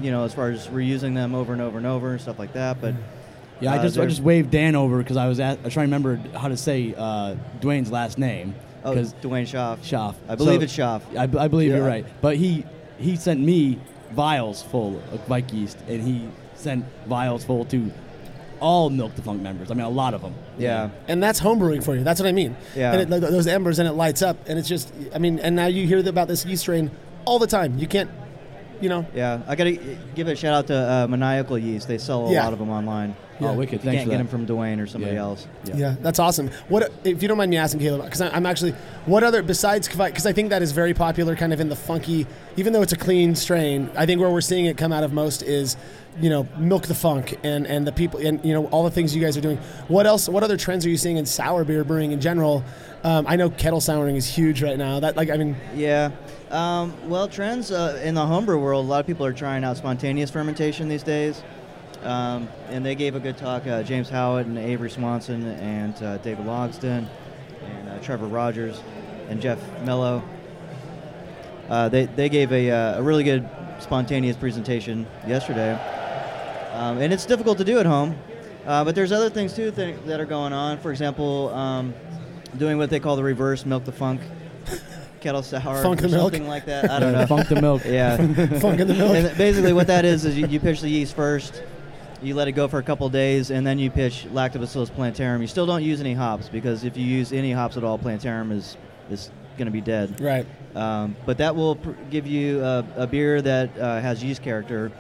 you 0.02 0.12
know, 0.12 0.24
as 0.24 0.34
far 0.34 0.50
as 0.50 0.68
reusing 0.68 1.14
them 1.16 1.36
over 1.36 1.54
and 1.54 1.62
over 1.62 1.78
and 1.78 1.88
over 1.88 2.12
and 2.12 2.22
stuff 2.22 2.40
like 2.40 2.54
that. 2.54 2.82
But 2.82 2.96
Yeah, 3.60 3.74
I 3.74 3.78
Uh, 3.78 3.84
just 3.84 3.98
I 3.98 4.06
just 4.06 4.22
waved 4.22 4.52
Dan 4.52 4.76
over 4.76 4.98
because 5.00 5.18
I 5.18 5.28
was 5.28 5.40
at, 5.40 5.60
I 5.60 5.64
was 5.64 5.74
trying 5.74 5.90
to 5.90 5.96
remember 5.96 6.20
how 6.38 6.48
to 6.48 6.58
say 6.58 6.94
uh, 6.98 7.36
Dwayne's 7.62 7.92
last 7.92 8.18
name. 8.18 8.54
oh, 8.84 8.96
Dwayne 8.96 9.48
Schaff. 9.48 9.84
Schaff. 9.86 10.16
I 10.30 10.36
believe 10.36 10.60
So- 10.60 10.64
it's 10.64 10.74
Schaff. 10.74 11.04
I 11.18 11.26
believe 11.28 11.72
you're 11.72 11.86
right. 11.86 12.06
But 12.22 12.38
he 12.38 12.66
he 12.98 13.16
sent 13.16 13.40
me 13.40 13.80
vials 14.12 14.62
full 14.64 15.02
of 15.12 15.20
Vike 15.28 15.52
yeast, 15.54 15.78
and 15.88 16.02
he 16.02 16.28
sent 16.56 16.86
vials 17.06 17.44
full 17.44 17.66
to 17.66 17.92
all 18.60 18.90
Milk 18.90 19.16
the 19.16 19.22
Funk 19.22 19.42
members. 19.42 19.70
I 19.72 19.74
mean, 19.74 19.86
a 19.86 19.90
lot 19.90 20.14
of 20.14 20.22
them. 20.22 20.34
Yeah. 20.58 20.90
and 21.08 21.22
that's 21.22 21.40
homebrewing 21.40 21.84
for 21.84 21.96
you. 21.96 22.04
That's 22.04 22.20
what 22.20 22.28
I 22.28 22.32
mean. 22.32 22.56
Yeah. 22.76 22.94
And 22.94 23.02
it, 23.02 23.10
like, 23.10 23.22
those 23.22 23.48
embers 23.48 23.80
and 23.80 23.88
it 23.88 23.94
lights 23.94 24.22
up, 24.22 24.38
and 24.48 24.58
it's 24.60 24.68
just, 24.68 24.94
I 25.14 25.18
mean, 25.20 25.40
and 25.40 25.56
now 25.56 25.68
you 25.68 25.86
hear 25.88 26.00
about 26.08 26.28
this 26.28 26.46
yeast 26.46 26.62
strain 26.64 26.92
all 27.26 27.40
the 27.40 27.48
time. 27.48 27.78
You 27.78 27.88
can't, 27.88 28.10
you 28.82 28.90
know, 28.90 29.06
Yeah, 29.14 29.42
I 29.48 29.56
gotta 29.56 29.74
give 30.16 30.28
a 30.28 30.36
shout 30.36 30.54
out 30.54 30.68
to 30.68 30.76
uh, 30.76 31.08
Maniacal 31.08 31.58
Yeast. 31.58 31.88
They 31.88 31.98
sell 31.98 32.28
a 32.28 32.32
Yeah. 32.32 32.44
lot 32.44 32.54
of 32.54 32.60
them 32.60 32.70
online. 32.70 33.16
Oh, 33.40 33.54
wicked! 33.54 33.84
You 33.84 33.92
can't 33.92 34.06
get 34.06 34.12
that. 34.12 34.18
them 34.18 34.28
from 34.28 34.46
Dwayne 34.48 34.82
or 34.82 34.88
somebody 34.88 35.14
Yeah. 35.14 35.22
else. 35.22 35.48
Yeah. 35.64 35.96
that's 36.02 36.20
awesome. 36.20 36.50
What 36.70 36.92
if 37.04 37.22
you 37.22 37.28
don't 37.28 37.38
mind 37.38 37.52
me 37.52 37.58
asking, 37.58 37.82
Kaleb? 37.82 38.04
Because 38.04 38.22
I'm 38.22 38.46
actually 38.46 38.72
what 39.06 39.24
other 39.24 39.42
besides 39.44 39.88
because 39.88 40.26
I 40.26 40.34
think 40.34 40.50
that 40.50 40.62
is 40.62 40.72
very 40.72 40.94
popular, 40.94 41.36
kind 41.36 41.54
of 41.54 41.60
in 41.60 41.70
the 41.70 41.76
funky. 41.76 42.26
Even 42.56 42.74
though 42.74 42.82
it's 42.82 42.94
a 42.94 42.98
clean 42.98 43.36
strain, 43.36 43.90
I 43.96 44.06
think 44.06 44.20
where 44.20 44.30
we're 44.32 44.42
seeing 44.42 44.66
it 44.66 44.78
come 44.78 44.92
out 44.92 45.04
of 45.04 45.14
most 45.14 45.44
is, 45.44 45.78
you 46.20 46.30
know, 46.32 46.48
milk 46.58 46.88
the 46.88 46.96
funk 46.96 47.38
and 47.44 47.68
and 47.68 47.86
the 47.86 47.92
people 47.92 48.20
and 48.26 48.44
you 48.44 48.54
know 48.54 48.66
all 48.68 48.84
the 48.84 48.92
things 48.92 49.16
you 49.16 49.22
guys 49.22 49.38
are 49.38 49.42
doing. 49.42 49.58
What 49.88 50.08
else? 50.08 50.28
What 50.28 50.44
other 50.44 50.58
trends 50.58 50.86
are 50.86 50.90
you 50.90 50.98
seeing 50.98 51.18
in 51.18 51.26
sour 51.28 51.64
beer 51.64 51.84
brewing 51.84 52.12
in 52.14 52.20
general? 52.22 52.64
Um, 53.04 53.26
I 53.28 53.36
know 53.36 53.50
kettle 53.52 53.80
souring 53.82 54.16
is 54.16 54.26
huge 54.26 54.64
right 54.64 54.78
now. 54.78 55.00
That 55.00 55.16
like 55.16 55.30
I 55.30 55.38
mean, 55.38 55.56
Yeah. 55.76 56.10
Um, 56.50 56.94
well, 57.10 57.28
trends 57.28 57.72
uh, 57.72 58.02
in 58.04 58.16
the 58.16 58.26
homebrew 58.26 58.58
world, 58.58 58.86
a 58.86 58.88
lot 58.88 59.02
of 59.02 59.06
people 59.06 59.26
are 59.26 59.34
trying 59.34 59.64
out 59.66 59.76
spontaneous 59.78 60.32
fermentation 60.32 60.88
these 60.88 61.04
days. 61.04 61.44
Um, 62.08 62.48
and 62.70 62.86
they 62.86 62.96
gave 62.96 63.16
a 63.16 63.20
good 63.20 63.38
talk. 63.38 63.68
Uh, 63.68 63.84
James 63.84 64.10
Howat 64.10 64.46
and 64.46 64.58
Avery 64.58 64.90
Swanson 64.90 65.46
and 65.46 65.94
uh, 66.02 66.18
David 66.20 66.46
Logsdon 66.46 67.06
and 67.66 67.90
uh, 67.90 68.00
Trevor 68.00 68.28
Rogers 68.28 68.82
and 69.28 69.42
Jeff 69.42 69.60
Mello. 69.84 70.24
Uh, 71.68 71.90
they, 71.90 72.06
they 72.06 72.30
gave 72.30 72.54
a, 72.54 72.72
uh, 72.72 73.00
a 73.00 73.04
really 73.04 73.26
good 73.26 73.48
spontaneous 73.82 74.38
presentation 74.38 75.06
yesterday. 75.28 75.74
Um, 76.74 77.00
and 77.00 77.12
it's 77.12 77.26
difficult 77.26 77.58
to 77.58 77.66
do 77.66 77.78
at 77.80 77.86
home. 77.86 78.18
Uh, 78.66 78.86
but 78.86 78.96
there's 78.96 79.12
other 79.12 79.30
things 79.30 79.54
too 79.54 79.72
th- 79.72 79.98
that 80.06 80.22
are 80.22 80.26
going 80.26 80.54
on. 80.54 80.78
For 80.78 80.92
example, 80.92 81.54
um, 81.54 81.94
doing 82.58 82.78
what 82.78 82.90
they 82.90 83.02
call 83.02 83.18
the 83.18 83.24
reverse 83.24 83.66
milk 83.66 83.84
the 83.84 83.92
funk 83.92 84.22
kettle 85.20 85.44
sour 85.44 85.84
Funk 85.84 86.00
or 86.00 86.04
the 86.04 86.16
milk? 86.16 86.32
something 86.32 86.48
like 86.48 86.66
that. 86.68 86.90
I 86.90 87.02
don't 87.02 87.12
know. 87.12 87.26
Funk 87.26 87.50
the 87.50 87.62
milk. 87.62 87.84
Yeah. 87.86 88.16
funk 88.60 88.78
the 88.78 88.86
milk. 88.86 89.14
And 89.14 89.38
basically, 89.38 89.74
what 89.74 89.88
that 89.88 90.06
is 90.06 90.24
is 90.24 90.38
you, 90.38 90.48
you 90.48 90.62
pitch 90.62 90.80
the 90.80 90.90
yeast 90.90 91.14
first, 91.14 91.64
you 92.22 92.34
let 92.36 92.48
it 92.48 92.54
go 92.54 92.68
for 92.68 92.80
a 92.80 92.84
couple 92.84 93.08
days, 93.10 93.52
and 93.52 93.66
then 93.66 93.78
you 93.80 93.90
pitch 93.92 94.26
Lactobacillus 94.34 94.90
plantarum. 94.90 95.42
You 95.42 95.48
still 95.48 95.66
don't 95.66 95.84
use 95.84 96.00
any 96.02 96.14
hops 96.14 96.50
because 96.50 96.84
if 96.84 96.98
you 96.98 97.06
use 97.06 97.32
any 97.32 97.52
hops 97.52 97.78
at 97.78 97.84
all, 97.84 97.98
plantarum 97.98 98.52
is 98.52 98.78
is 99.10 99.30
going 99.58 99.66
to 99.68 99.72
be 99.72 99.82
dead. 99.82 100.20
right. 100.22 100.46
Um, 100.76 101.16
but 101.26 101.40
that 101.40 101.56
will 101.56 101.76
pr- 101.78 101.92
give 102.12 102.28
you 102.28 102.64
a, 102.64 102.86
a 102.98 103.08
beer 103.08 103.42
that 103.42 103.76
uh, 103.80 104.00
has 104.00 104.24
yeast 104.24 104.44
character. 104.44 104.92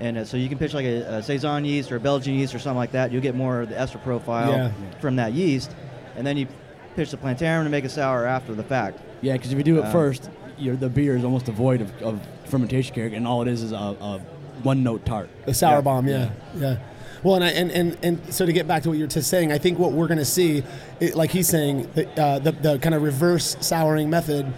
And 0.00 0.18
uh, 0.18 0.24
so 0.24 0.36
you 0.36 0.48
can 0.48 0.58
pitch 0.58 0.74
like 0.74 0.86
a, 0.86 1.18
a 1.18 1.22
saison 1.22 1.64
yeast 1.64 1.92
or 1.92 1.96
a 1.96 2.00
Belgian 2.00 2.34
yeast 2.34 2.52
or 2.54 2.58
something 2.58 2.78
like 2.78 2.92
that. 2.92 3.12
You'll 3.12 3.22
get 3.22 3.36
more 3.36 3.60
of 3.60 3.68
the 3.68 3.78
ester 3.78 3.98
profile 3.98 4.50
Yeah. 4.50 4.72
from 5.00 5.16
that 5.16 5.32
yeast, 5.34 5.70
and 6.16 6.26
then 6.26 6.36
you 6.36 6.48
pitch 6.96 7.10
the 7.12 7.16
plantarum 7.16 7.62
to 7.64 7.70
make 7.70 7.84
a 7.84 7.88
sour 7.88 8.24
after 8.26 8.54
the 8.54 8.64
fact. 8.64 8.98
Yeah, 9.20 9.34
because 9.34 9.52
if 9.52 9.58
you 9.58 9.62
do 9.64 9.78
it 9.78 9.84
Um, 9.84 9.92
first, 9.92 10.30
the 10.58 10.88
beer 10.88 11.16
is 11.16 11.22
almost 11.24 11.46
devoid 11.46 11.80
of, 11.82 12.02
of 12.02 12.20
fermentation 12.46 12.94
character, 12.94 13.16
and 13.16 13.26
all 13.28 13.42
it 13.42 13.48
is 13.48 13.62
is 13.62 13.72
a, 13.72 13.76
a 13.76 14.20
one 14.64 14.82
note 14.82 15.04
tart. 15.04 15.28
A 15.46 15.54
sour 15.54 15.76
Yeah. 15.76 15.80
bomb, 15.80 16.08
yeah, 16.08 16.30
yeah. 16.56 16.76
Well, 17.22 17.34
and, 17.34 17.44
I, 17.44 17.48
and 17.50 17.70
and 17.70 17.98
and 18.02 18.34
so 18.34 18.46
to 18.46 18.52
get 18.52 18.66
back 18.66 18.82
to 18.84 18.88
what 18.88 18.96
you're 18.96 19.06
just 19.06 19.28
saying, 19.28 19.52
I 19.52 19.58
think 19.58 19.78
what 19.78 19.92
we're 19.92 20.06
going 20.06 20.18
to 20.18 20.24
see, 20.24 20.62
it, 21.00 21.14
like 21.14 21.30
he's 21.30 21.48
saying, 21.48 21.90
the, 21.94 22.08
uh, 22.20 22.38
the 22.38 22.52
the 22.52 22.78
kind 22.78 22.94
of 22.94 23.02
reverse 23.02 23.56
souring 23.60 24.08
method, 24.08 24.50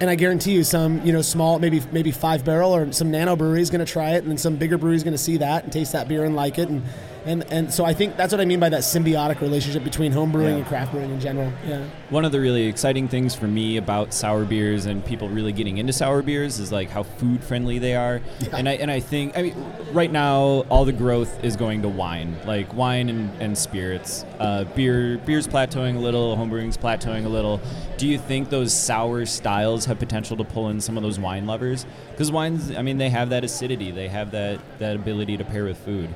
and 0.00 0.10
I 0.10 0.16
guarantee 0.16 0.50
you, 0.52 0.64
some 0.64 1.04
you 1.06 1.12
know 1.12 1.22
small, 1.22 1.60
maybe 1.60 1.80
maybe 1.92 2.10
five 2.10 2.44
barrel 2.44 2.74
or 2.74 2.90
some 2.92 3.10
nano 3.12 3.36
brewery 3.36 3.62
is 3.62 3.70
going 3.70 3.84
to 3.86 3.90
try 3.92 4.14
it, 4.16 4.18
and 4.24 4.30
then 4.30 4.38
some 4.38 4.56
bigger 4.56 4.76
brewery 4.78 4.96
is 4.96 5.04
going 5.04 5.14
to 5.14 5.18
see 5.18 5.36
that 5.36 5.62
and 5.64 5.72
taste 5.72 5.92
that 5.92 6.08
beer 6.08 6.24
and 6.24 6.34
like 6.34 6.58
it, 6.58 6.68
and 6.68 6.82
And 7.26 7.44
and 7.52 7.72
so 7.72 7.84
I 7.84 7.92
think 7.92 8.16
that's 8.16 8.32
what 8.32 8.40
I 8.40 8.44
mean 8.44 8.60
by 8.60 8.68
that 8.68 8.80
symbiotic 8.80 9.40
relationship 9.40 9.84
between 9.84 10.12
home 10.12 10.32
brewing 10.32 10.50
Yeah. 10.52 10.56
and 10.58 10.66
craft 10.66 10.92
brewing 10.92 11.10
in 11.10 11.20
general. 11.20 11.52
Yeah. 11.66 11.84
One 12.10 12.24
of 12.24 12.32
the 12.32 12.40
really 12.40 12.66
exciting 12.66 13.08
things 13.08 13.34
for 13.34 13.46
me 13.46 13.76
about 13.76 14.14
sour 14.14 14.44
beers 14.44 14.86
and 14.86 15.04
people 15.04 15.28
really 15.28 15.52
getting 15.52 15.78
into 15.78 15.92
sour 15.92 16.22
beers 16.22 16.58
is 16.58 16.72
like 16.72 16.90
how 16.90 17.02
food 17.02 17.42
friendly 17.42 17.78
they 17.78 17.94
are. 17.96 18.20
Yeah. 18.40 18.56
And 18.56 18.68
I 18.68 18.72
and 18.74 18.90
I 18.90 19.00
think 19.00 19.36
I 19.36 19.42
mean 19.42 19.54
right 19.92 20.10
now 20.10 20.64
all 20.70 20.84
the 20.84 20.92
growth 20.92 21.44
is 21.44 21.56
going 21.56 21.82
to 21.82 21.88
wine, 21.88 22.36
like 22.46 22.72
wine 22.74 23.08
and, 23.08 23.42
and 23.42 23.58
spirits. 23.58 24.24
Uh, 24.38 24.64
beer 24.64 25.18
beer's 25.18 25.46
plateauing 25.48 25.96
a 25.96 26.00
little, 26.00 26.36
homebrewing's 26.36 26.78
plateauing 26.78 27.24
a 27.24 27.28
little. 27.28 27.60
Do 27.98 28.06
you 28.06 28.18
think 28.18 28.48
those 28.48 28.72
sour 28.72 29.26
styles 29.26 29.84
have 29.86 29.98
potential 29.98 30.36
to 30.36 30.44
pull 30.44 30.68
in 30.68 30.80
some 30.80 30.96
of 30.96 31.02
those 31.02 31.18
wine 31.18 31.46
lovers? 31.46 31.84
Because 32.12 32.30
wines, 32.30 32.70
I 32.74 32.82
mean, 32.82 32.98
they 32.98 33.10
have 33.10 33.30
that 33.30 33.42
acidity, 33.44 33.90
they 33.90 34.08
have 34.08 34.30
that 34.30 34.60
that 34.78 34.94
ability 34.96 35.36
to 35.36 35.44
pair 35.44 35.64
with 35.64 35.76
food. 35.78 36.08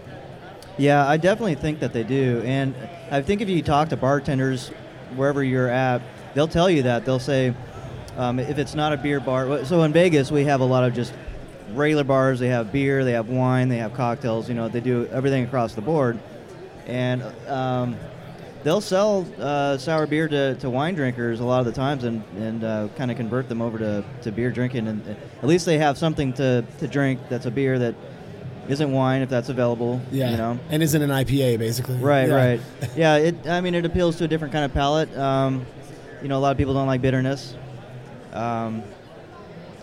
Yeah, 0.79 1.07
I 1.07 1.17
definitely 1.19 1.55
think 1.57 1.81
that 1.81 1.93
they 1.93 2.03
do. 2.03 2.43
And 2.45 2.75
I 3.11 3.21
think 3.21 3.41
if 3.41 3.49
you 3.49 3.63
talk 3.63 3.91
to 3.91 3.97
bartenders 3.97 4.69
wherever 5.17 5.45
you're 5.45 5.69
at, 5.69 6.01
they'll 6.35 6.49
tell 6.49 6.71
you 6.71 6.85
that. 6.85 7.05
They'll 7.05 7.19
say, 7.19 7.55
um, 8.17 8.39
if 8.39 8.59
it's 8.59 8.75
not 8.75 8.93
a 8.93 8.97
beer 8.97 9.21
bar, 9.21 9.65
so 9.65 9.83
in 9.83 9.93
Vegas, 9.93 10.31
we 10.31 10.45
have 10.45 10.61
a 10.61 10.65
lot 10.65 10.85
of 10.85 10.95
just 10.95 11.13
regular 11.73 12.05
bars. 12.05 12.41
They 12.41 12.49
have 12.49 12.73
beer, 12.73 13.05
they 13.05 13.13
have 13.13 13.29
wine, 13.29 13.69
they 13.69 13.79
have 13.79 13.93
cocktails. 13.95 14.49
You 14.49 14.55
know, 14.55 14.69
they 14.69 14.81
do 14.81 15.07
everything 15.09 15.45
across 15.45 15.75
the 15.75 15.83
board. 15.83 16.19
And 16.87 17.23
um, 17.49 17.97
they'll 18.63 18.81
sell 18.81 19.27
uh, 19.39 19.77
sour 19.77 20.07
beer 20.07 20.27
to, 20.29 20.55
to 20.57 20.71
wine 20.71 20.95
drinkers 20.95 21.41
a 21.41 21.45
lot 21.45 21.61
of 21.61 21.67
the 21.67 21.73
times 21.73 22.05
and, 22.05 22.23
and 22.39 22.65
uh, 22.65 22.89
kind 22.97 23.11
of 23.11 23.17
convert 23.19 23.49
them 23.49 23.61
over 23.61 23.79
to, 23.79 24.05
to 24.23 24.33
beer 24.33 24.51
drinking. 24.51 24.89
And 24.89 25.07
uh, 25.07 25.15
at 25.43 25.49
least 25.49 25.67
they 25.67 25.79
have 25.79 25.99
something 25.99 26.33
to, 26.35 26.65
to 26.79 26.89
drink 26.89 27.21
that's 27.29 27.47
a 27.47 27.51
beer 27.51 27.79
that 27.79 27.95
isn't 28.69 28.93
wine 28.93 29.23
if 29.23 29.29
that's 29.29 29.49
available. 29.49 30.01
Yeah. 30.11 30.31
You 30.31 30.37
know? 30.37 30.59
And 30.71 30.83
isn't 30.83 31.03
an 31.03 31.11
IPA 31.11 31.59
basically. 31.59 31.97
Right, 31.97 32.29
Yeah. 32.29 32.35
right. 32.35 32.61
Yeah, 32.97 33.17
it. 33.17 33.47
I 33.47 33.61
mean, 33.61 33.75
it 33.75 33.85
appeals 33.85 34.17
to 34.17 34.25
a 34.25 34.29
different 34.29 34.53
kind 34.53 34.65
of 34.65 34.73
palate. 34.73 35.17
Um, 35.17 35.67
you 36.23 36.29
know, 36.29 36.39
a 36.39 36.41
lot 36.41 36.53
of 36.53 36.59
people 36.59 36.75
don't 36.75 36.87
like 36.87 37.03
bitterness. 37.03 37.55
Um, 38.33 38.83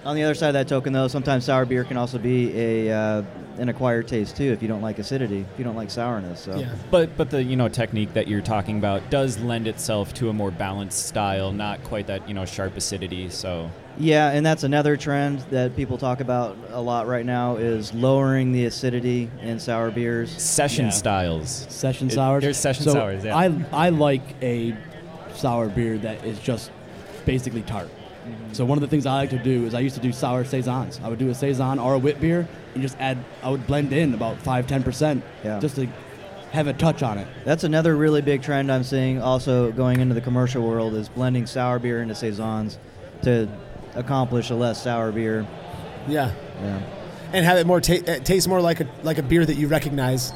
on 0.06 0.16
the 0.16 0.24
other 0.24 0.34
side 0.34 0.48
of 0.50 0.54
that 0.54 0.68
token, 0.68 0.94
though, 0.94 1.08
sometimes 1.08 1.46
sour 1.46 1.66
beer 1.66 1.84
can 1.84 1.98
also 1.98 2.18
be 2.18 2.58
a 2.58 2.92
uh, 2.96 3.24
an 3.58 3.68
acquired 3.68 4.08
taste 4.08 4.38
too. 4.38 4.46
If 4.54 4.62
you 4.62 4.68
don't 4.70 4.82
like 4.82 4.98
acidity, 4.98 5.42
if 5.42 5.58
you 5.60 5.66
don't 5.66 5.76
like 5.76 5.92
sourness. 5.92 6.40
So. 6.40 6.56
Yeah. 6.58 6.74
But 6.90 7.18
but 7.18 7.30
the 7.30 7.44
you 7.44 7.58
know 7.58 7.68
technique 7.68 8.14
that 8.14 8.28
you're 8.28 8.42
talking 8.42 8.78
about 8.78 9.10
does 9.10 9.38
lend 9.40 9.68
itself 9.68 10.14
to 10.16 10.30
a 10.30 10.34
more 10.34 10.52
balanced 10.52 11.06
style, 11.08 11.52
not 11.52 11.84
quite 11.84 12.08
that 12.08 12.28
you 12.28 12.34
know 12.34 12.46
sharp 12.46 12.78
acidity. 12.78 13.30
So 13.30 13.70
Yeah, 14.02 14.30
and 14.32 14.46
that's 14.46 14.64
another 14.64 14.96
trend 14.96 15.40
that 15.52 15.76
people 15.76 15.98
talk 15.98 16.22
about 16.22 16.56
a 16.72 16.80
lot 16.82 17.06
right 17.08 17.26
now 17.26 17.58
is 17.58 17.94
lowering 17.94 18.54
the 18.54 18.66
acidity 18.66 19.30
in 19.42 19.60
sour 19.60 19.92
beers. 19.92 20.32
session 20.42 20.86
Yeah. 20.86 20.92
styles. 20.92 21.66
Session 21.70 22.08
It- 22.08 22.14
sours. 22.14 22.42
There's 22.44 22.58
session 22.58 22.86
so 22.86 22.94
sours. 22.94 23.26
Yeah. 23.26 23.36
I 23.36 23.52
I 23.74 23.90
like 23.90 24.22
a 24.42 24.74
sour 25.36 25.68
beer 25.68 25.98
that 25.98 26.26
is 26.26 26.40
just 26.40 26.72
basically 27.26 27.62
tart. 27.62 27.88
Mm-hmm. 27.90 28.54
So 28.54 28.64
one 28.64 28.78
of 28.78 28.82
the 28.82 28.88
things 28.88 29.06
I 29.06 29.16
like 29.16 29.32
to 29.32 29.38
do 29.38 29.66
is 29.66 29.74
I 29.76 29.82
used 29.82 29.96
to 29.96 30.02
do 30.02 30.14
sour 30.14 30.46
saisons. 30.46 31.00
I 31.04 31.10
would 31.10 31.20
do 31.20 31.30
a 31.30 31.36
saison 31.36 31.78
or 31.78 31.94
a 31.96 32.00
wit 32.00 32.22
beer 32.22 32.48
and 32.76 32.82
just 32.82 32.96
add. 33.02 33.18
I 33.44 33.50
would 33.50 33.68
blend 33.68 33.92
in 33.92 34.14
about 34.14 34.38
five 34.38 34.66
ten 34.66 34.82
percent 34.82 35.24
Yeah. 35.44 35.60
just 35.60 35.76
to 35.76 35.88
have 36.52 36.68
a 36.68 36.74
touch 36.74 37.04
on 37.04 37.18
it. 37.18 37.28
That's 37.44 37.66
another 37.66 37.98
really 37.98 38.22
big 38.22 38.44
trend 38.44 38.72
I'm 38.72 38.84
seeing 38.84 39.22
also 39.22 39.74
going 39.74 40.00
into 40.00 40.16
the 40.16 40.22
commercial 40.22 40.66
world 40.66 40.94
is 40.94 41.10
blending 41.10 41.46
sour 41.46 41.80
beer 41.80 42.02
into 42.02 42.16
saisons 42.16 42.78
to 43.24 43.50
accomplish 43.96 44.50
a 44.50 44.56
less 44.56 44.82
sour 44.84 45.12
beer. 45.12 45.46
Yeah. 46.08 46.34
Yeah. 46.62 46.82
And 47.34 47.46
have 47.46 47.58
it 47.58 47.68
more 47.68 47.80
ta- 47.80 47.94
it 47.94 48.26
tastes 48.26 48.48
more 48.48 48.62
like 48.62 48.80
a 48.80 48.88
like 49.04 49.18
a 49.18 49.24
beer 49.24 49.46
that 49.46 49.56
you 49.56 49.68
recognize 49.68 50.34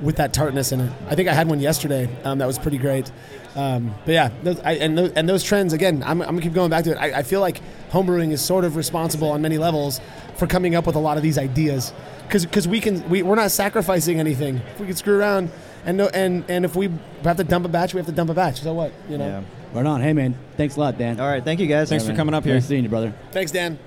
with 0.00 0.16
that 0.16 0.32
tartness 0.32 0.72
in 0.72 0.80
it. 0.80 0.92
I 1.08 1.14
think 1.14 1.28
I 1.28 1.32
had 1.32 1.48
one 1.48 1.60
yesterday. 1.60 2.08
Um, 2.24 2.38
that 2.38 2.46
was 2.46 2.58
pretty 2.58 2.78
great. 2.78 3.10
Um, 3.54 3.94
but 4.04 4.12
yeah, 4.12 4.30
those, 4.42 4.60
I, 4.60 4.72
and 4.72 4.98
those, 4.98 5.12
and 5.12 5.28
those 5.28 5.42
trends 5.42 5.72
again. 5.72 6.02
I'm, 6.04 6.20
I'm 6.20 6.28
gonna 6.28 6.42
keep 6.42 6.52
going 6.52 6.70
back 6.70 6.84
to 6.84 6.90
it. 6.90 6.96
I, 6.96 7.20
I 7.20 7.22
feel 7.22 7.40
like 7.40 7.60
homebrewing 7.90 8.32
is 8.32 8.42
sort 8.42 8.64
of 8.64 8.76
responsible 8.76 9.30
on 9.30 9.40
many 9.40 9.56
levels 9.56 10.00
for 10.36 10.46
coming 10.46 10.74
up 10.74 10.86
with 10.86 10.96
a 10.96 10.98
lot 11.00 11.16
of 11.16 11.22
these 11.22 11.38
ideas 11.38 11.92
because 12.28 12.68
we 12.68 12.80
can 12.80 13.08
we, 13.08 13.22
we're 13.22 13.36
not 13.36 13.50
sacrificing 13.50 14.20
anything. 14.20 14.56
If 14.56 14.80
we 14.80 14.86
can 14.86 14.96
screw 14.96 15.18
around 15.18 15.50
and 15.86 15.96
no 15.96 16.08
and 16.08 16.44
and 16.48 16.64
if 16.64 16.76
we 16.76 16.90
have 17.24 17.36
to 17.38 17.44
dump 17.44 17.64
a 17.64 17.68
batch, 17.68 17.94
we 17.94 17.98
have 17.98 18.06
to 18.06 18.12
dump 18.12 18.30
a 18.30 18.34
batch. 18.34 18.60
So 18.60 18.74
what? 18.74 18.92
You 19.08 19.18
know. 19.18 19.26
Yeah. 19.26 19.42
Right 19.76 19.84
on. 19.84 20.00
Hey 20.00 20.14
man, 20.14 20.34
thanks 20.56 20.76
a 20.76 20.80
lot, 20.80 20.96
Dan. 20.96 21.20
All 21.20 21.28
right. 21.28 21.44
Thank 21.44 21.60
you 21.60 21.66
guys. 21.66 21.90
Thanks 21.90 22.04
for 22.04 22.08
man. 22.12 22.16
coming 22.16 22.34
up 22.34 22.44
here. 22.44 22.54
Nice 22.54 22.64
seeing 22.64 22.82
you, 22.82 22.88
brother. 22.88 23.12
Thanks, 23.30 23.52
Dan. 23.52 23.78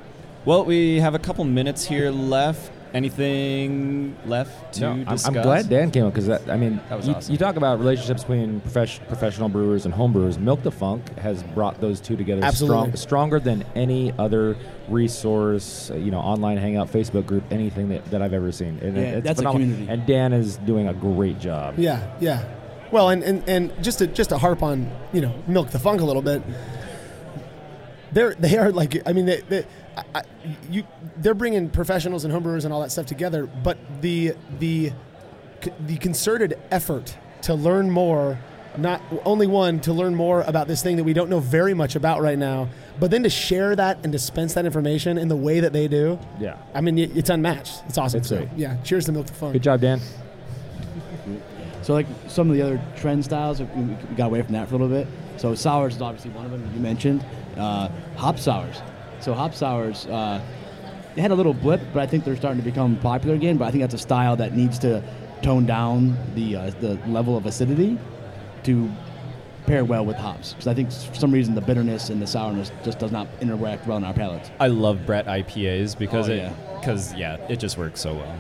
Well, 0.46 0.64
we 0.64 1.00
have 1.00 1.16
a 1.16 1.20
couple 1.20 1.44
minutes 1.46 1.84
here 1.84 2.12
left. 2.12 2.72
Anything 2.94 4.16
left 4.26 4.74
to 4.76 4.82
No, 4.82 4.90
I'm, 4.92 5.00
discuss? 5.04 5.26
I'm 5.28 5.34
glad 5.34 5.70
Dan 5.70 5.90
came 5.92 6.06
up 6.06 6.14
because 6.14 6.30
I 6.48 6.58
mean, 6.58 6.80
That 6.90 6.98
was 6.98 7.08
you, 7.08 7.14
awesome. 7.14 7.32
you 7.32 7.38
talk 7.38 7.56
about 7.56 7.78
relationships 7.80 8.24
between 8.24 8.62
profes- 8.62 9.00
professional 9.08 9.48
brewers 9.50 9.86
and 9.86 9.94
home 9.94 10.14
brewers. 10.14 10.40
Milk 10.40 10.62
the 10.64 10.72
Funk 10.72 11.16
has 11.20 11.42
brought 11.44 11.80
those 11.82 12.00
two 12.00 12.16
together 12.16 12.44
Absolutely. 12.44 12.78
strong, 12.96 12.96
stronger 12.96 13.40
than 13.40 13.64
any 13.76 14.12
other 14.18 14.56
resource, 14.90 15.92
uh, 15.92 15.96
you 15.98 16.12
know, 16.12 16.20
online 16.20 16.58
hangout, 16.58 16.92
Facebook 16.92 17.26
group, 17.28 17.44
anything 17.52 17.90
that, 17.90 18.06
that 18.12 18.22
I've 18.24 18.34
ever 18.34 18.52
seen. 18.52 18.80
And 18.82 18.96
Yeah, 18.96 19.04
it's 19.04 19.24
that's 19.24 19.42
a 19.42 19.44
community. 19.46 19.88
And 19.88 20.06
Dan 20.08 20.34
is 20.34 20.58
doing 20.58 20.88
a 20.88 20.94
great 20.94 21.40
job. 21.40 21.76
Yeah, 21.78 22.08
yeah. 22.20 22.44
Well, 22.92 23.10
and, 23.10 23.24
and, 23.24 23.48
and 23.48 23.84
just 23.84 24.00
to 24.00 24.08
just 24.08 24.30
to 24.32 24.38
harp 24.38 24.64
on 24.64 24.92
you 25.14 25.22
know 25.22 25.34
milk 25.48 25.70
the 25.70 25.80
funk 25.80 26.02
a 26.02 26.06
little 26.06 26.22
bit. 26.22 26.42
They're 28.12 28.34
they 28.36 28.58
are 28.58 28.72
like 28.72 29.08
I 29.08 29.14
mean 29.14 29.26
they, 29.26 29.42
they 29.42 29.66
I, 30.16 30.24
you 30.70 30.84
they're 31.18 31.34
bringing 31.34 31.70
professionals 31.70 32.26
and 32.26 32.34
homebrewers 32.34 32.66
and 32.66 32.74
all 32.74 32.82
that 32.82 32.92
stuff 32.92 33.06
together, 33.06 33.46
but 33.46 33.78
the 34.02 34.34
the 34.60 34.92
the 35.86 35.98
concerted 35.98 36.58
effort 36.72 37.18
to 37.44 37.54
learn 37.54 37.90
more. 37.90 38.40
Not 38.78 39.02
only 39.26 39.48
one 39.48 39.80
to 39.82 39.94
learn 39.94 40.14
more 40.16 40.42
about 40.42 40.68
this 40.68 40.84
thing 40.84 40.98
that 40.98 41.04
we 41.04 41.12
don't 41.12 41.30
know 41.30 41.40
very 41.40 41.74
much 41.74 41.96
about 41.96 42.22
right 42.22 42.38
now, 42.38 42.70
but 43.00 43.10
then 43.12 43.24
to 43.24 43.30
share 43.30 43.76
that 43.76 43.98
and 44.04 44.12
dispense 44.12 44.54
that 44.54 44.66
information 44.66 45.18
in 45.18 45.28
the 45.28 45.36
way 45.36 45.60
that 45.60 45.74
they 45.74 45.88
do. 45.88 46.20
Yeah. 46.40 46.56
I 46.74 46.80
mean, 46.82 46.98
it's 46.98 47.32
unmatched. 47.32 47.82
It's 47.88 47.98
awesome. 47.98 48.20
It's 48.20 48.30
so, 48.30 48.48
yeah, 48.56 48.78
cheers 48.84 49.06
to 49.06 49.12
Milk 49.12 49.26
the 49.26 49.34
Funk. 49.34 49.54
Good 49.54 49.64
job, 49.64 49.82
Dan. 49.82 50.00
So 51.90 51.96
like 51.96 52.06
some 52.28 52.52
of 52.52 52.56
the 52.56 52.62
other 52.62 52.80
trend 52.98 53.26
styles, 53.26 53.60
we 53.64 53.96
got 54.16 54.28
away 54.28 54.44
from 54.44 54.54
that 54.54 54.68
for 54.70 54.76
a 54.76 54.78
little 54.78 54.96
bit. 54.96 55.08
So 55.38 55.56
sours 55.56 55.96
is 55.96 56.04
obviously 56.04 56.30
one 56.30 56.46
of 56.46 56.52
them 56.52 56.70
you 56.72 56.80
mentioned. 56.80 57.26
Uh, 57.58 57.90
hop 58.16 58.38
sours. 58.38 58.80
So 59.22 59.34
hop 59.34 59.56
sours, 59.56 60.06
uh, 60.06 60.40
they 61.16 61.22
had 61.24 61.32
a 61.32 61.34
little 61.34 61.56
blip, 61.56 61.82
but 61.92 62.04
I 62.04 62.06
think 62.06 62.26
they're 62.26 62.36
starting 62.36 62.62
to 62.62 62.64
become 62.64 62.96
popular 62.98 63.34
again. 63.34 63.58
But 63.58 63.66
I 63.66 63.72
think 63.72 63.82
that's 63.82 63.96
a 63.96 63.98
style 63.98 64.36
that 64.36 64.56
needs 64.56 64.78
to 64.80 65.02
tone 65.42 65.66
down 65.66 66.16
the 66.36 66.58
uh, 66.58 66.70
the 66.80 66.94
level 67.08 67.36
of 67.36 67.48
acidity 67.48 67.98
to 68.66 68.92
pair 69.66 69.84
well 69.84 70.06
with 70.06 70.16
hops. 70.16 70.54
Because 70.54 70.68
I 70.68 70.76
think 70.76 70.92
for 70.92 71.16
some 71.16 71.32
reason 71.32 71.56
the 71.56 71.62
bitterness 71.62 72.12
and 72.12 72.22
the 72.22 72.28
sourness 72.28 72.72
just 72.84 73.00
does 73.00 73.12
not 73.12 73.28
interact 73.42 73.88
well 73.88 73.98
in 73.98 74.04
our 74.04 74.14
palates. 74.14 74.52
I 74.60 74.68
love 74.68 75.08
Brett 75.08 75.26
IPAs 75.26 75.98
because 75.98 76.30
Oh, 76.30 76.34
it 76.34 76.38
yeah. 76.38 76.54
because 76.80 77.16
yeah, 77.16 77.38
it 77.50 77.60
just 77.60 77.80
works 77.80 78.00
so 78.00 78.14
well. 78.14 78.40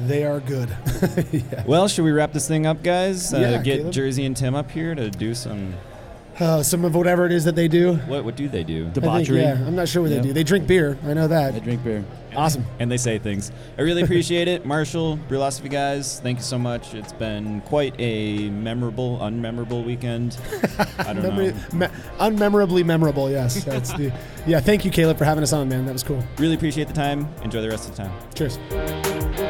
They 0.00 0.24
are 0.24 0.40
good. 0.40 0.68
yeah. 1.32 1.64
Well, 1.66 1.88
should 1.88 2.04
we 2.04 2.12
wrap 2.12 2.32
this 2.32 2.46
thing 2.46 2.66
up, 2.66 2.82
guys? 2.82 3.32
Uh, 3.34 3.38
Yeah, 3.38 3.62
get 3.62 3.80
Kaleb. 3.82 3.92
Jersey 3.92 4.24
and 4.26 4.36
Tim 4.36 4.54
up 4.54 4.70
here 4.70 4.94
to 4.94 5.10
do 5.10 5.34
some. 5.34 5.74
Uh, 6.38 6.62
some 6.62 6.84
of 6.84 6.94
whatever 6.94 7.26
it 7.26 7.32
is 7.32 7.44
that 7.46 7.56
they 7.56 7.66
do. 7.66 7.94
What 8.06 8.24
what 8.24 8.36
do 8.36 8.48
they 8.48 8.62
do? 8.62 8.88
Debauchery. 8.90 9.40
yeah, 9.40 9.54
I'm 9.54 9.74
not 9.74 9.88
sure 9.88 10.02
what 10.02 10.12
Yeah. 10.12 10.18
they 10.18 10.28
do. 10.28 10.32
They 10.32 10.44
drink 10.44 10.68
beer. 10.68 10.96
I 11.04 11.12
know 11.14 11.26
that. 11.26 11.52
They 11.54 11.58
drink 11.58 11.82
beer. 11.82 12.04
Awesome. 12.36 12.64
and 12.78 12.88
they 12.88 12.96
say 12.98 13.18
things. 13.18 13.50
I 13.76 13.82
really 13.82 14.02
appreciate 14.02 14.46
it, 14.46 14.64
Marshall, 14.64 15.18
Brülosophy 15.28 15.68
guys. 15.68 16.20
Thank 16.20 16.38
you 16.38 16.44
so 16.44 16.56
much. 16.58 16.94
It's 16.94 17.12
been 17.12 17.60
quite 17.62 17.94
a 17.98 18.50
memorable, 18.50 19.18
unmemorable 19.18 19.84
weekend. 19.84 20.36
I 21.00 21.12
don't 21.14 21.22
Memory, 21.24 21.54
know. 21.72 21.78
me- 21.88 21.94
unmemorably 22.20 22.84
memorable. 22.84 23.28
Yes, 23.28 23.64
that's 23.64 23.92
the. 23.94 24.12
Yeah, 24.46 24.60
thank 24.60 24.84
you, 24.84 24.92
Kaleb, 24.92 25.18
for 25.18 25.24
having 25.24 25.42
us 25.42 25.52
on, 25.52 25.68
man. 25.68 25.86
That 25.86 25.92
was 25.92 26.04
cool. 26.04 26.22
Really 26.36 26.54
appreciate 26.54 26.86
the 26.86 26.94
time. 26.94 27.26
Enjoy 27.42 27.60
the 27.62 27.68
rest 27.68 27.88
of 27.90 27.96
the 27.96 28.02
time. 28.04 28.12
Cheers. 28.34 29.47